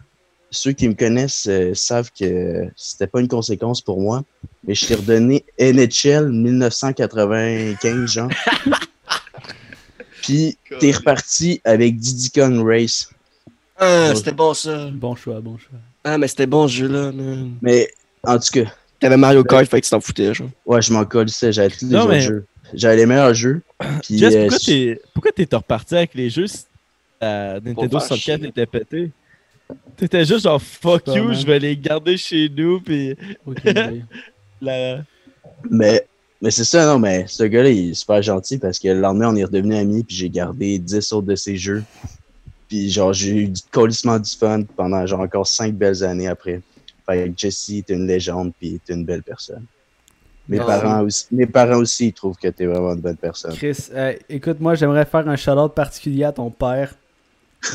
[0.50, 4.24] ceux qui me connaissent euh, savent que c'était pas une conséquence pour moi,
[4.66, 8.30] mais je t'ai redonné NHL 1995, genre.
[10.22, 13.08] Puis, t'es reparti avec Diddy Kong Race.
[13.78, 14.90] Ah, c'était bon ça.
[14.92, 15.78] Bon choix, bon choix.
[16.04, 17.52] Ah, mais c'était bon ce jeu-là, man.
[17.62, 17.88] Mais,
[18.24, 20.48] en tout cas, T'avais Mario Kart, fait que tu t'en foutais, genre.
[20.66, 22.44] ouais, je m'en colle, ça, j'avais tous les Non, autres mais- jeux.
[22.74, 23.62] J'avais les meilleurs jeux.
[24.02, 26.64] Puis, Jess, euh, pourquoi je- t'es pourquoi t'es reparti avec les jeux si
[27.20, 28.48] la Nintendo faire 64 chier.
[28.48, 29.10] était pété?
[29.96, 34.04] T'étais juste genre fuck Pas you, je vais les garder chez nous pis Ok, idée.
[34.60, 35.02] la...
[35.68, 36.06] Mais,
[36.40, 39.32] mais c'est ça, non, mais ce gars-là, il est super gentil parce que le lendemain,
[39.32, 41.82] on est redevenus amis, puis j'ai gardé 10 autres de ses jeux.
[42.68, 46.60] Puis genre, j'ai eu du colissement du fun pendant genre encore 5 belles années après.
[47.06, 49.66] Fait que Jesse, t'es une légende, puis t'es une belle personne.
[50.48, 53.54] Mes, Ah, parents aussi, mes parents aussi, ils trouvent que t'es vraiment une bonne personne.
[53.54, 56.94] Chris, euh, écoute, moi j'aimerais faire un shout-out particulier à ton père.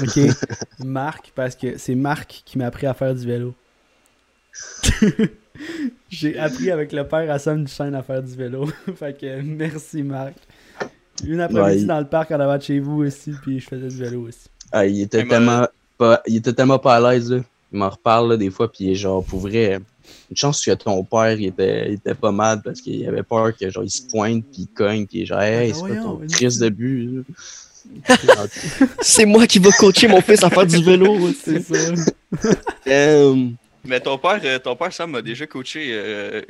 [0.02, 0.18] Ok,
[0.80, 3.54] Marc, parce que c'est Marc qui m'a appris à faire du vélo.
[6.10, 8.66] J'ai appris avec le père à Sam Duchesne à faire du vélo.
[8.96, 10.34] fait que merci Marc.
[11.26, 13.68] Une après-midi Ouais, il- dans le parc en avant de chez vous aussi, puis je
[13.68, 14.48] faisais du vélo aussi.
[14.72, 15.68] Ah, il était tellement
[15.98, 17.42] pas, il était tellement pas à l'aise, là.
[17.72, 19.80] Il m'en reparle, là, des fois, puis il est genre, pour vrai,
[20.30, 23.56] une chance que ton père, il était, il était pas mal parce qu'il avait peur
[23.56, 26.22] que, genre, il se pointe, puis il cogne, puis genre, hey, Ah, c'est pas ton
[26.28, 27.24] crise de but.
[29.02, 31.94] C'est moi qui vais coacher mon fils à faire du vélo C'est ça.
[32.86, 33.56] Damn.
[33.86, 36.42] Mais ton père, euh, ton père Sam m'a déjà coaché euh,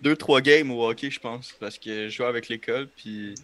[0.00, 3.34] deux, trois games au hockey, je pense, parce que je jouais avec l'école, puis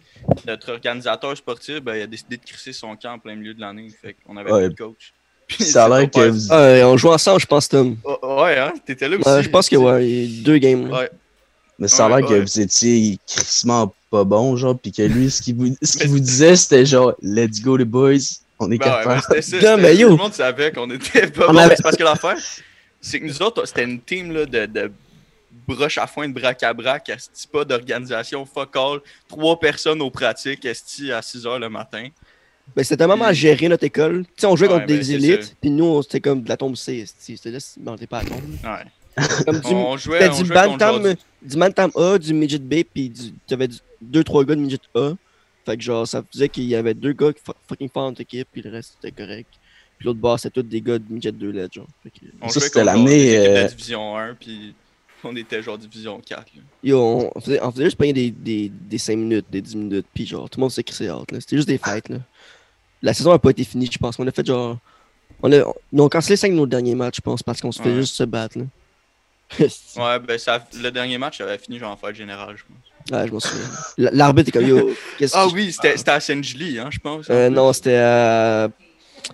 [0.47, 3.61] notre organisateur sportif, ben, il a décidé de crisser son camp en plein milieu de
[3.61, 4.65] l'année, fait qu'on avait Ouais.
[4.65, 5.13] plus de coach.
[5.49, 7.97] Puis Ça a l'air que vous- on joue ensemble, je pense, Tom.
[8.03, 9.27] Oh, ouais, hein, t'étais là aussi.
[9.27, 10.89] Ouais, je pense que ouais, il y a deux games.
[10.91, 11.09] Ouais.
[11.77, 12.41] Mais ça a Ouais, l'air que ouais.
[12.41, 16.55] vous étiez crissement pas bon, genre, pis que lui, ce qu'il vous, ce vous disait,
[16.55, 18.13] c'était genre, let's go les boys,
[18.59, 19.21] on est Ben ouais, capable.
[19.27, 19.55] c'était ça.
[19.57, 20.09] Non, c'était- mais yo.
[20.09, 21.59] Tout le monde savait qu'on était pas On bon.
[21.59, 22.37] avait- parce que l'affaire,
[23.01, 24.91] c'est que nous autres, c'était une team là, de, de
[25.67, 28.99] broche à foin de brac à brac, esti, pas d'organisation, fuck all.
[29.27, 32.07] Trois personnes aux pratiques, esti, à 6 h le matin.
[32.75, 34.25] Ben, c'était tellement à gérer notre école.
[34.25, 36.49] Tu sais, on jouait contre ben, des c'est élites, puis nous, on- c'était comme de
[36.49, 37.05] la tombe C.
[37.19, 38.41] C'était là, on était pas à tombe.
[38.63, 38.77] là.
[38.77, 38.85] Ouais.
[39.45, 43.09] Comme du, On jouait, on du jouait bantam, du bantam A, du midget B, puis
[43.09, 43.67] du, t'avais
[44.01, 45.11] deux, trois gars de midget A.
[45.65, 48.09] Fait que genre, ça faisait qu'il y avait deux gars qui fu- fucking forts dans
[48.11, 49.49] notre équipe, puis le reste c'était correct.
[49.97, 51.87] Puis l'autre bord, c'était tous des gars de midget 2 LED, genre.
[52.03, 54.73] Fait que, On Ça, c'était l'année, euh, de division 1, puis
[55.25, 56.39] on était genre division 4.
[56.55, 56.61] là.
[56.81, 59.75] Yo, on, on faisait, on faisait juste payer des, des, des 5 minutes, des 10
[59.75, 61.41] minutes, puis genre, tout le monde s'est crissé hâte, là.
[61.41, 62.19] C'était juste des fêtes, là.
[63.01, 64.17] La saison a pas été finie, je pense.
[64.19, 64.77] On a fait genre.
[65.41, 65.57] On a,
[65.93, 67.95] ils ont cancellé 5 de nos derniers matchs, je pense, parce qu'on se fait Ouais.
[67.95, 68.65] juste se battre, là.
[69.59, 73.11] Ouais, ben ça, le dernier match, avait fini genre en fête générale, je pense.
[73.19, 73.65] Ouais, je m'en souviens.
[74.11, 74.91] L'arbitre est comme yo.
[75.33, 77.29] Ah oui, c'était c'était à Saint-Julie, hein, je pense.
[77.29, 78.69] en Euh, non, c'était à.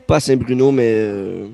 [0.07, 0.93] Pas à Saint-Bruno, mais.
[0.95, 1.47] euh,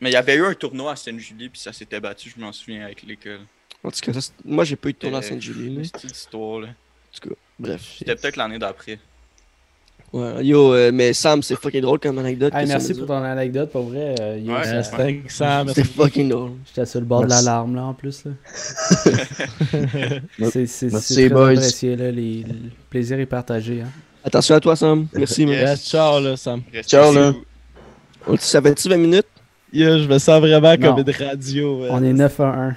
[0.00, 2.52] Mais il y avait eu un tournoi à Sainte-Julie, puis ça s'était battu, je m'en
[2.52, 3.40] souviens, avec l'école.
[3.84, 5.74] En tout cas, ça, moi j'ai pas eu de tournoi à Euh, Sainte-Julie.
[5.76, 5.82] là.
[5.82, 6.68] Une petite histoire, là.
[7.58, 7.96] Bref.
[7.98, 8.98] C'était peut-être l'année d'après.
[10.12, 12.52] Ouais, yo, euh, mais Sam, c'est fucking drôle comme anecdote.
[12.54, 14.14] Hey, merci pour ton anecdote, pour vrai.
[14.20, 14.82] euh, Yo, Ouais,
[15.28, 15.68] Sam.
[15.68, 16.52] C'était fucking drôle.
[16.66, 18.24] J'étais sur le bord de l'alarme là en plus.
[18.24, 18.30] Là.
[20.50, 21.50] c'est c'est- Merci, c'est très boys.
[21.50, 22.54] apprécié, là, les, le
[22.88, 23.82] plaisir est partagé.
[23.82, 23.90] Hein.
[24.24, 25.06] Attention à toi, Sam.
[25.12, 25.44] Merci.
[25.44, 25.84] Yes.
[25.88, 26.62] Ciao, là, Sam.
[26.72, 27.32] Restez Ciao, là.
[28.26, 29.26] On- Ça fait-tu 20 minutes?
[29.72, 30.94] Yeah, je me sens vraiment Non.
[30.94, 31.82] comme une radio.
[31.90, 32.76] On est 9 à 1.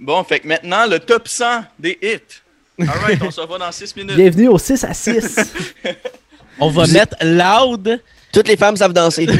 [0.00, 2.42] Bon, fait que maintenant, le top 100 des hits.
[2.86, 4.16] Alright, on se revoit dans 6 minutes.
[4.16, 5.38] Bienvenue au 6 à 6.
[6.60, 8.00] On va Vous- mettre loud.
[8.32, 9.26] Toutes les femmes savent danser.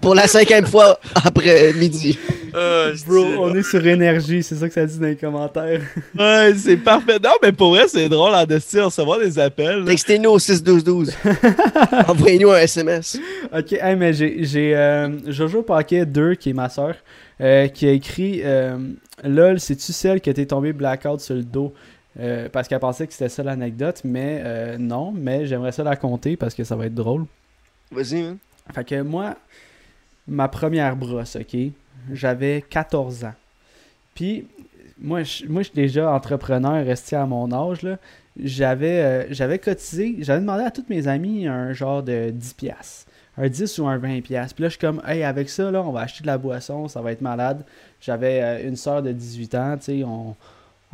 [0.00, 2.18] Pour la cinquième fois après midi.
[2.54, 5.80] Ah, Bro, on est sur énergie, c'est ça que ça dit dans les commentaires.
[6.18, 7.18] Ouais, c'est parfait.
[7.22, 9.82] Non, mais pour vrai, c'est drôle en destin de recevoir des appels.
[9.86, 11.12] Textez-nous au 6-12-12.
[12.08, 13.18] Envoyez-nous un SMS.
[13.56, 16.94] Ok, hey, mais j'ai euh, Jojo Paquet 2, qui est ma soeur,
[17.72, 18.76] qui a écrit euh,
[19.24, 21.72] Lol, c'est-tu celle que t'es tombé blackout sur le dos
[22.20, 25.96] Euh, Parce qu'elle pensait que c'était ça l'anecdote, mais euh, non, mais j'aimerais ça la
[25.96, 27.26] compter parce que ça va être drôle.
[27.90, 28.38] Vas-y, man.
[28.72, 29.36] Fait que moi,
[30.26, 31.56] ma première brosse, ok,
[32.12, 33.34] j'avais 14 ans.
[34.14, 34.46] Puis,
[34.98, 37.98] moi, je, moi, je suis déjà entrepreneur, resté à mon âge, là.
[38.42, 42.54] J'avais, euh, j'avais cotisé, j'avais demandé à tous mes amis un genre de 10$.
[42.56, 43.06] piastres.
[43.36, 44.22] Un 10 ou un 20$.
[44.22, 44.54] piastres.
[44.54, 46.88] Puis là, je suis comme, hey, avec ça, là, on va acheter de la boisson,
[46.88, 47.64] ça va être malade.
[48.00, 50.34] J'avais une soeur de 18 ans, tu sais, on,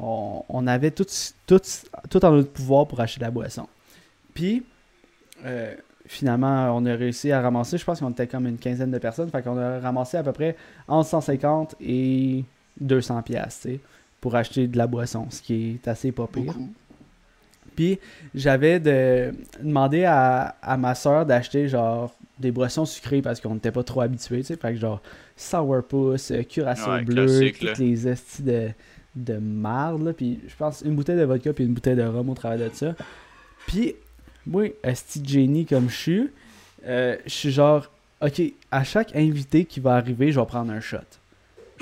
[0.01, 1.07] on, on avait tout,
[1.47, 1.61] tout,
[2.09, 3.67] tout en notre pouvoir pour acheter de la boisson.
[4.35, 4.63] Puis,
[5.45, 5.75] euh,
[6.07, 9.31] finalement, on a réussi à ramasser, je pense qu'on était comme une quinzaine de personnes,
[9.31, 10.57] fait qu'on a ramassé à peu près
[10.89, 12.45] entre 150 et
[12.81, 13.67] 200 pièces
[14.21, 16.45] pour acheter de la boisson, ce qui est assez pas pire.
[16.45, 16.73] Beaucoup.
[17.77, 17.99] Puis
[18.35, 19.33] j'avais de,
[19.63, 24.01] demandé à, à ma soeur d'acheter genre des boissons sucrées parce qu'on n'était pas trop
[24.01, 25.01] habitués, tu sais, fait que genre
[25.37, 28.71] sourpuss, euh, curaçao Ouais, bleu, toutes les estis de,
[29.15, 32.29] de marde, là, puis je pense une bouteille de vodka puis une bouteille de rhum
[32.31, 32.95] au travers de ça.
[33.67, 33.95] Puis
[34.47, 36.31] moi, esti génie comme je suis,
[36.87, 37.91] euh, je suis genre,
[38.23, 40.99] ok, à chaque invité qui va arriver, je vais prendre un shot.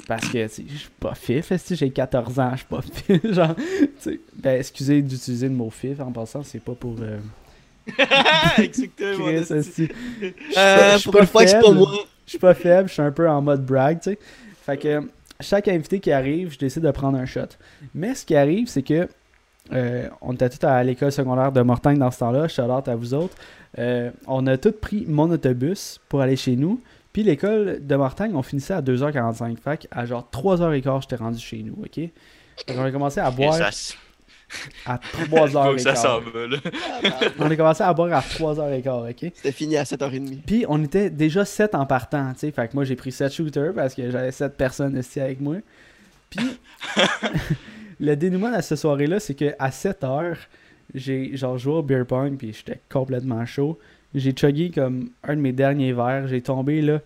[0.07, 2.83] Parce que, tu sais, je suis pas fif, esti, j'ai 14 ans, je suis pas
[2.83, 3.33] fif.
[3.33, 6.97] genre, tu sais, ben, excusez d'utiliser le mot fif en passant, c'est pas pour.
[7.01, 7.19] Euh,
[8.59, 9.29] Exactement.
[9.29, 11.75] je suis pas une fois que c'est pas faible.
[11.75, 11.93] moi.
[12.27, 14.19] Je suis pas faible, je suis un peu en mode brag, tu sais.
[14.67, 15.09] Fait que
[15.41, 17.49] chaque invité qui arrive, je décide de prendre un shot.
[17.95, 19.09] Mais ce qui arrive, c'est que
[19.73, 22.97] euh, on était tous à l'école secondaire de Mortagne dans ce temps-là, shout out à
[22.97, 23.37] vous autres.
[23.79, 26.81] Euh, on a tous pris mon autobus pour aller chez nous.
[27.13, 29.57] Puis l'école de Mortagne, on finissait à 2h45.
[29.59, 31.95] Fait à genre 3h15, j'étais rendu chez nous, ok?
[32.67, 33.71] Fait qu'on a commencé à boire
[34.87, 36.31] à faut que ça s'en 3h15.
[36.31, 36.57] va, là.
[37.39, 39.33] On a commencé à boire à 3h15, ok?
[39.35, 40.41] C'était fini à 7h30.
[40.47, 42.51] Puis on était déjà 7 en partant, tu sais.
[42.51, 45.57] Fait que moi j'ai pris 7 shooters parce que j'avais 7 personnes ici avec moi.
[46.31, 46.59] Puis
[48.01, 50.39] le dénouement de cette soirée-là, c'est que à 7 heures,
[50.95, 53.79] j'ai genre joué au beer pong puis j'étais complètement chaud.
[54.15, 57.01] J'ai chuggé comme un de mes derniers verres, j'ai tombé là,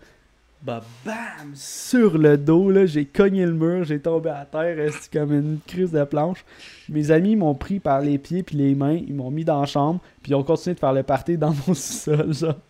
[0.63, 5.19] bah bam, sur le dos là, j'ai cogné le mur, j'ai tombé à terre, resté
[5.19, 6.45] comme une crise de planche.
[6.87, 9.65] Mes amis m'ont pris par les pieds puis les mains, ils m'ont mis dans la
[9.65, 12.55] chambre, puis ils ont continué de faire le party dans mon sous-sol, genre.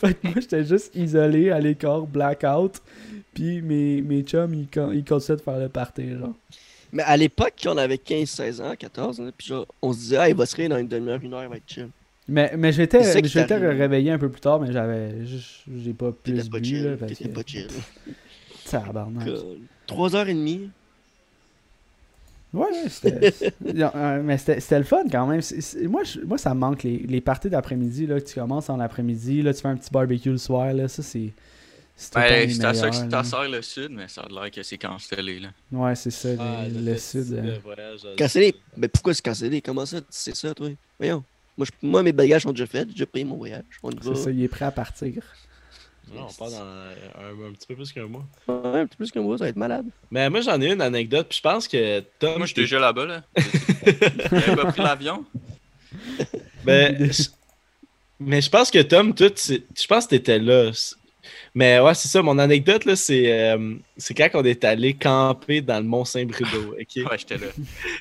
[0.00, 2.82] fait que moi, j'étais juste isolé à l'écart, blackout.
[3.34, 6.34] Puis mes, mes chums, ils, ils continuaient de faire le party, genre.
[6.92, 10.28] Mais à l'époque, on avait 15-16 ans, 14, là, puis genre, on se disait, ah,
[10.28, 11.90] il va se réveiller dans une demi-heure, une heure, il va être chill.
[12.28, 15.14] Mais, mais j'étais réveillé un peu plus tard, mais j'avais.
[15.26, 16.84] J'ai pas T'étais plus pas bu, chill.
[16.84, 16.96] là.
[16.98, 17.34] Parce T'étais que...
[17.34, 17.66] pas chill.
[18.70, 19.28] Tabarnak.
[19.88, 20.68] 3h30.
[22.54, 23.32] Ouais, ouais, c'était.
[23.94, 25.40] Euh, mais c'était c'était le fun quand même.
[25.88, 28.06] Moi, je- moi, ça me manque les, les parties d'après-midi.
[28.06, 30.72] Là, que tu commences en après-midi, là, tu fais un petit barbecue le soir.
[30.72, 31.32] Là, ça, c'est.
[32.14, 35.48] Ben, c'est à ça que le sud, mais ça a l'air que c'est cancellé, là.
[35.72, 37.32] Ouais, c'est ça, les- Ah, le sud.
[37.32, 37.58] euh.
[37.76, 38.54] euh, Cancellé.
[38.76, 39.60] Mais pourquoi c'est cancellé?
[39.60, 39.98] Comment ça?
[40.08, 40.68] C'est ça, toi?
[40.98, 41.24] Voyons.
[41.58, 42.86] Moi, je- moi, mes bagages sont déjà faits.
[42.88, 43.64] J'ai déjà payé mon voyage.
[43.82, 44.14] On y va.
[44.14, 45.22] C'est ça, il est prêt à partir.
[46.14, 48.24] Non, on part dans un, un petit peu plus qu'un mois.
[48.46, 49.84] Ouais, un petit peu plus que moi, ça va être malade.
[50.10, 52.38] Mais moi, j'en ai une anecdote, puis je pense que Tom.
[52.38, 53.24] Moi, j'étais déjà là-bas, là.
[54.32, 55.24] J'avais pas pris l'avion.
[56.64, 57.28] Ben, je-
[58.20, 60.70] mais je pense que Tom, toi, tu- je pense que t'étais là.
[61.54, 65.60] Mais ouais, c'est ça, mon anecdote, là, c'est euh, c'est quand on est allé camper
[65.60, 67.10] dans le Mont-Saint-Bruno, ok?
[67.10, 67.46] Ouais, j'étais là.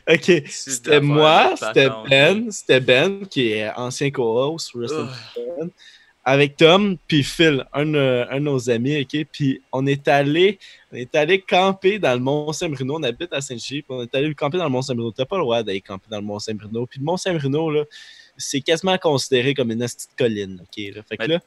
[0.13, 1.89] Ok, c'était moi, c'était.
[2.09, 4.71] Ben, c'était Ben, qui est ancien co-host.
[4.75, 5.09] Ben,
[6.29, 9.25] avec Tom, puis Phil, un, de- un de nos amis, ok?
[9.31, 10.59] Puis on est allé,
[10.91, 14.35] on est allé camper dans le Mont-Saint-Bruno, on habite à Saint-Gilles, puis on est allé
[14.35, 15.11] camper dans le Mont-Saint-Bruno.
[15.11, 16.85] T'as pas le droit d'aller camper dans le Mont-Saint-Bruno.
[16.85, 17.83] Puis le Mont-Saint-Bruno, là,
[18.35, 20.95] c'est quasiment considéré comme une petite colline, ok?
[20.95, 21.01] Là.
[21.07, 21.39] Fait que là,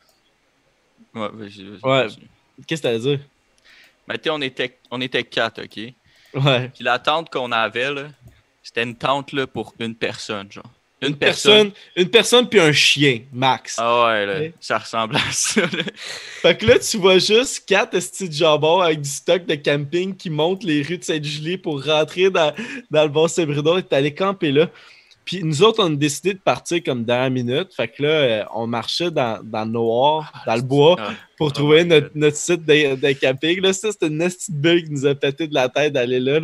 [1.15, 2.07] Ouais,
[2.67, 3.21] qu'est-ce que à dire?
[4.09, 5.77] Mais tu sais, on était, on était quatre, OK?
[6.35, 6.69] Ouais.
[6.75, 8.05] Puis la tente qu'on avait, là,
[8.63, 10.71] c'était une tente là, pour une personne, genre.
[11.03, 11.71] Une personne.
[11.97, 13.77] Une personne puis un chien, max.
[13.79, 14.53] Ah ouais, là, Ouais.
[14.61, 15.63] ça ressemble à ça.
[15.63, 15.83] là.
[16.43, 20.15] Fait que là, tu vois juste quatre petits de jambon avec du stock de camping
[20.15, 22.55] qui montent les rues de Sainte-Julie pour rentrer dans,
[22.91, 24.69] dans le bon Saint-Bruno et t'allais camper là.
[25.31, 27.73] Puis nous autres, on a décidé de partir comme dernière minute.
[27.73, 31.47] Fait que là, euh, on marchait dans, dans le noir, dans le bois, Ah, pour
[31.47, 33.61] Oh trouver notre, notre site de, de camping.
[33.61, 36.41] Là, ça, c'était une petite bulle qui nous a pété de la tête d'aller là.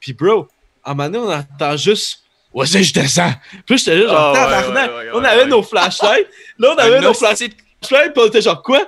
[0.00, 0.48] Puis, bro,
[0.82, 2.20] à un moment donné, on entend juste.
[2.54, 3.32] Vas-y, je descends.
[3.66, 5.48] Puis, j'étais là, genre, Ah, ouais, ouais, ouais, on ouais, avait ouais.
[5.48, 6.26] nos flashlights.
[6.58, 7.50] Là, on avait nos hostie
[7.92, 8.86] on était genre, quoi?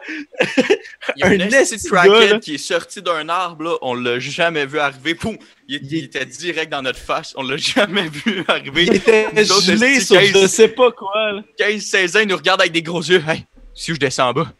[1.16, 2.38] Il y a Un esti crackhead là.
[2.38, 3.76] qui est sorti d'un arbre, là.
[3.82, 5.14] on l'a jamais vu arriver.
[5.14, 5.36] Poum!
[5.68, 8.84] Il, était direct dans notre face, on l'a jamais vu arriver.
[8.84, 11.32] Il était Nous gelé sur je 15 sais pas quoi.
[11.32, 13.22] Là, 15-16 ans, il nous regarde avec des gros yeux.
[13.26, 13.44] Hey,
[13.74, 14.52] si je descends en bas.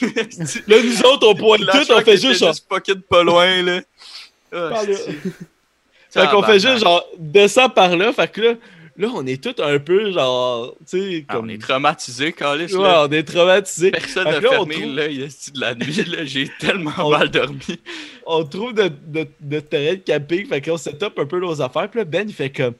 [0.66, 2.54] Là, nous autres, on pointe tout, on fait juste genre.
[2.68, 3.80] fucking pas loin, là.
[4.52, 4.82] Ah.
[6.10, 8.12] Fait qu'on fait juste genre, descends par là.
[8.12, 8.54] Fait que là,
[8.96, 11.46] là, on est tous un peu genre, tu sais, Ah, comme.
[11.46, 12.74] on est traumatisés, Calis.
[12.74, 13.90] Ouais, on est traumatisés.
[13.90, 16.04] Personne n'a là, fermé trouve- l'œil de la nuit.
[16.04, 16.24] là.
[16.24, 17.78] J'ai tellement On- mal dormi.
[18.26, 21.60] on trouve notre, notre, notre terrain de camping, fait qu'on set up un peu nos
[21.60, 21.88] affaires.
[21.90, 22.74] Puis là, Ben, il fait comme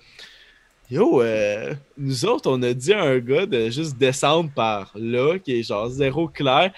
[0.90, 5.38] Yo, euh, nous autres, on a dit à un gars de juste descendre par là,
[5.38, 6.72] qui est genre zéro clair.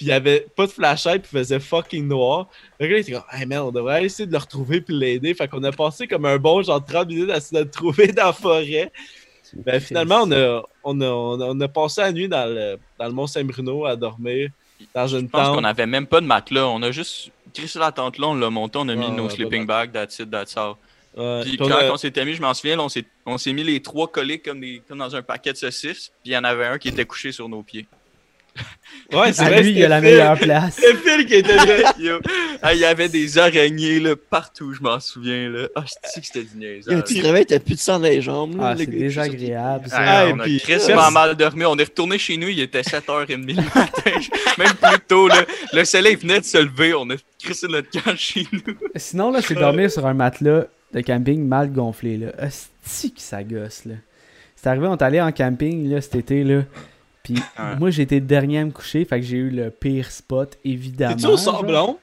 [0.00, 2.46] Puis il y avait pas de flashlight, puis il faisait fucking noir.
[2.80, 5.34] Il était comme Hey man, on devrait essayer de le retrouver puis l'aider.
[5.34, 8.06] Fait qu'on a passé comme un bon genre 30 minutes à essayer de le trouver
[8.06, 8.90] dans la forêt.
[9.54, 12.78] Ben finalement, on a, on a, on a, on a passé la nuit dans le,
[12.98, 14.48] dans le Mont-Saint-Bruno à dormir
[14.94, 16.66] dans une Je pense qu'on avait même pas de matelas.
[16.68, 19.28] On a juste crissé la tente là, on l'a monté, on a mis Ouais, nos
[19.28, 20.76] sleeping bags, that's it, that's all.
[21.14, 23.52] Ouais, Puis quand a- on s'était mis, je m'en souviens, là, on s'est on s'est
[23.52, 26.10] mis les trois collés comme, des, comme dans un paquet de saucisses.
[26.22, 27.86] Puis il y en avait un qui était couché sur nos pieds.
[29.12, 30.76] Ouais, c'est À vrai, lui, il a la meilleure place.
[30.80, 31.92] C'est Phil qui était là.
[32.62, 35.48] Ah, il y avait des araignées là, partout, je m'en souviens.
[35.48, 35.66] Là.
[35.74, 37.02] Ah, je dis que c'était du niaisage.
[37.04, 38.56] tu te réveilles, t'as plus de sang dans les jambes.
[38.58, 39.88] là, Ah, c'est désagréable.
[39.88, 39.96] ça.
[39.98, 41.64] Ah, et on a puis- crissement mal dormi.
[41.64, 44.20] On est retourné chez nous, il était 7h30 le matin.
[44.58, 45.44] Même plus tôt, là.
[45.72, 46.94] le soleil venait de se lever.
[46.94, 48.60] On a crissé notre camp chez nous.
[48.94, 52.28] Sinon, là, c'est dormir sur un matelas de camping mal gonflé, là.
[52.46, 53.94] Hostie que ça gosse, là.
[54.54, 56.62] C'est arrivé, on est allé en camping, là, cet été, là.
[57.34, 61.16] Puis moi, le dernier à me coucher, fait que j'ai eu le pire spot, évidemment.
[61.16, 61.98] T'es-tu au sablon?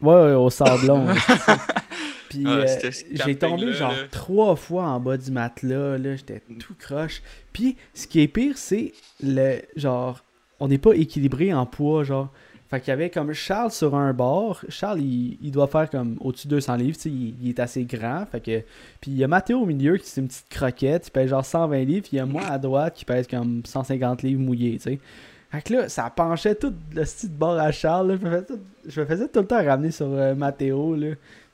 [0.00, 1.06] Ouais, ouais, au sablon.
[2.28, 3.98] Puis Ah, euh, j'ai tombé genre là.
[4.10, 7.22] trois fois en bas du matelas, là, j'étais tout croche.
[7.52, 8.92] Puis ce qui est pire, c'est
[9.22, 10.22] le genre
[10.60, 12.30] on n'est pas équilibré en poids, genre.
[12.70, 14.60] Fait qu'il y avait comme Charles sur un bord.
[14.68, 18.24] Charles, il, il doit faire comme au-dessus de 200 livres, il, il est assez grand.
[18.30, 18.60] Fait que...
[19.00, 21.44] Puis il y a Mathéo au milieu qui c'est une petite croquette, il pèse genre
[21.44, 22.02] 120 livres.
[22.02, 24.78] Puis il y a moi à droite qui pèse comme 150 livres mouillés.
[24.78, 28.12] Fait que là, ça penchait tout le style de bord à Charles.
[28.12, 28.40] là.
[28.86, 30.96] Je, me faisais tout, le temps ramener sur euh, Mathéo.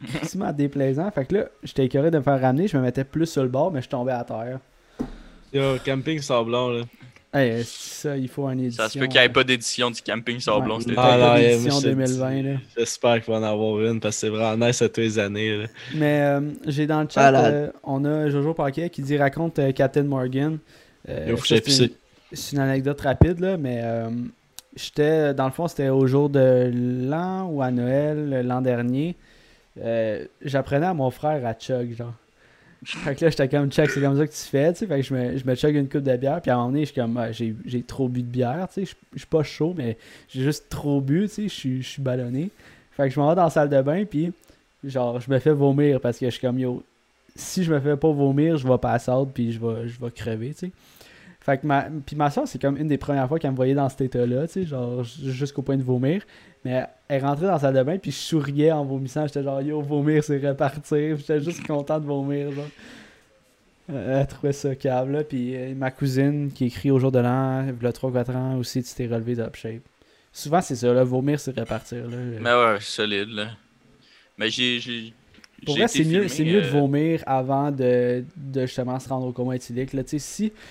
[0.06, 1.10] Crissement déplaisant.
[1.10, 2.68] Fait là, j'étais écœuré de me faire ramener.
[2.68, 4.60] Je me mettais plus sur le bord, mais je tombais à terre.
[5.50, 6.82] Yo, camping sablon, là.
[7.36, 8.82] Hey, euh, ça, il faut une édition.
[8.84, 10.94] Ça se peut qu'il n'y ait pas d'édition du camping Sablon été.
[10.96, 11.36] Ah,
[11.80, 12.58] te 2020, dis, là.
[12.76, 15.56] J'espère qu'il va en avoir une parce que c'est vraiment nice à tous les années.
[15.58, 15.66] Là.
[15.94, 19.72] Mais euh, j'ai dans le chat, euh, on a Jojo Paquet qui dit raconte euh,
[19.72, 20.58] Captain Morgan.
[21.08, 21.90] Euh, c'est une-
[22.52, 24.08] une anecdote rapide, là, mais euh,
[24.74, 26.70] j'étais, dans le fond, c'était au jour de
[27.08, 29.14] l'an ou à Noël, euh, l'an dernier.
[29.80, 32.14] Euh, J'apprenais à mon frère à chug, genre.
[32.84, 34.86] Fait que là, j'étais comme, check, c'est comme ça que tu fais, tu sais.
[34.86, 36.68] Fait que je me, je me chug une coupe de bière, puis à un moment
[36.70, 38.94] donné, je suis comme, ah, j'ai trop bu de bière, tu sais.
[39.12, 39.96] Je suis pas chaud, mais
[40.28, 41.42] j'ai juste trop bu, tu sais.
[41.44, 42.50] Je suis- je suis ballonné.
[42.92, 44.32] Fait que je m'en vais dans la salle de bain, puis
[44.84, 46.82] genre, je me fais vomir parce que je suis comme, yo,
[47.34, 50.10] si je me fais pas vomir, je vais passer out, puis je vais, je vais
[50.10, 50.72] crever, tu sais.
[51.46, 53.74] Fait que ma, puis ma soeur, c'est comme une des premières fois qu'elle me voyait
[53.74, 56.22] dans cet état-là, tu sais, genre jusqu'au point de vomir.
[56.64, 59.28] Mais elle rentrait dans la salle puis je souriais en vomissant.
[59.28, 61.16] J'étais genre, yo, vomir, c'est repartir.
[61.16, 62.66] J'étais juste content de vomir, genre.
[63.88, 65.22] Elle trouvait ça câble, là.
[65.22, 68.56] Puis euh, ma cousine qui écrit au jour de l'an, il y a 3-4 ans
[68.58, 69.82] aussi, tu t'es relevé d'up shape.
[70.32, 72.16] Souvent, c'est ça, là, vomir, c'est repartir, là.
[72.40, 73.50] Mais ouais, solide, là.
[74.36, 75.14] Mais j'ai.
[75.64, 79.26] Pour vrai, c'est mieux, c'est mieux de euh, vomir avant de, de justement se rendre
[79.26, 79.92] au coma éthylique.
[79.94, 80.02] Là.
[80.06, 80.20] Si,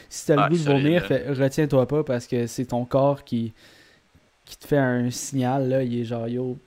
[0.09, 3.51] si t'as le Ah, goût de vomir, retiens-toi pas parce que c'est ton corps qui,
[4.45, 5.69] qui te fait un signal.
[5.69, 5.83] Là.
[5.83, 6.57] Il est genre, yo,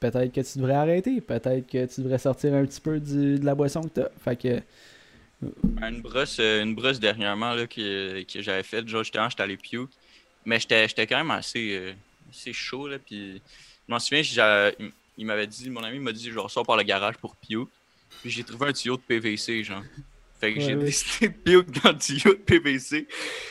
[0.00, 1.20] peut-être que tu devrais arrêter.
[1.20, 4.08] Peut-être que tu devrais sortir un petit peu du- de la boisson que t'as.
[4.24, 4.62] Fait que,
[5.76, 9.56] Une brosse, euh, une brosse dernièrement là, que, que j'avais faite, genre justement, j'étais allé
[9.56, 9.90] puke.
[10.44, 11.92] Mais j'étais j'étais quand même assez, euh,
[12.30, 12.98] assez chaud, là.
[12.98, 13.42] Puis
[13.88, 14.22] je m'en souviens,
[15.16, 17.68] il, m'avait dit, mon ami m'a dit, je ressors par le garage pour puke.
[18.22, 19.82] Puis j'ai trouvé un tuyau de PVC, genre.
[20.38, 20.84] Fait que Ouais, j'ai ouais.
[20.84, 23.06] décidé de puke dans le tuyau de PVC.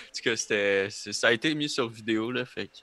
[0.08, 2.46] Parce que c'était, ça a été mis sur vidéo, là.
[2.46, 2.74] Fait que.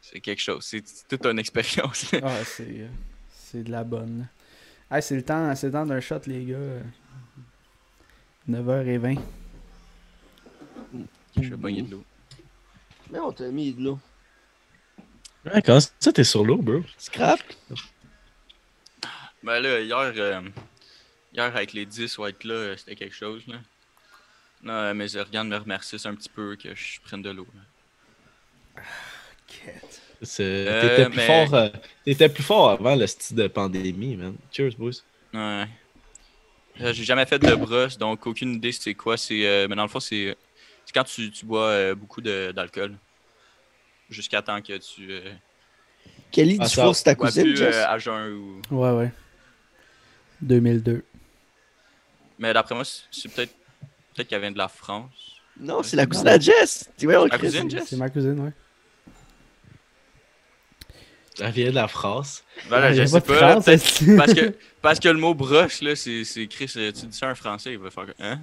[0.00, 0.64] C'est quelque chose.
[0.64, 2.12] C'est toute une expérience.
[2.12, 2.20] là.
[2.22, 2.86] ah, c'est,
[3.30, 4.20] c'est de la bonne.
[4.20, 4.96] là.
[4.96, 6.56] Hey, c'est le temps, c'est le temps d'un shot, les gars.
[8.48, 9.18] 9h20.
[11.36, 12.04] Je vais pogner de l'eau.
[13.10, 13.98] Mais on t'a mis de l'eau.
[15.46, 16.82] Ouais, comment ça, t'es sur l'eau, bro?
[16.98, 17.40] Scrap?
[19.42, 20.40] Ben là, hier, euh,
[21.32, 23.56] hier avec les 10 white là, euh, c'était quelque chose là.
[24.62, 27.46] Non, mes organes me remercient un petit peu que je prenne de l'eau.
[30.40, 31.68] Euh, T'étais plus, mais- fort, euh,
[32.04, 34.34] t'étais plus fort avant le style de pandémie, man.
[34.52, 34.90] Cheers, boys.
[35.32, 35.66] Ouais.
[36.80, 39.16] Euh, J'ai jamais fait de brosse, donc aucune idée c'est quoi.
[39.16, 40.36] C'est, euh, mais dans le fond, c'est,
[40.84, 42.96] c'est quand tu, tu bois euh, beaucoup d'alcool.
[44.10, 45.10] Jusqu'à temps que tu.
[45.10, 45.32] Euh,
[46.30, 47.74] Kelly, Ah, tu forces ta cousine, plus Jess?
[47.76, 48.60] euh, à jeun ou.
[48.70, 49.12] Ouais, ouais.
[50.40, 51.04] 2002.
[52.38, 53.54] Mais d'après moi, c'est, peut-être.
[54.14, 55.10] Peut-être qu'elle vient de la France.
[55.60, 56.88] Non, c'est la cousine à Jess.
[56.96, 57.84] Tu vois, on La cousine, Jess?
[57.88, 58.52] C'est ma cousine, ouais.
[61.40, 62.42] Elle vient de la France.
[62.68, 63.34] Voilà, je sais pas.
[63.34, 66.66] France, parce, que, parce que le mot broche, là, c'est, c'est Chris.
[66.74, 68.06] Tu dis ça un français, il va faire.
[68.18, 68.40] Hein?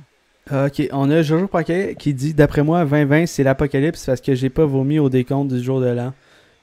[0.50, 4.36] Ah, Ok, on a Jojo Paquet qui dit D'après moi, 2020, c'est l'apocalypse parce que
[4.36, 6.14] j'ai pas vomi au décompte du jour de l'an.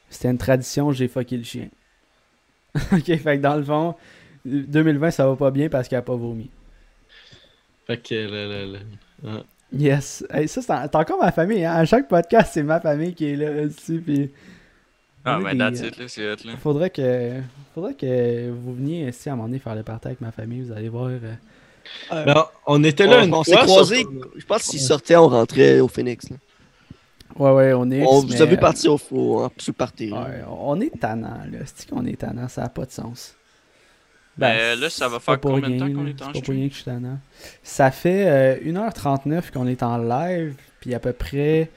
[0.09, 1.69] C'était une tradition, j'ai fucké le chien.
[2.93, 3.95] ok, fait que dans le fond,
[4.45, 6.51] 2020, ça va pas bien parce qu'elle a pas vomi.
[7.87, 8.79] Fait que là, là,
[9.25, 9.43] là.
[9.73, 10.25] Yes.
[10.31, 11.65] Hey, ça, c'est en- c'est encore ma famille.
[11.65, 11.73] Hein?
[11.75, 13.99] À chaque podcast, c'est ma famille qui est là aussi.
[13.99, 14.31] Puis
[15.25, 16.57] Ah, ben, that's euh, it, là, c'est hot, là.
[16.59, 17.41] faudrait que,
[17.75, 20.61] faudrait que vous veniez ici à un moment donné faire le party avec ma famille.
[20.63, 21.07] Vous allez voir.
[21.09, 21.19] euh,
[22.11, 23.65] Mais on- on était là On, une on s'est fois.
[23.65, 24.01] croisés.
[24.03, 26.29] sur- Je pense que s'ils sortaient, on rentrait au Phoenix.
[26.31, 26.37] là.
[27.37, 28.03] Ouais, ouais, on est.
[28.05, 29.73] On vous a mais- vu partir au, sous
[30.11, 30.23] là.
[30.23, 31.59] Ouais, on est tannant, là.
[31.65, 33.35] C'est qu'on est tannant, ça a pas de sens.
[34.37, 36.11] Ben, là, ça va faire combien de temps qu'on là.
[36.11, 37.19] est en C'est pas pour rien que je suis tannant.
[37.63, 41.71] Ça fait euh, 1h39 qu'on est en live, puis à peu près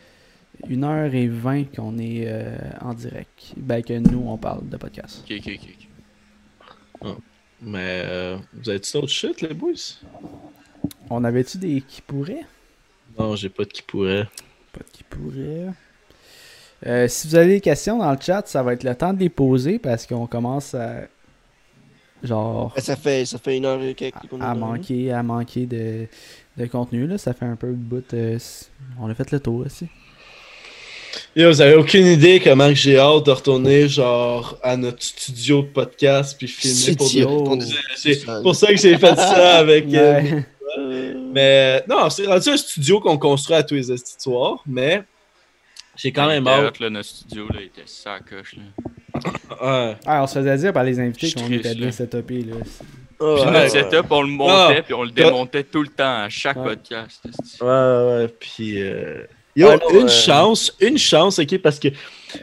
[0.69, 3.53] 1h20 qu'on est euh, en direct.
[3.57, 5.23] Ben, que nous, on parle de podcast.
[5.29, 7.07] Ok, ok, ok.
[7.11, 7.15] ok.
[7.65, 9.73] Mais euh, vous avez dit autre shit, les boys?
[11.09, 12.45] On avait-tu des qui pourraient?
[13.17, 14.27] Non, j'ai pas de qui pourrait.
[14.71, 15.73] Pas de qui pourraient.
[16.85, 19.19] Euh, si vous avez des questions dans le chat, ça va être le temps de
[19.19, 21.07] les poser parce qu'on commence à.
[22.23, 22.73] Genre.
[22.77, 26.07] Ça fait, ça fait une heure et quelques qu'on à là, manquer, à manquer de,
[26.57, 27.07] de contenu.
[27.07, 27.17] Là.
[27.17, 28.13] Ça fait un peu de bout.
[28.13, 28.37] euh,
[28.99, 29.87] on a fait le tour aussi.
[31.35, 35.61] Yo, vous avez aucune idée comment que j'ai hâte de retourner genre à notre studio
[35.61, 37.27] de podcast puis filmer pour Studio.
[37.27, 37.55] de- Oh.
[37.57, 39.85] disait- C'est pour ça que j'ai fait ça avec.
[39.93, 40.41] euh.
[41.33, 45.03] Mais non, c'est rendu un studio qu'on construit à tous les soirs, mais
[45.95, 46.79] j'ai quand même hâte.
[46.79, 48.63] là, notre studio, là, était sacoche, là.
[49.61, 49.95] Ouais.
[50.05, 51.91] Ah, on se faisait dire par les invités qu'on était bien là.
[51.91, 52.41] setupés.
[52.41, 52.55] Là.
[53.17, 56.23] Puis ouais, notre setup, on le montait, Ah, puis on le démontait tout le temps,
[56.23, 56.75] à chaque Ouais.
[56.75, 57.21] podcast.
[57.61, 58.81] Ouais, ouais, puis...
[58.81, 59.23] euh,
[59.57, 61.87] Yo, Ah, une euh, chance, une chance, ok, parce que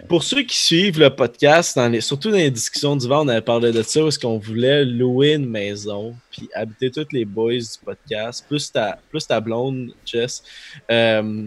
[0.08, 3.42] pour ceux qui suivent le podcast, dans les, surtout dans les discussions d'hiver, on avait
[3.42, 7.58] parlé de ça, où est-ce qu'on voulait louer une maison, puis habiter tous les boys
[7.58, 10.42] du podcast, plus ta, plus ta blonde, Jess,
[10.90, 11.42] euh,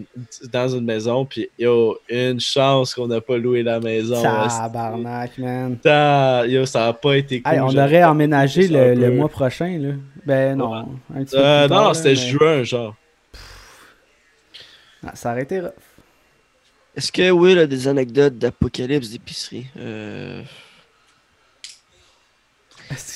[0.52, 4.22] dans une maison, puis yo, une chance qu'on n'a pas loué la maison.
[4.22, 5.74] Tabarnak, man.
[5.74, 7.52] Putain, Yo, ça a pas été cool.
[7.52, 9.76] Hey, on aurait emménagé le, le mois prochain.
[9.80, 9.94] Là.
[10.24, 10.72] Ben non.
[11.12, 12.94] Un petit peu Euh, non, c'était mais- juin, genre.
[15.06, 15.72] Ah, ça aurait été rough.
[16.96, 19.66] Est-ce que Will a des anecdotes d'apocalypse d'épicerie?
[19.76, 20.42] Euh...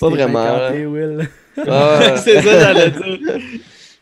[0.00, 1.28] Pas vraiment, Will?
[1.66, 3.40] ah, c'est ça, j'allais dire.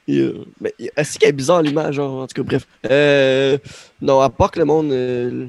[0.61, 2.67] Mais est-ce qu'elle est bizarre l'image, genre, en tout cas, bref.
[2.91, 3.59] Euh,
[4.01, 5.49] non, à part que le monde, euh,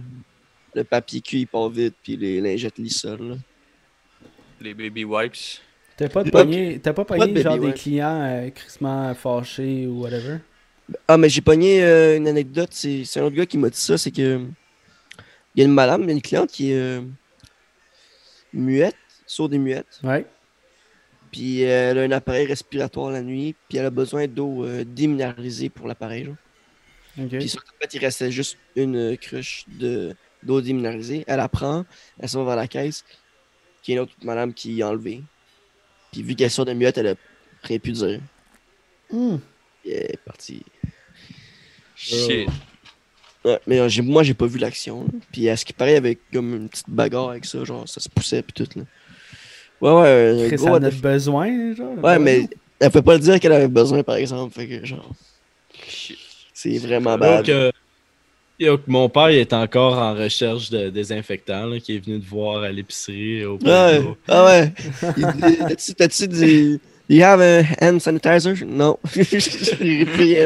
[0.76, 3.36] le- papier cul, il part vite, puis les lingettes là.
[4.60, 5.62] Les baby wipes.
[5.96, 9.14] T'as pas de pogné, t'as pas pas de pogné baby genre des clients euh, crissement
[9.16, 10.40] fâchés ou whatever?
[11.08, 13.78] Ah, mais j'ai pogné euh, une anecdote, c'est c'est un autre gars qui m'a dit
[13.80, 14.42] ça, c'est que
[15.56, 17.02] il y a une madame, il y a une cliente qui est euh,
[18.54, 18.96] muette,
[19.28, 20.26] sourde et muette, Ouais.
[21.32, 24.84] puis euh, elle a un appareil respiratoire la nuit, puis elle a besoin d'eau euh,
[24.86, 26.36] déminéralisée pour l'appareil, genre.
[27.20, 27.30] Ok.
[27.38, 31.26] Puis sur en fait, il restait juste une cruche de d'eau déminéralisée.
[31.28, 31.86] Elle la prend,
[32.20, 33.04] elle s'en va vers la caisse,
[33.84, 35.22] puis il y a une autre madame qui l'a enlevée.
[36.12, 37.16] Puis vu qu'elle est sourde et muette, elle a
[37.64, 38.22] rien pu dire.
[39.12, 39.38] Hmm.
[39.86, 40.64] Est partie.
[41.96, 42.48] Shit.
[43.46, 45.04] Ouais, mais euh, j'ai- moi, j'ai pas vu l'action.
[45.04, 45.20] là.
[45.32, 48.10] Puis à ce qui paraît, avec comme une petite bagarre avec ça, genre ça se
[48.10, 48.68] poussait puis tout.
[48.80, 48.84] Là.
[49.82, 49.94] Ouais,
[50.42, 51.98] ouais, Chris gros en a besoin, genre.
[52.04, 52.50] Ouais, mais
[52.80, 54.54] elle peut pas le dire qu'elle avait besoin, par exemple.
[54.54, 55.10] Fait que genre,
[55.88, 56.18] Shit.
[56.54, 57.38] c'est vraiment bad.
[57.46, 57.72] Donc, euh,
[58.60, 62.28] yo, mon père il est encore en recherche de désinfectant, là, qui est venu te
[62.28, 64.74] voir à l'épicerie au Ouais, ah ouais.
[65.16, 66.80] Il dit, T'as-tu- T'as-tu du.
[67.10, 68.56] Do you have a hand sanitizer?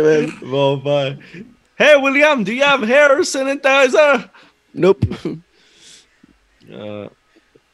[0.03, 0.31] Man.
[0.41, 1.17] Mon père.
[1.77, 4.29] Hey William, do you have hair sanitizer?
[4.73, 5.05] Nope.
[6.71, 7.07] Euh,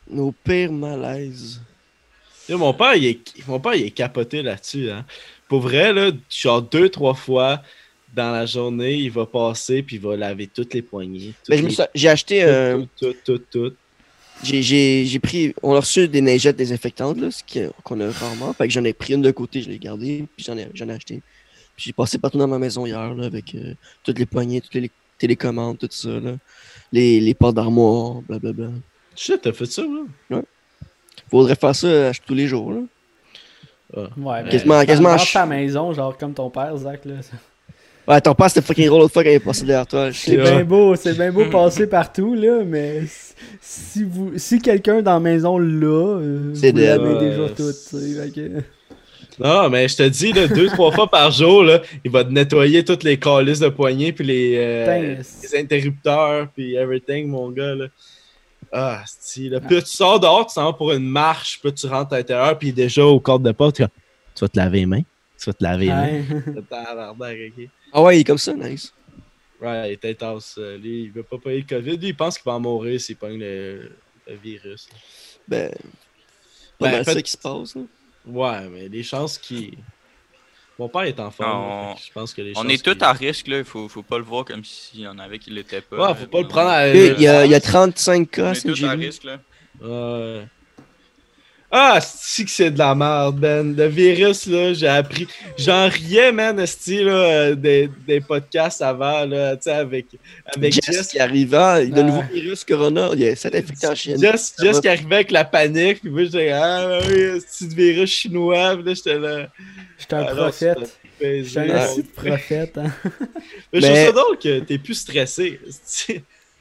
[0.10, 1.62] Nos pires malaises.
[2.50, 4.90] mon père, il est, mon père, il est capoté là-dessus.
[4.90, 5.06] Hein.
[5.48, 7.62] Pour vrai, là, genre deux, trois fois,
[8.16, 11.34] dans la journée, il va passer puis il va laver toutes les poignées.
[11.38, 13.76] toutes Mais je me les- suis- j'ai acheté, tout, euh, tout, tout, tout, tout.
[14.44, 18.12] J'ai- j'ai j'ai pris, on a reçu des neigettes désinfectantes, là, ce qui- qu'on a
[18.12, 18.54] rarement.
[18.54, 20.88] Fait que j'en ai pris une de côté, je l'ai gardée, puis j'en ai, j'en
[20.90, 21.22] ai acheté.
[21.76, 24.74] Puis j'ai passé partout dans ma maison hier, là, avec euh, toutes les poignées, toutes
[24.76, 26.36] les télécommandes, tout ça, là.
[26.92, 28.70] Les, les portes d'armoire, blablabla.
[29.16, 29.84] Shit, t'as fait ça,
[30.30, 30.42] là?
[31.30, 32.80] Faudrait faire ça euh, tous les jours, là.
[34.18, 37.06] Ouais, mais Quasiment- dans- quasiment ch- ta maison, genre comme ton père, Zach.
[37.06, 37.16] là.
[38.10, 40.12] Ouais, ton père, c'était fucking drôle l'autre fois quand il est passé derrière toi.
[40.12, 45.04] C'est bien beau, c'est bien beau passer partout, là, mais si- si vous si quelqu'un
[45.04, 48.22] dans la maison là, euh, C'est vous l'avez déjà c'est- tout, tu sais.
[48.24, 48.64] fait que-
[49.40, 52.32] Non, mais je te dis, là, deux, trois fois par jour, là, il va te
[52.32, 54.86] nettoyer toutes les calices de poignées puis les, euh,
[55.44, 57.86] les interrupteurs puis everything, mon gars, là.
[58.72, 59.60] Ah, c'est là.
[59.62, 62.18] Puis là, tu sors dehors, tu s'en vas pour une marche, puis tu rentres à
[62.18, 63.90] l'intérieur, puis déjà au cadre de porte, tu vas-
[64.36, 65.02] tu vas te laver les mains?
[65.42, 66.24] Tu vas te laver les mains?
[67.94, 68.94] Ah ouais, il est comme ça, nice.
[69.62, 70.56] Ouais, il est intense.
[70.58, 71.98] euh, Lui, il veut pas payer le COVID.
[71.98, 73.92] Lui, il pense qu'il va en mourir s'il pogne le,
[74.28, 74.88] le virus.
[75.48, 75.70] Ben,
[76.78, 77.82] pas Ben, fait- ça qui se passe, là.
[78.26, 79.78] Ouais, mais les chances qu'il.
[80.78, 81.96] Mon père est en forme.
[82.06, 83.64] Je pense que les On est tous à risque, là.
[83.66, 86.10] Faut, faut pas le voir comme s'il y en avait qui l'étaient pas.
[86.14, 86.88] Ouais, faut pas le prendre à.
[86.88, 89.40] Il y a, il y a 35 cas, On c'est est tous à risque, là.
[89.82, 90.46] Ouais.
[91.72, 93.76] Ah, c'est que c'est de la merde, Ben.
[93.76, 95.28] Le virus, là, j'ai appris.
[95.56, 100.08] J'en riais, man, esti, là, des, des podcasts avant, là, tu sais, avec,
[100.56, 101.08] avec Jess, Jess.
[101.10, 102.02] qui arriva, le Ah.
[102.04, 104.18] nouveau virus Corona, il s'est infecté en Chine.
[104.20, 108.10] Jess, Jess qui arrivait avec la panique, puis moi, j'étais, ah, oui, c'est du virus
[108.10, 109.48] chinois, puis là, j'étais là.
[110.00, 111.00] J'étais un Ah, prophète.
[111.22, 111.72] J'étais un baisé.
[111.72, 112.78] assis de prophète.
[112.80, 112.92] Hein.
[113.74, 115.60] Mais je trouve ça drôle que t'es plus stressé.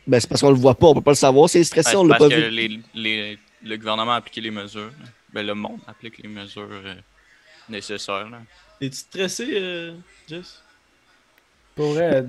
[0.07, 1.49] Ben, c'est parce qu'on le voit pas, on peut pas le savoir.
[1.49, 2.51] C'est stressé, on l'a parce pas que vu.
[2.51, 4.91] les, les, le gouvernement a appliqué les mesures.
[5.01, 5.07] là.
[5.33, 6.95] Ben, le monde applique les mesures euh,
[7.69, 8.29] nécessaires.
[8.31, 8.39] Là.
[8.81, 9.95] T'es-tu stressé, euh,
[10.29, 10.63] Jess?
[11.75, 12.25] Pour vrai,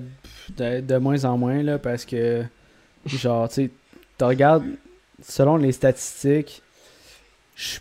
[0.58, 2.44] de, de moins en moins, là, parce que,
[3.06, 3.72] genre, tu sais,
[4.18, 4.66] tu regardes,
[5.22, 6.62] selon les statistiques,
[7.56, 7.80] je-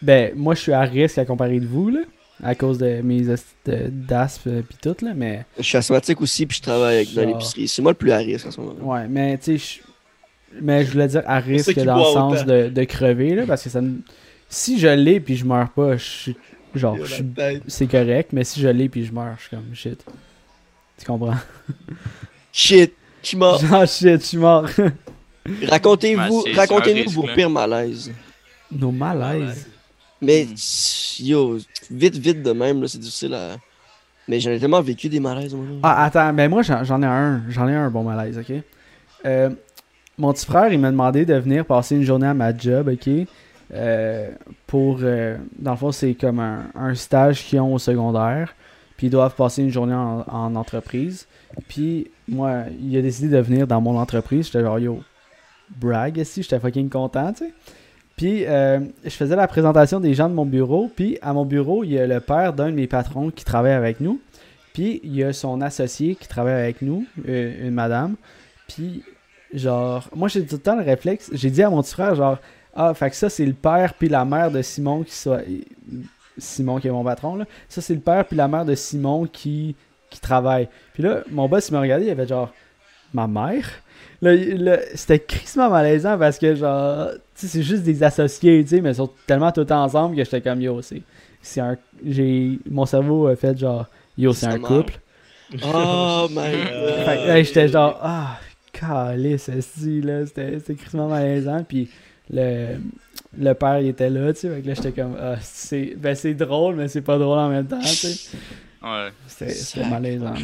[0.00, 2.00] ben, moi, je suis à risque à comparer de vous, là,
[2.42, 3.20] à cause de mes
[3.66, 7.26] d'asthme euh, pis tout, là, mais, Je suis asthmatique aussi, puis je travaille avec- dans
[7.26, 7.68] l'épicerie.
[7.68, 8.92] C'est moi le plus à risque en ce moment.
[8.92, 9.89] ouais, mais, tu sais, je-
[10.60, 13.70] mais je voulais dire à risque dans le sens de, de crever, là, parce que
[13.70, 14.00] ça me-
[14.48, 16.36] si je l'ai puis je meurs pas, je suis,
[16.74, 17.24] genre, suis-
[17.68, 20.04] c'est correct, mais si je l'ai puis je meurs, je suis comme, shit.
[20.98, 21.36] Tu comprends?
[22.52, 23.58] Shit, je suis mort.
[23.58, 24.66] Genre, shit, je suis mort.
[25.68, 28.12] Racontez-vous, racontez-nous vos pires malaises.
[28.70, 29.66] Nos malaises.
[30.20, 31.24] Mais, Hmm.
[31.24, 31.58] yo,
[31.90, 33.56] vite, vite de même, là, c'est difficile à.
[34.28, 35.64] Mais j'en ai tellement vécu des malaises, moi.
[35.82, 37.42] Ah, attends, ben moi j'en j'en ai un.
[37.48, 38.52] J'en ai un bon malaise, ok?
[39.26, 39.50] Euh,
[40.20, 43.26] mon petit frère, il m'a demandé de venir passer une journée à ma job, ok?
[43.72, 44.30] Euh,
[44.66, 44.98] pour.
[45.02, 48.54] euh, dans le fond, c'est comme un, stage qu'ils ont au secondaire.
[48.96, 51.26] Puis ils doivent passer une journée en, en entreprise.
[51.68, 54.46] Puis moi, il a décidé de venir dans mon entreprise.
[54.46, 55.00] J'étais genre, yo,
[55.70, 57.52] brag, ici, j'étais fucking content, tu sais.
[58.16, 60.90] Puis euh, je faisais la présentation des gens de mon bureau.
[60.94, 63.72] Puis à mon bureau, il y a le père d'un de mes patrons qui travaille
[63.72, 64.20] avec nous.
[64.74, 68.16] Puis il y a son associé qui travaille avec nous, euh, une madame.
[68.68, 69.02] Puis
[69.52, 71.30] genre, moi j'ai tout le temps le réflexe.
[71.32, 72.38] J'ai dit à mon petit frère, genre,
[72.74, 75.40] ah, fait que ça c'est le père puis la mère de Simon qui soit.
[76.38, 77.44] Simon qui est mon patron, là.
[77.68, 79.74] Ça c'est le père puis la mère de Simon qui,
[80.08, 80.68] qui travaille.
[80.94, 82.52] Puis là, mon boss il m'a regardé, il avait genre,
[83.12, 83.66] ma mère.
[84.22, 88.80] Là, c'était crissement malaisant parce que genre, tu sais, c'est juste des associés, tu sais,
[88.80, 91.02] mais ils sont tellement tout ensemble que j'étais comme yo, c'est.
[91.42, 91.76] C'est un.
[92.04, 92.58] J'ai.
[92.70, 93.86] Mon cerveau a fait genre.
[94.18, 94.98] Yo, c'est un couple.
[95.64, 97.04] Oh my god.
[97.04, 98.38] Fait que là, j'étais genre, ah,
[98.72, 101.64] calice, esti, là, c'était c'était crissement malaisant.
[101.64, 101.88] Puis
[102.30, 102.76] le,
[103.38, 104.50] le père, il était là, tu sais.
[104.54, 107.48] Fait que là, j'étais comme, ah, c'est ben, c'est drôle, mais c'est pas drôle en
[107.48, 108.36] même temps, tu sais.
[108.82, 109.08] Ouais.
[109.26, 110.34] C'était c'était malaisant.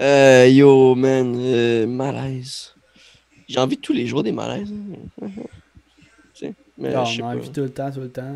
[0.00, 2.72] Euh, yo, man, euh, malaise.
[3.48, 4.70] J'ai envie de tous les jours des malaises.
[4.72, 5.26] hein.
[6.34, 7.38] tu sais, mais Non, je sais on a pas.
[7.38, 8.34] envie tout le temps, tout le temps.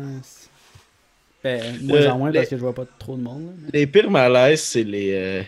[1.43, 3.45] Ben, moins en moins les- parce que je vois pas trop de monde.
[3.63, 3.69] là.
[3.73, 5.43] Les pires malaises, c'est les, euh,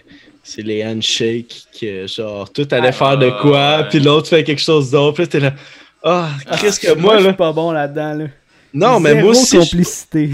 [0.48, 3.90] c'est les handshakes que, genre, tout allait Ah, faire de quoi, ouais.
[3.90, 5.54] puis l'autre fait quelque chose d'autre, puis là, t'es là.
[6.04, 6.30] Ah,
[6.62, 7.30] qu'est-ce que moi, je là.
[7.32, 8.28] suis pas bon là-dedans, là.
[8.74, 10.30] Non, mais moi aussi, je, complicité.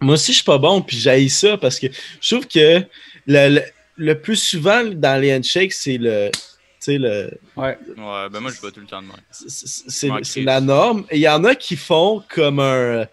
[0.00, 1.86] moi aussi, je suis pas bon, puis j'haïs ça parce que
[2.20, 2.80] je trouve que
[3.26, 3.62] le, le,
[3.96, 6.30] le plus souvent dans les handshakes, c'est le.
[6.32, 6.40] Tu
[6.80, 7.30] sais, le.
[7.56, 7.78] Ouais.
[7.96, 9.16] Ouais, ben moi je vois tout le temps de même.
[9.30, 11.04] c'est- la norme.
[11.10, 13.04] Et il y en a qui font comme un.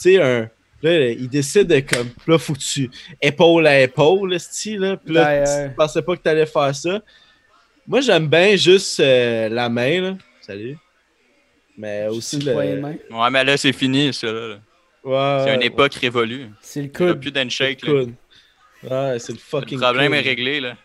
[0.00, 0.48] Tu sais, un.
[0.82, 2.08] Là, ils décident de comme.
[2.26, 2.90] Là, faut que tu.
[3.20, 4.80] Épaule à épaule, style.
[4.80, 7.02] Là, puis là, tu pensais pas que t'allais faire ça.
[7.86, 10.16] Moi, j'aime bien juste euh, la main, là.
[10.40, 10.76] Salut.
[11.76, 12.54] Mais aussi le.
[12.54, 14.26] Ouais, mais là c'est fini, ça.
[14.30, 14.56] Là.
[15.02, 16.48] Ouais, C'est une ouais, époque révolue.
[16.60, 17.20] C'est le Il n'y a coude.
[17.20, 17.86] plus d'handshake.
[17.86, 18.08] le.
[18.82, 19.80] Ouais, c'est le Le fucking.
[19.80, 20.18] problème cool.
[20.18, 20.76] est réglé, là.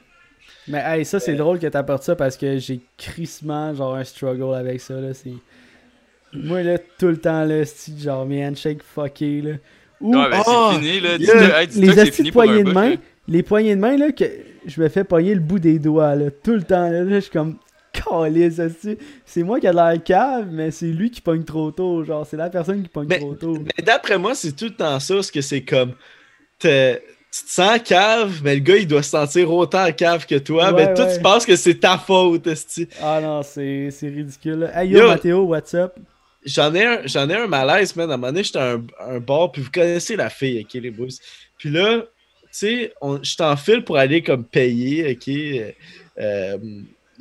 [0.67, 4.55] Mais hey, ça, c'est drôle que t'apportes ça parce que j'ai crissement genre un struggle
[4.55, 4.95] avec ça.
[4.95, 5.13] Là.
[5.13, 5.33] C'est...
[6.33, 9.41] Moi, là, tout le temps, là, c'est genre mes handshakes fuckés.
[9.41, 9.53] Là.
[10.09, 11.09] Ouais, ben, Ah, c'est fini, là.
[11.15, 11.25] hey, les
[11.87, 12.95] que c'est astuces fini de pour un poignées de main,
[13.27, 14.25] les poignées de main, là, que
[14.65, 16.89] je me fais pogner le bout des doigts, là, tout le temps.
[16.89, 17.55] Là, je suis comme,
[17.93, 18.61] calisse,
[19.25, 22.03] c'est moi qui a de l'air cave, mais c'est lui qui pogne trop tôt.
[22.03, 23.57] Genre, c'est la personne qui pogne Mais- trop tôt.
[23.59, 25.93] Mais d'après moi, c'est tout le temps ça, parce que c'est comme.
[26.59, 27.01] t'es-
[27.37, 30.71] Tu te sens cave, mais le gars, il doit se sentir autant cave que toi,
[30.71, 31.15] Ouais, mais toi, ouais.
[31.17, 32.87] tu penses que c'est ta faute, esti.
[33.03, 34.71] Ah non, c'est, c'est ridicule.
[34.73, 35.07] Hey yo, Yo.
[35.07, 35.95] Mathéo, what's up?
[36.45, 38.09] J'en ai, un, j'en ai un malaise, man.
[38.09, 40.73] À un moment donné, j'étais à un, un bar, puis vous connaissez la fille, ok,
[40.81, 41.07] les boys.
[41.57, 45.71] Puis là, tu sais, je t'enfile pour aller comme payer, ok, euh,
[46.19, 46.57] euh,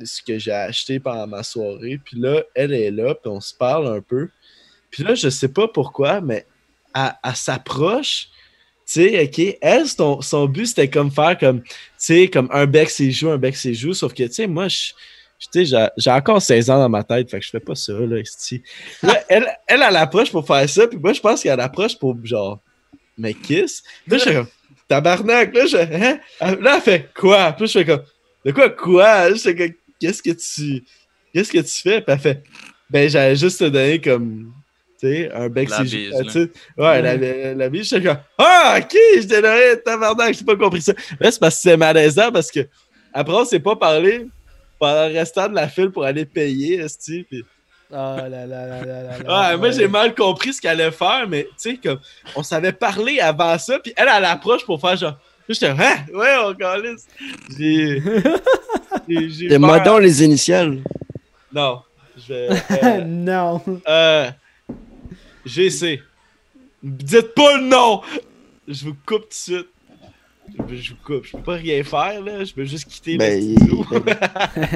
[0.03, 1.99] ce que j'ai acheté pendant ma soirée.
[2.03, 4.29] Puis là, elle est là, puis on se parle un peu.
[4.91, 6.45] Puis là, je sais pas pourquoi, mais
[6.93, 8.29] elle s'approche.
[8.87, 12.65] Tu sais, ok, elle, son, son but, c'était comme faire comme, tu sais, comme un
[12.65, 13.93] bec, c'est joue, un bec, c'est joue.
[13.93, 14.93] Sauf que, tu sais, moi, je.
[15.39, 17.93] Tu sais, j'ai- encore 16 ans dans ma tête, fait que je fais pas ça,
[17.93, 18.17] là,
[19.29, 22.59] elle, elle, elle approche pour faire ça, puis moi, je pense qu'elle approche pour, genre,
[23.17, 23.83] me kiss.
[24.07, 24.47] Là, je fais comme,
[24.87, 26.19] tabarnak, là, je, hein?
[26.61, 27.51] Là, elle fait, quoi?
[27.53, 28.03] Puis je fais comme,
[28.45, 29.29] de quoi, quoi?
[29.33, 30.83] Je fais comme, qu'est-ce que tu,
[31.33, 32.01] qu'est-ce que tu fais?
[32.01, 32.43] Puis elle fait,
[32.89, 34.53] ben, j'allais juste te donner comme,
[34.99, 35.91] tu sais, un bec, bise,
[36.77, 40.45] Ouais, la, la, la bise, je fais comme, ah, ok, je t'ai donné, tabarnak, j'ai
[40.45, 40.93] pas compris ça.
[41.19, 42.61] Là, c'est parce que c'est malaisant, parce que,
[43.13, 44.27] après, on s'est pas parlé
[44.79, 47.43] pendant le restant de la file pour aller payer, esti, puis
[47.93, 49.51] Ah là là là là là là.
[49.51, 51.99] Ouais, moi j'ai mal compris ce qu'elle allait faire, mais tu sais, comme
[52.35, 55.11] on s'avait parlé avant ça, puis elle, elle approche pour faire genre.
[55.47, 55.97] Là, J'étais, hein?
[56.11, 57.05] Ouais, on calisse.
[57.57, 58.01] J'ai.
[59.07, 59.59] j'ai- j'ai peur.
[59.59, 60.81] Demande donc les initiales?
[61.53, 61.81] Non.
[62.17, 62.49] Je vais.
[62.83, 63.61] euh, non.
[63.87, 64.31] euh,
[65.45, 66.01] GC.
[66.81, 68.01] Dites pas le nom!
[68.67, 69.67] Je vous coupe tout de suite.
[70.69, 71.25] Je coupe.
[71.25, 72.43] Je peux pas rien faire, là.
[72.43, 73.85] Je peux juste quitter Ben, le il studio.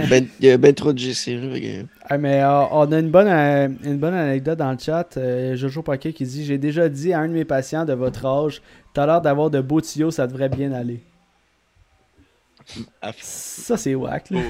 [0.10, 1.36] ben, il y a ben trop de GC.
[1.38, 4.72] là, fait que- Ah, mais euh, on a une bonne, euh, une bonne anecdote dans
[4.72, 5.18] le chat.
[5.18, 8.26] Euh, Jojo Pocket qui dit J'ai déjà dit à un de mes patients de votre
[8.26, 8.62] âge,
[8.94, 11.02] t'as l'air d'avoir de beaux tuyaux, ça devrait bien aller.
[13.02, 14.30] Ah, Ça, c'est whack.
[14.30, 14.42] Là.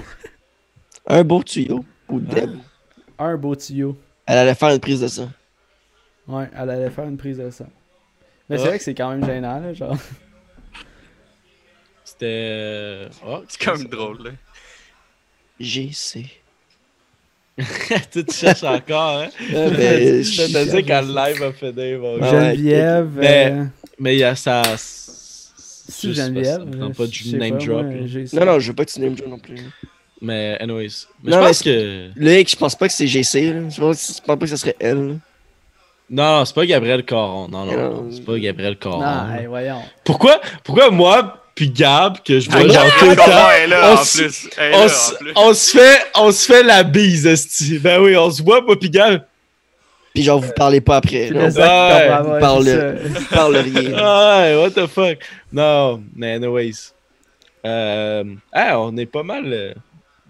[1.07, 1.85] Un beau tuyau.
[2.09, 2.51] Ou Deb.
[3.17, 3.97] Un beau tuyau.
[4.25, 5.29] Elle allait faire une prise de sang.
[6.27, 7.67] Ouais, elle allait faire une prise de sang.
[8.49, 8.67] Mais c'est Ah.
[8.69, 9.95] vrai que c'est quand même gênant, là, genre.
[12.19, 12.25] C'était.
[12.51, 14.31] euh, oh, C'est comme drôle, là.
[15.59, 16.25] GC.
[18.11, 19.27] tu te cherches encore, hein?
[19.49, 21.99] Ah, ben, Je te dis quand le live a fait des.
[22.21, 23.09] Ah Geneviève.
[23.15, 23.65] Mais- euh,
[23.99, 24.61] Mais il y a ça.
[24.77, 26.63] Si Geneviève.
[26.63, 27.83] Non, euh, pas je du sais name pas, drop.
[27.85, 27.93] moi,
[28.33, 29.57] Non, non, je veux pas que tu name drop non plus.
[30.21, 31.05] Mais, anyways.
[31.23, 32.09] Mais Non, je mais pense c'est- que.
[32.19, 33.53] Loïc, je pense pas que c'est GC.
[33.53, 33.69] Là.
[33.69, 35.07] Je pense, je pense pas que ça serait elle.
[35.07, 35.13] là.
[36.11, 37.47] Non, non, c'est pas Gabriel Caron.
[37.49, 38.01] Non, non, Non.
[38.03, 38.99] non, c'est pas Gabriel Caron.
[39.01, 39.81] Non, hey, voyons.
[40.03, 43.99] Pourquoi, pourquoi moi puis Gab, que je vois Ah, genre Gabriel tout le temps,
[45.35, 47.79] on se fait, on se fait la bise, esti.
[47.79, 49.25] Ben oui, on se voit, moi puis Gab.
[50.13, 51.29] Puis genre, vous parlez pas après.
[51.31, 51.51] Là.
[51.51, 52.97] sac ouais, ouais, parle-.
[53.03, 53.91] Vous parleriez.
[53.97, 55.17] Ah ouais, what the fuck.
[55.51, 56.93] Non, mais anyways.
[57.65, 58.23] Euh,
[58.53, 59.43] ah, on est pas mal.
[59.51, 59.73] euh,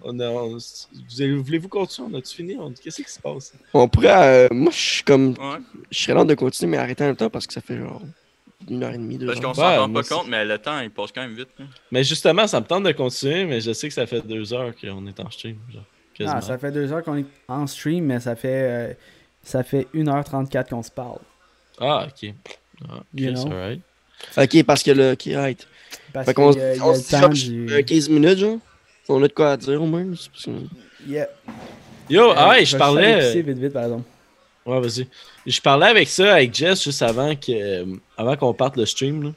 [0.01, 2.09] On a, on- vous avez- Voulez-vous continuer?
[2.11, 2.57] On a-tu fini?
[2.83, 3.53] Qu'est-ce qui se passe?
[3.71, 4.07] On pourrait.
[4.09, 5.29] euh, moi, je suis comme.
[5.37, 5.59] Ouais,
[5.91, 8.01] Je serais là de continuer, mais arrêter en même temps parce que ça fait genre
[8.67, 10.79] une heure et demie, deux parce qu'on s'en Ouais, rend pas compte, mais le temps,
[10.79, 11.47] il passe quand même vite.
[11.57, 11.65] là.
[11.91, 14.73] Mais justement, ça me tente de continuer, mais je sais que ça fait deux heures
[14.79, 15.57] qu'on est en stream.
[15.73, 15.83] Genre,
[16.13, 16.37] quasiment.
[16.37, 18.47] Ah, ça fait deux heures qu'on est en stream, mais ça fait,
[18.91, 18.93] euh,
[19.43, 21.19] ça fait 1h34 qu'on se parle.
[21.79, 22.33] Ah, ok.
[22.89, 23.49] Ah, You know.
[24.37, 25.57] Ok, parce que là, ok.
[26.13, 27.67] Parce Fait qu'on a on le se cherche du...
[27.71, 28.57] euh, 15 minutes, genre.
[29.07, 30.05] On a de quoi à dire au moins.
[31.07, 31.27] Yeah.
[32.09, 33.41] Yo, ah Euh, ouais, vais je juste parlais.
[33.41, 34.03] vite, vite, par exemple.
[34.65, 35.07] Ouais, vas-y.
[35.49, 37.33] Je parlais avec ça avec Jess juste avant
[38.37, 39.33] qu'on parte le stream.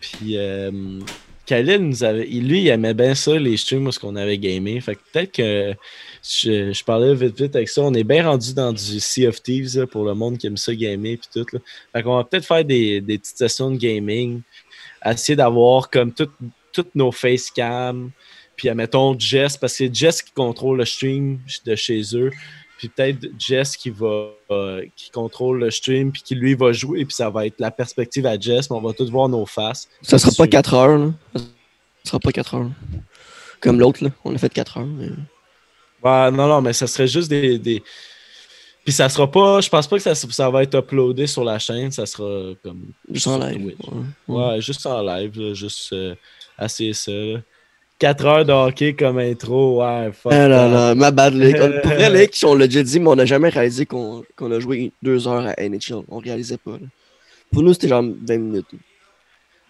[0.00, 1.00] Puis euh,
[1.44, 2.24] Khalil nous avait.
[2.24, 4.80] Lui, il aimait bien ça, les streams où qu'on avait gamé.
[4.80, 5.74] Fait que peut-être que
[6.24, 7.82] je, je parlais vite vite avec ça.
[7.82, 10.74] On est bien rendu dans du Sea of Thieves pour le monde qui aime ça
[10.74, 11.58] gamer puis tout.
[11.92, 14.40] Fait qu'on va peut-être faire des, des petites sessions de gaming.
[15.04, 16.30] Essayer d'avoir comme tout-
[16.72, 18.10] toutes nos facecam.
[18.56, 22.30] Puis admettons Jess, parce que c'est Jess qui contrôle le stream de chez eux
[22.80, 27.04] puis peut-être Jess qui va euh, qui contrôle le stream puis qui lui va jouer
[27.04, 29.86] puis ça va être la perspective à Jess mais on va tous voir nos faces
[30.00, 30.48] Ça sera pas Sûr.
[30.50, 31.12] 4 heures, là.
[31.34, 31.42] Ça
[32.12, 32.70] sera pas 4 heures.
[33.60, 34.08] Comme l'autre, là.
[34.24, 34.86] On a fait 4 heures.
[34.86, 35.10] mais-
[36.02, 37.82] Ouais, non non mais ça serait juste des, des...
[38.84, 41.58] puis ça sera pas je pense pas que ça, ça va être uploadé sur la
[41.58, 43.74] chaîne ça sera comme Juste en live.
[44.26, 46.14] Ouais juste en live là, juste euh,
[46.56, 47.12] assez ça
[48.00, 51.32] 4 heures de hockey comme intro ouais fuck Ah là là, ma bad,
[51.82, 54.58] Pour vrai, Lick, on l'a déjà dit, mais on n'a jamais réalisé qu'on qu'on a
[54.58, 56.02] joué 2 heures à NHL.
[56.08, 56.86] On réalisait pas, là.
[57.52, 58.66] Pour nous, c'était genre 20 minutes.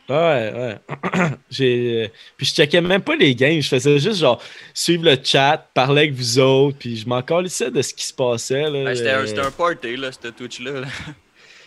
[0.08, 0.76] Ouais, ouais.
[1.50, 2.04] J'ai...
[2.04, 3.60] euh, Puis je checkais même pas les games.
[3.60, 4.42] Je faisais juste genre
[4.74, 8.12] suivre le chat, parler avec vous autres, puis je m'en calissais de ce qui se
[8.14, 8.62] passait.
[8.62, 8.84] Là.
[8.84, 10.80] Ben, c'était, un, party, là, c'était Twitch-là.
[10.80, 10.86] là.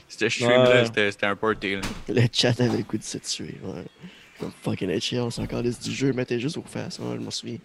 [0.09, 0.85] C'était stream-là, Ouais.
[0.85, 1.75] c'était, c'était un party.
[1.75, 1.81] Là.
[2.09, 3.55] Le chat avait le goût de se tuer.
[3.63, 3.81] Ouais.
[4.43, 6.99] Comme fucking HL, on s'en calisse du jeu, mettez juste aux faces.
[6.99, 7.57] Ouais, je m'en souviens.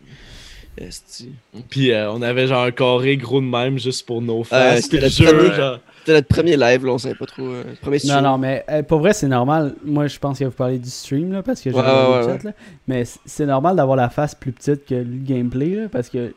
[0.77, 1.31] Esti.
[1.69, 4.85] Puis euh, on avait genre un carré gros de même juste pour nos Ouais, faces.
[4.85, 5.81] c'était jeu, genre.
[6.01, 7.43] C'était notre premier live, là, on savait pas trop.
[7.47, 8.23] euh, premier Non, stream.
[8.23, 9.75] non, mais euh, pour vrai, c'est normal.
[9.85, 11.89] Moi, je pense que vous parlez du stream, là, parce que j'ai Ouais, ouais,
[12.21, 12.53] le ouais, chat, là.
[12.87, 16.33] Mais c'est normal d'avoir la face plus petite que le gameplay, là, parce que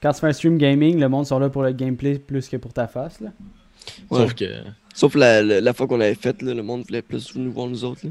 [0.00, 2.56] quand tu fais un stream gaming, le monde sont là pour le gameplay plus que
[2.56, 3.30] pour ta face, là.
[4.10, 4.18] Ouais.
[4.20, 4.44] Sauf que.
[4.94, 7.84] Sauf la, la, la fois qu'on l'avait faite, le monde voulait plus nous voir nous
[7.84, 8.00] autres.
[8.04, 8.10] Là.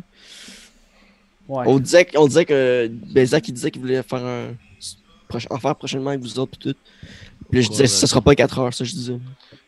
[1.48, 1.64] Ouais.
[1.68, 2.90] On, disait, on disait que.
[3.14, 4.48] Ben, Zach, il disait qu'il voulait faire un.
[5.50, 6.76] En faire prochainement avec vous autres, pis tout.
[7.50, 9.18] Puis là, je disais, Ouais, ça sera pas 4 heures, ça, je disais.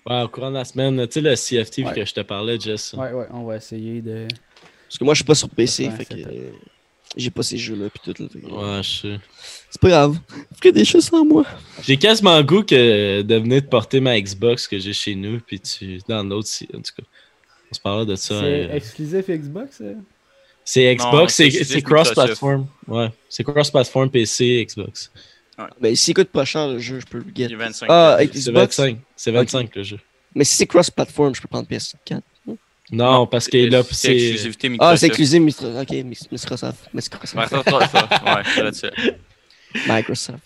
[0.06, 1.94] Ouais, au courant de la semaine, tu sais, le CFT Ouais.
[1.94, 2.94] que je te parlais, Jess.
[2.98, 4.26] Ouais, ouais, on va essayer de.
[4.88, 6.14] Parce que moi, je suis pas sur PC, Ouais, fait que.
[6.16, 6.52] euh,
[7.18, 8.22] J'ai pas ces jeux-là, pis tout.
[8.24, 9.20] Là, fait Ouais, je sais.
[9.70, 10.18] C'est pas grave.
[10.62, 11.46] Fais des choses sans moi.
[11.84, 15.40] J'ai quasiment le goût que de venir te porter ma Xbox que j'ai chez nous,
[15.42, 16.00] puis tu.
[16.08, 17.04] Dans l'autre, si- en tout cas.
[17.72, 18.40] On se parlait de ça.
[18.40, 19.94] C'est euh, exclusif Xbox, euh?
[20.72, 21.84] C'est Non, Xbox, c'est Microsoft.
[21.86, 22.68] cross-platform.
[22.88, 25.12] Ouais, c'est cross-platform PC, Xbox.
[25.82, 27.46] Ben, s'il coûte pas cher, le jeu, je peux le get.
[27.52, 27.88] est 25.
[27.90, 28.78] Ah, C'est Xbox?
[28.80, 29.00] 25.
[29.16, 30.00] C'est 25 le jeu.
[30.36, 32.22] Mais si c'est cross-platform, je peux prendre PS4.
[32.92, 34.98] Non, parce que là, c'est Ah, Microsoft.
[35.00, 35.82] c'est exclusif Microsoft.
[35.92, 36.80] Ok, Mic- Microsoft.
[36.94, 37.34] Microsoft.
[37.36, 38.64] Ouais.
[38.64, 39.14] Ouais.
[39.88, 40.40] Microsoft.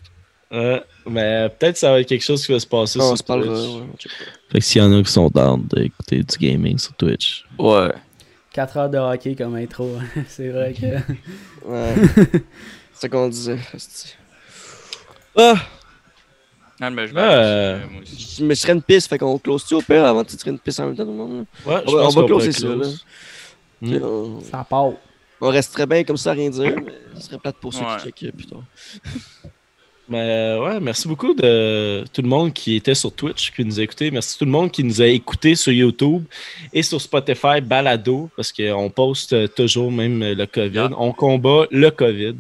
[0.51, 3.17] Ouais, mais peut-être ça va être quelque chose qui va se passer Ah, on sur
[3.17, 3.55] se parlera.
[3.55, 3.75] Twitch.
[3.75, 4.51] ouais, on.
[4.51, 7.43] Fait que s'il y en a qui sont down d'écouter du gaming sur Twitch.
[7.57, 7.91] Ouais.
[8.53, 9.89] 4 heures de hockey comme intro.
[10.27, 10.85] c'est vrai que.
[11.67, 11.95] Ouais.
[12.93, 13.57] c'est ça qu'on disait.
[15.35, 15.55] Ah!
[16.80, 18.35] Non, mais je euh, aussi, moi aussi.
[18.39, 20.80] Je me serais une piste, fait qu'on close-tu au pire avant de tirer une piste
[20.80, 21.45] en même temps, tout le monde?
[21.65, 22.88] Ouais, On va- on va closer ça, là.
[23.81, 23.95] Mm.
[24.03, 24.91] On, Ça part.
[25.41, 27.97] on resterait bien comme ça à rien dire, mais ce serait plate pour ceux Ouais.
[28.03, 28.63] qui checkent plus tard.
[30.14, 33.80] Mais euh, ouais, merci beaucoup de tout le monde qui était sur Twitch, qui nous
[33.80, 34.11] a écoutés.
[34.11, 36.23] Merci tout le monde qui nous a écoutés sur YouTube
[36.72, 40.73] et sur Spotify Balado, parce qu'on poste toujours même le COVID.
[40.73, 40.90] Yeah.
[40.98, 42.35] On combat le COVID.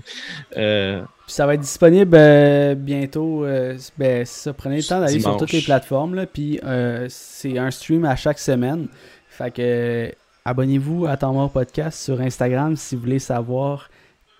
[0.55, 3.43] Euh, Puis ça va être disponible euh, bientôt.
[3.43, 6.13] euh, ben, ça, prenez le temps d'aller sur toutes les plateformes.
[6.13, 8.87] Là, puis euh, c'est un stream à chaque semaine.
[9.29, 10.11] Fait que euh,
[10.45, 13.89] abonnez-vous à Temps Mort Podcast sur Instagram si vous voulez savoir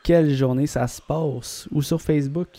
[0.04, 1.68] quelle journée ça se passe.
[1.72, 2.50] Ou sur Facebook.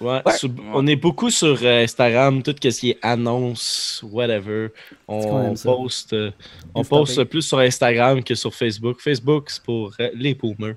[0.00, 4.68] Ouais, sur- on est beaucoup sur euh, Instagram, tout ce qui est annonce, whatever.
[5.08, 6.30] On poste, euh,
[6.74, 9.00] on poste plus sur Instagram que sur Facebook.
[9.00, 10.76] Facebook, c'est pour euh, les boomers.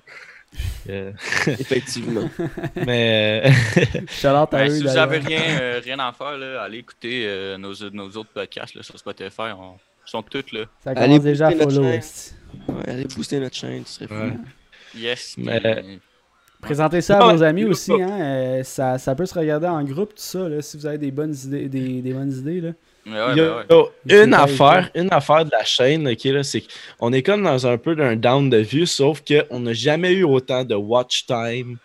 [0.90, 1.12] Euh,
[1.48, 2.30] Effectivement.
[2.76, 3.50] mais euh,
[4.54, 5.04] Ouais, eux, si vous d'ailleurs.
[5.04, 8.82] avez rien, euh, rien à faire, là, allez écouter euh, nos, nos autres podcasts là,
[8.84, 9.52] sur Spotify.
[9.58, 9.74] On,
[10.08, 10.62] ils sont tous là.
[10.84, 11.82] Ça Allez commence déjà à follow.
[11.84, 12.00] Ouais,
[12.88, 14.38] allez booster notre chaîne, ce serait fou.
[14.96, 15.36] Yes.
[15.38, 16.00] Mais- puis-
[16.62, 17.92] Présentez ça à vos amis aussi.
[17.94, 20.50] Hein, euh, ça, ça peut se regarder en groupe, tout ça.
[20.50, 21.70] Là, si vous avez des bonnes idées.
[21.70, 22.72] Des, des bonnes idées là.
[23.06, 23.64] Mais ouais, Yo, ouais.
[23.70, 26.64] yo, C'est une affaire, une affaire de la chaîne, ok, là, c'est
[27.00, 30.24] qu'on est comme dans un peu d'un down de vue, sauf qu'on n'a jamais eu
[30.24, 31.78] autant de watch time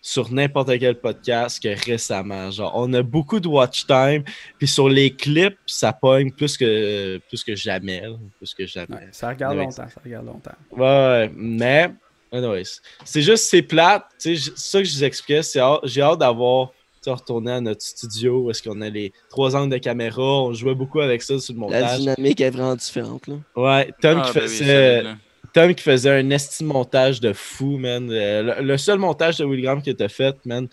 [0.00, 2.50] sur n'importe quel podcast que récemment.
[2.50, 4.24] Genre, on a beaucoup de watch time,
[4.58, 8.02] puis sur les clips, ça pogne plus que, plus que jamais.
[8.38, 8.96] plus que jamais.
[8.96, 9.88] Ouais, ça regarde longtemps.
[9.88, 10.56] Ça regarde longtemps.
[10.70, 11.92] Ouais, mais,
[12.32, 14.04] anyways, c'est juste, c'est plate.
[14.18, 16.70] Tu sais, j- ça que je vous expliquais, c'est j'ai hâte d'avoir,
[17.02, 20.22] tu retourné à notre studio où est-ce qu'on a les trois angles de caméra.
[20.22, 21.98] On jouait beaucoup avec ça sur le La montage.
[21.98, 23.26] dynamique est vraiment différente.
[23.26, 23.34] Là.
[23.56, 25.16] Ouais, Tom, Ah, qui ben oui, faisait, là.
[25.52, 28.08] Tom qui faisait un esti montage de fou, man.
[28.10, 30.68] Euh, le, le seul montage de William que t'as fait, man,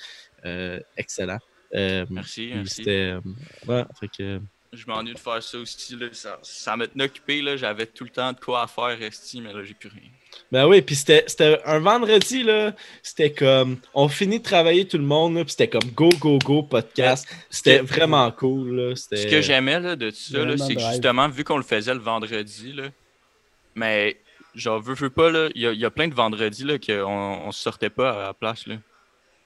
[0.46, 1.40] euh, excellent.
[1.76, 2.76] Euh, Merci, merci.
[2.76, 2.92] C'était.
[3.14, 3.22] euh,
[3.68, 4.40] ouais, fait que.
[4.72, 5.96] Je m'ennuie de faire ça aussi.
[5.96, 6.08] Là.
[6.12, 7.42] Ça, ça me tenait occupé.
[7.42, 7.58] là.
[7.58, 10.10] J'avais tout le temps de quoi à faire, Esti, mais là, j'ai plus rien.
[10.52, 12.74] Ben oui, puis c'était c'était un vendredi, là.
[13.02, 13.78] C'était comme.
[13.96, 17.28] On finit de travailler tout le monde, là, puis c'était comme go, go, go podcast.
[17.50, 18.96] C'était vraiment cool, là.
[18.96, 21.94] Ce que j'aimais là, de tout ça, là, c'est que justement, vu qu'on le faisait
[21.94, 22.90] le vendredi, là,
[23.76, 24.18] mais
[24.56, 26.78] genre, veux, veux pas, là, il y, a- il y a plein de vendredis là,
[26.78, 28.68] qu'on on se sortait pas à la place.
[28.68, 28.76] Là.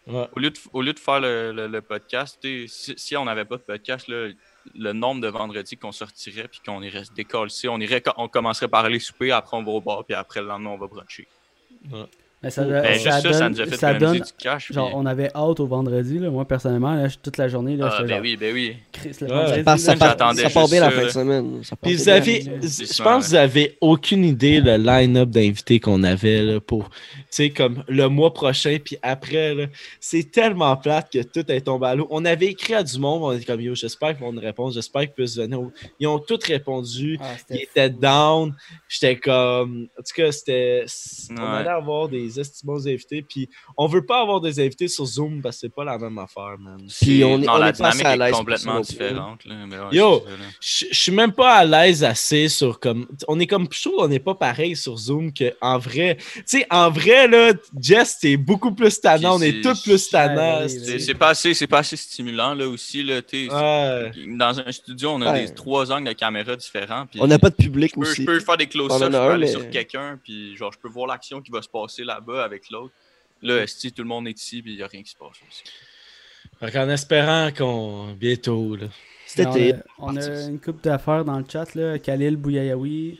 [0.07, 0.27] Ouais.
[0.35, 3.55] Au, lieu de, au lieu de faire le, le- le podcast, si on n'avait pas
[3.57, 4.27] de podcast, là,
[4.75, 8.67] le nombre de vendredis qu'on sortirait puis qu'on irait se décoller, on irait on commencerait
[8.67, 11.27] par aller souper, après on va au bar, puis après le lendemain on va bruncher.
[11.91, 12.05] Ouais,
[12.43, 14.71] Mais ça, Ben, ça juste ça, donne, ça nous a fait ça donne- du cash.
[14.73, 16.29] genre, puis- on avait hâte au vendredi, là.
[16.29, 18.75] Moi, personnellement, là, toute la journée, là, Ah, ben genre, oui, ben oui.
[18.91, 19.33] Chris, le Ouais.
[19.33, 21.61] vendredi, Ça part, ça part- ça bien la fin de semaine.
[21.81, 26.41] Puis vous avez, je pense que vous avez aucune idée le line-up d'invités qu'on avait
[26.43, 26.97] là, pour, tu
[27.29, 29.65] sais, comme le mois prochain, puis après, là,
[30.01, 32.07] c'est tellement plate que tout est tombé à l'eau.
[32.11, 34.73] On avait écrit à du monde, on était comme, yo, j'espère qu'ils vont nous répondre,
[34.73, 35.59] j'espère qu'ils puissent venir.
[35.99, 37.99] Ils ont tous répondu, Ah, ils étaient fou.
[38.01, 38.53] down.
[38.89, 40.85] J'étais comme, en tout cas, c'était,
[41.31, 45.41] on allait avoir des estimés invités, puis on veut pas avoir des invités sur Zoom
[45.41, 46.81] parce que c'est pas la même affaire, man.
[47.01, 49.45] Puis on est- non, on la est dynamique à est complètement différente.
[49.45, 50.23] Là, mais ouais, Yo!
[50.25, 50.31] là.
[50.61, 53.07] Je je suis même pas à l'aise assez sur comme.
[53.27, 53.67] On est comme.
[53.71, 56.17] Je trouve qu'on n'est pas pareil sur Zoom qu'en vrai.
[56.35, 59.37] Tu sais, en vrai, là, Jess, t'es beaucoup plus tannant.
[59.37, 60.67] On est c'est- tous plus tannants.
[60.67, 63.03] C'est pas, assez- c'est pas assez stimulant là aussi.
[63.03, 63.21] Là.
[63.33, 64.11] Ouais.
[64.37, 65.45] Dans un studio, on a Ouais.
[65.45, 67.05] des trois angles de caméra différents.
[67.05, 68.25] puis On n'a pas de public je peux, je aussi.
[68.25, 70.89] peux faire des On close-ups, je peux aller mais- sur quelqu'un, puis genre, je peux
[70.89, 72.93] voir l'action qui va se passer avec l'autre.
[73.41, 75.37] Là, si tout le monde est ici, puis il n'y a rien qui se passe
[75.47, 75.63] aussi.
[76.59, 78.13] Fait qu'en espérant qu'on.
[78.13, 78.87] Bientôt, là.
[79.25, 81.97] Cet On On a une coupe d'affaires dans le chat, là.
[81.99, 83.19] Khalil Bouyayaoui,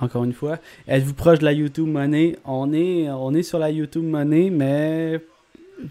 [0.00, 0.58] encore une fois.
[0.86, 2.36] Êtes-vous proche de la YouTube Money?
[2.44, 5.20] On est, on est sur la YouTube Money, mais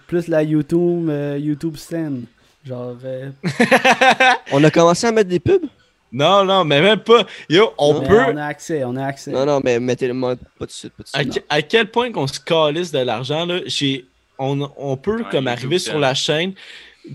[0.07, 2.25] plus la YouTube, euh, YouTube scène.
[2.65, 3.31] Genre, euh,
[4.51, 5.65] On a commencé à mettre des pubs?
[6.11, 7.25] Non, non, mais même pas.
[7.49, 8.19] Yo, on peut.
[8.29, 9.31] on a accès, on a accès.
[9.31, 11.45] Non, non, mais mettez le mode pas de suite, pas de À, suite.
[11.49, 14.05] à quel point qu'on se calisse de l'argent, là, j'ai,
[14.37, 16.53] on, on peut Ouais, comme YouTube arriver sur la chaîne,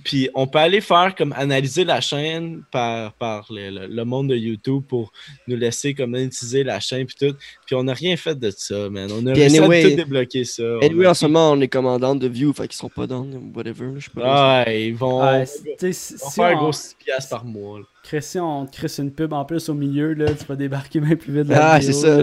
[0.03, 4.29] puis on peut aller faire comme analyser la chaîne par, par le, le- le monde
[4.29, 5.13] de YouTube pour
[5.47, 7.37] nous laisser comme utiliser la chaîne puis tout.
[7.67, 9.09] Puis on n'a rien fait de ça, man.
[9.13, 10.63] On a réussi anyway- à tout débloquer ça.
[10.83, 13.25] Anyway, a- en ce moment, on est commandant de view, fait qu'ils sont pas dans
[13.55, 13.91] whatever.
[13.99, 14.23] Je sais pas.
[14.25, 17.79] Ah, ouais, ils vont, Ouais, ils vont si faire on, gros 6 piastres par mois.
[17.81, 17.85] là.
[18.05, 21.01] Chris, si on te crisse une pub en plus au milieu, là, tu vas débarquer
[21.01, 21.45] même plus vite.
[21.49, 22.19] dans la Ah, c'est ça.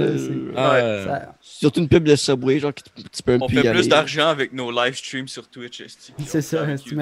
[0.56, 3.72] Ah, ça- Surtout une pub de Subway, genre, que tu, tu peux On plus fait
[3.72, 5.84] plus d'argent avec nos live streams sur Twitch.
[6.26, 6.96] C'est ça, merci.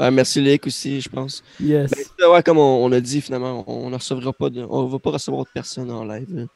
[0.00, 1.44] Ouais, merci Lick aussi, je pense.
[1.60, 1.90] Yes.
[2.18, 4.98] Ben, ouais, comme on, on a dit, finalement, on ne recevra pas de, on va
[4.98, 6.48] pas recevoir de personne en live.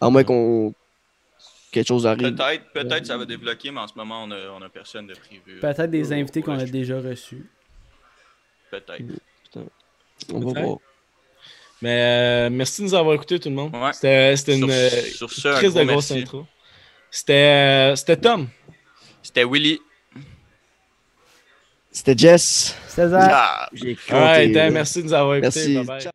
[0.00, 0.72] À moins qu'on.
[1.72, 2.34] quelque chose arrive.
[2.34, 5.14] Peut-être, peut-être ça va débloquer, mais en ce moment, on a, on a personne de
[5.14, 5.58] prévu.
[5.60, 7.44] Peut-être des invités qu'on a déjà reçus.
[8.70, 9.02] Peut-être.
[10.32, 10.78] On va voir.
[11.82, 13.74] Mais euh, merci de nous avoir écoutés, tout le monde.
[13.74, 13.92] Ouais.
[13.92, 16.22] C'était, c'était Sur, une euh, sur crise de gros grosse merci.
[16.22, 16.46] intro.
[17.10, 18.48] C'était, euh, c'était Tom.
[19.22, 19.80] C'était Willy.
[21.90, 22.76] C'était Jess.
[22.88, 23.28] César.
[23.32, 23.68] Ah.
[23.72, 25.60] J'ai Ouais, merci de nous avoir écoutés.
[25.60, 25.74] Merci.
[25.74, 26.00] Bye bye.
[26.00, 26.08] Ciao.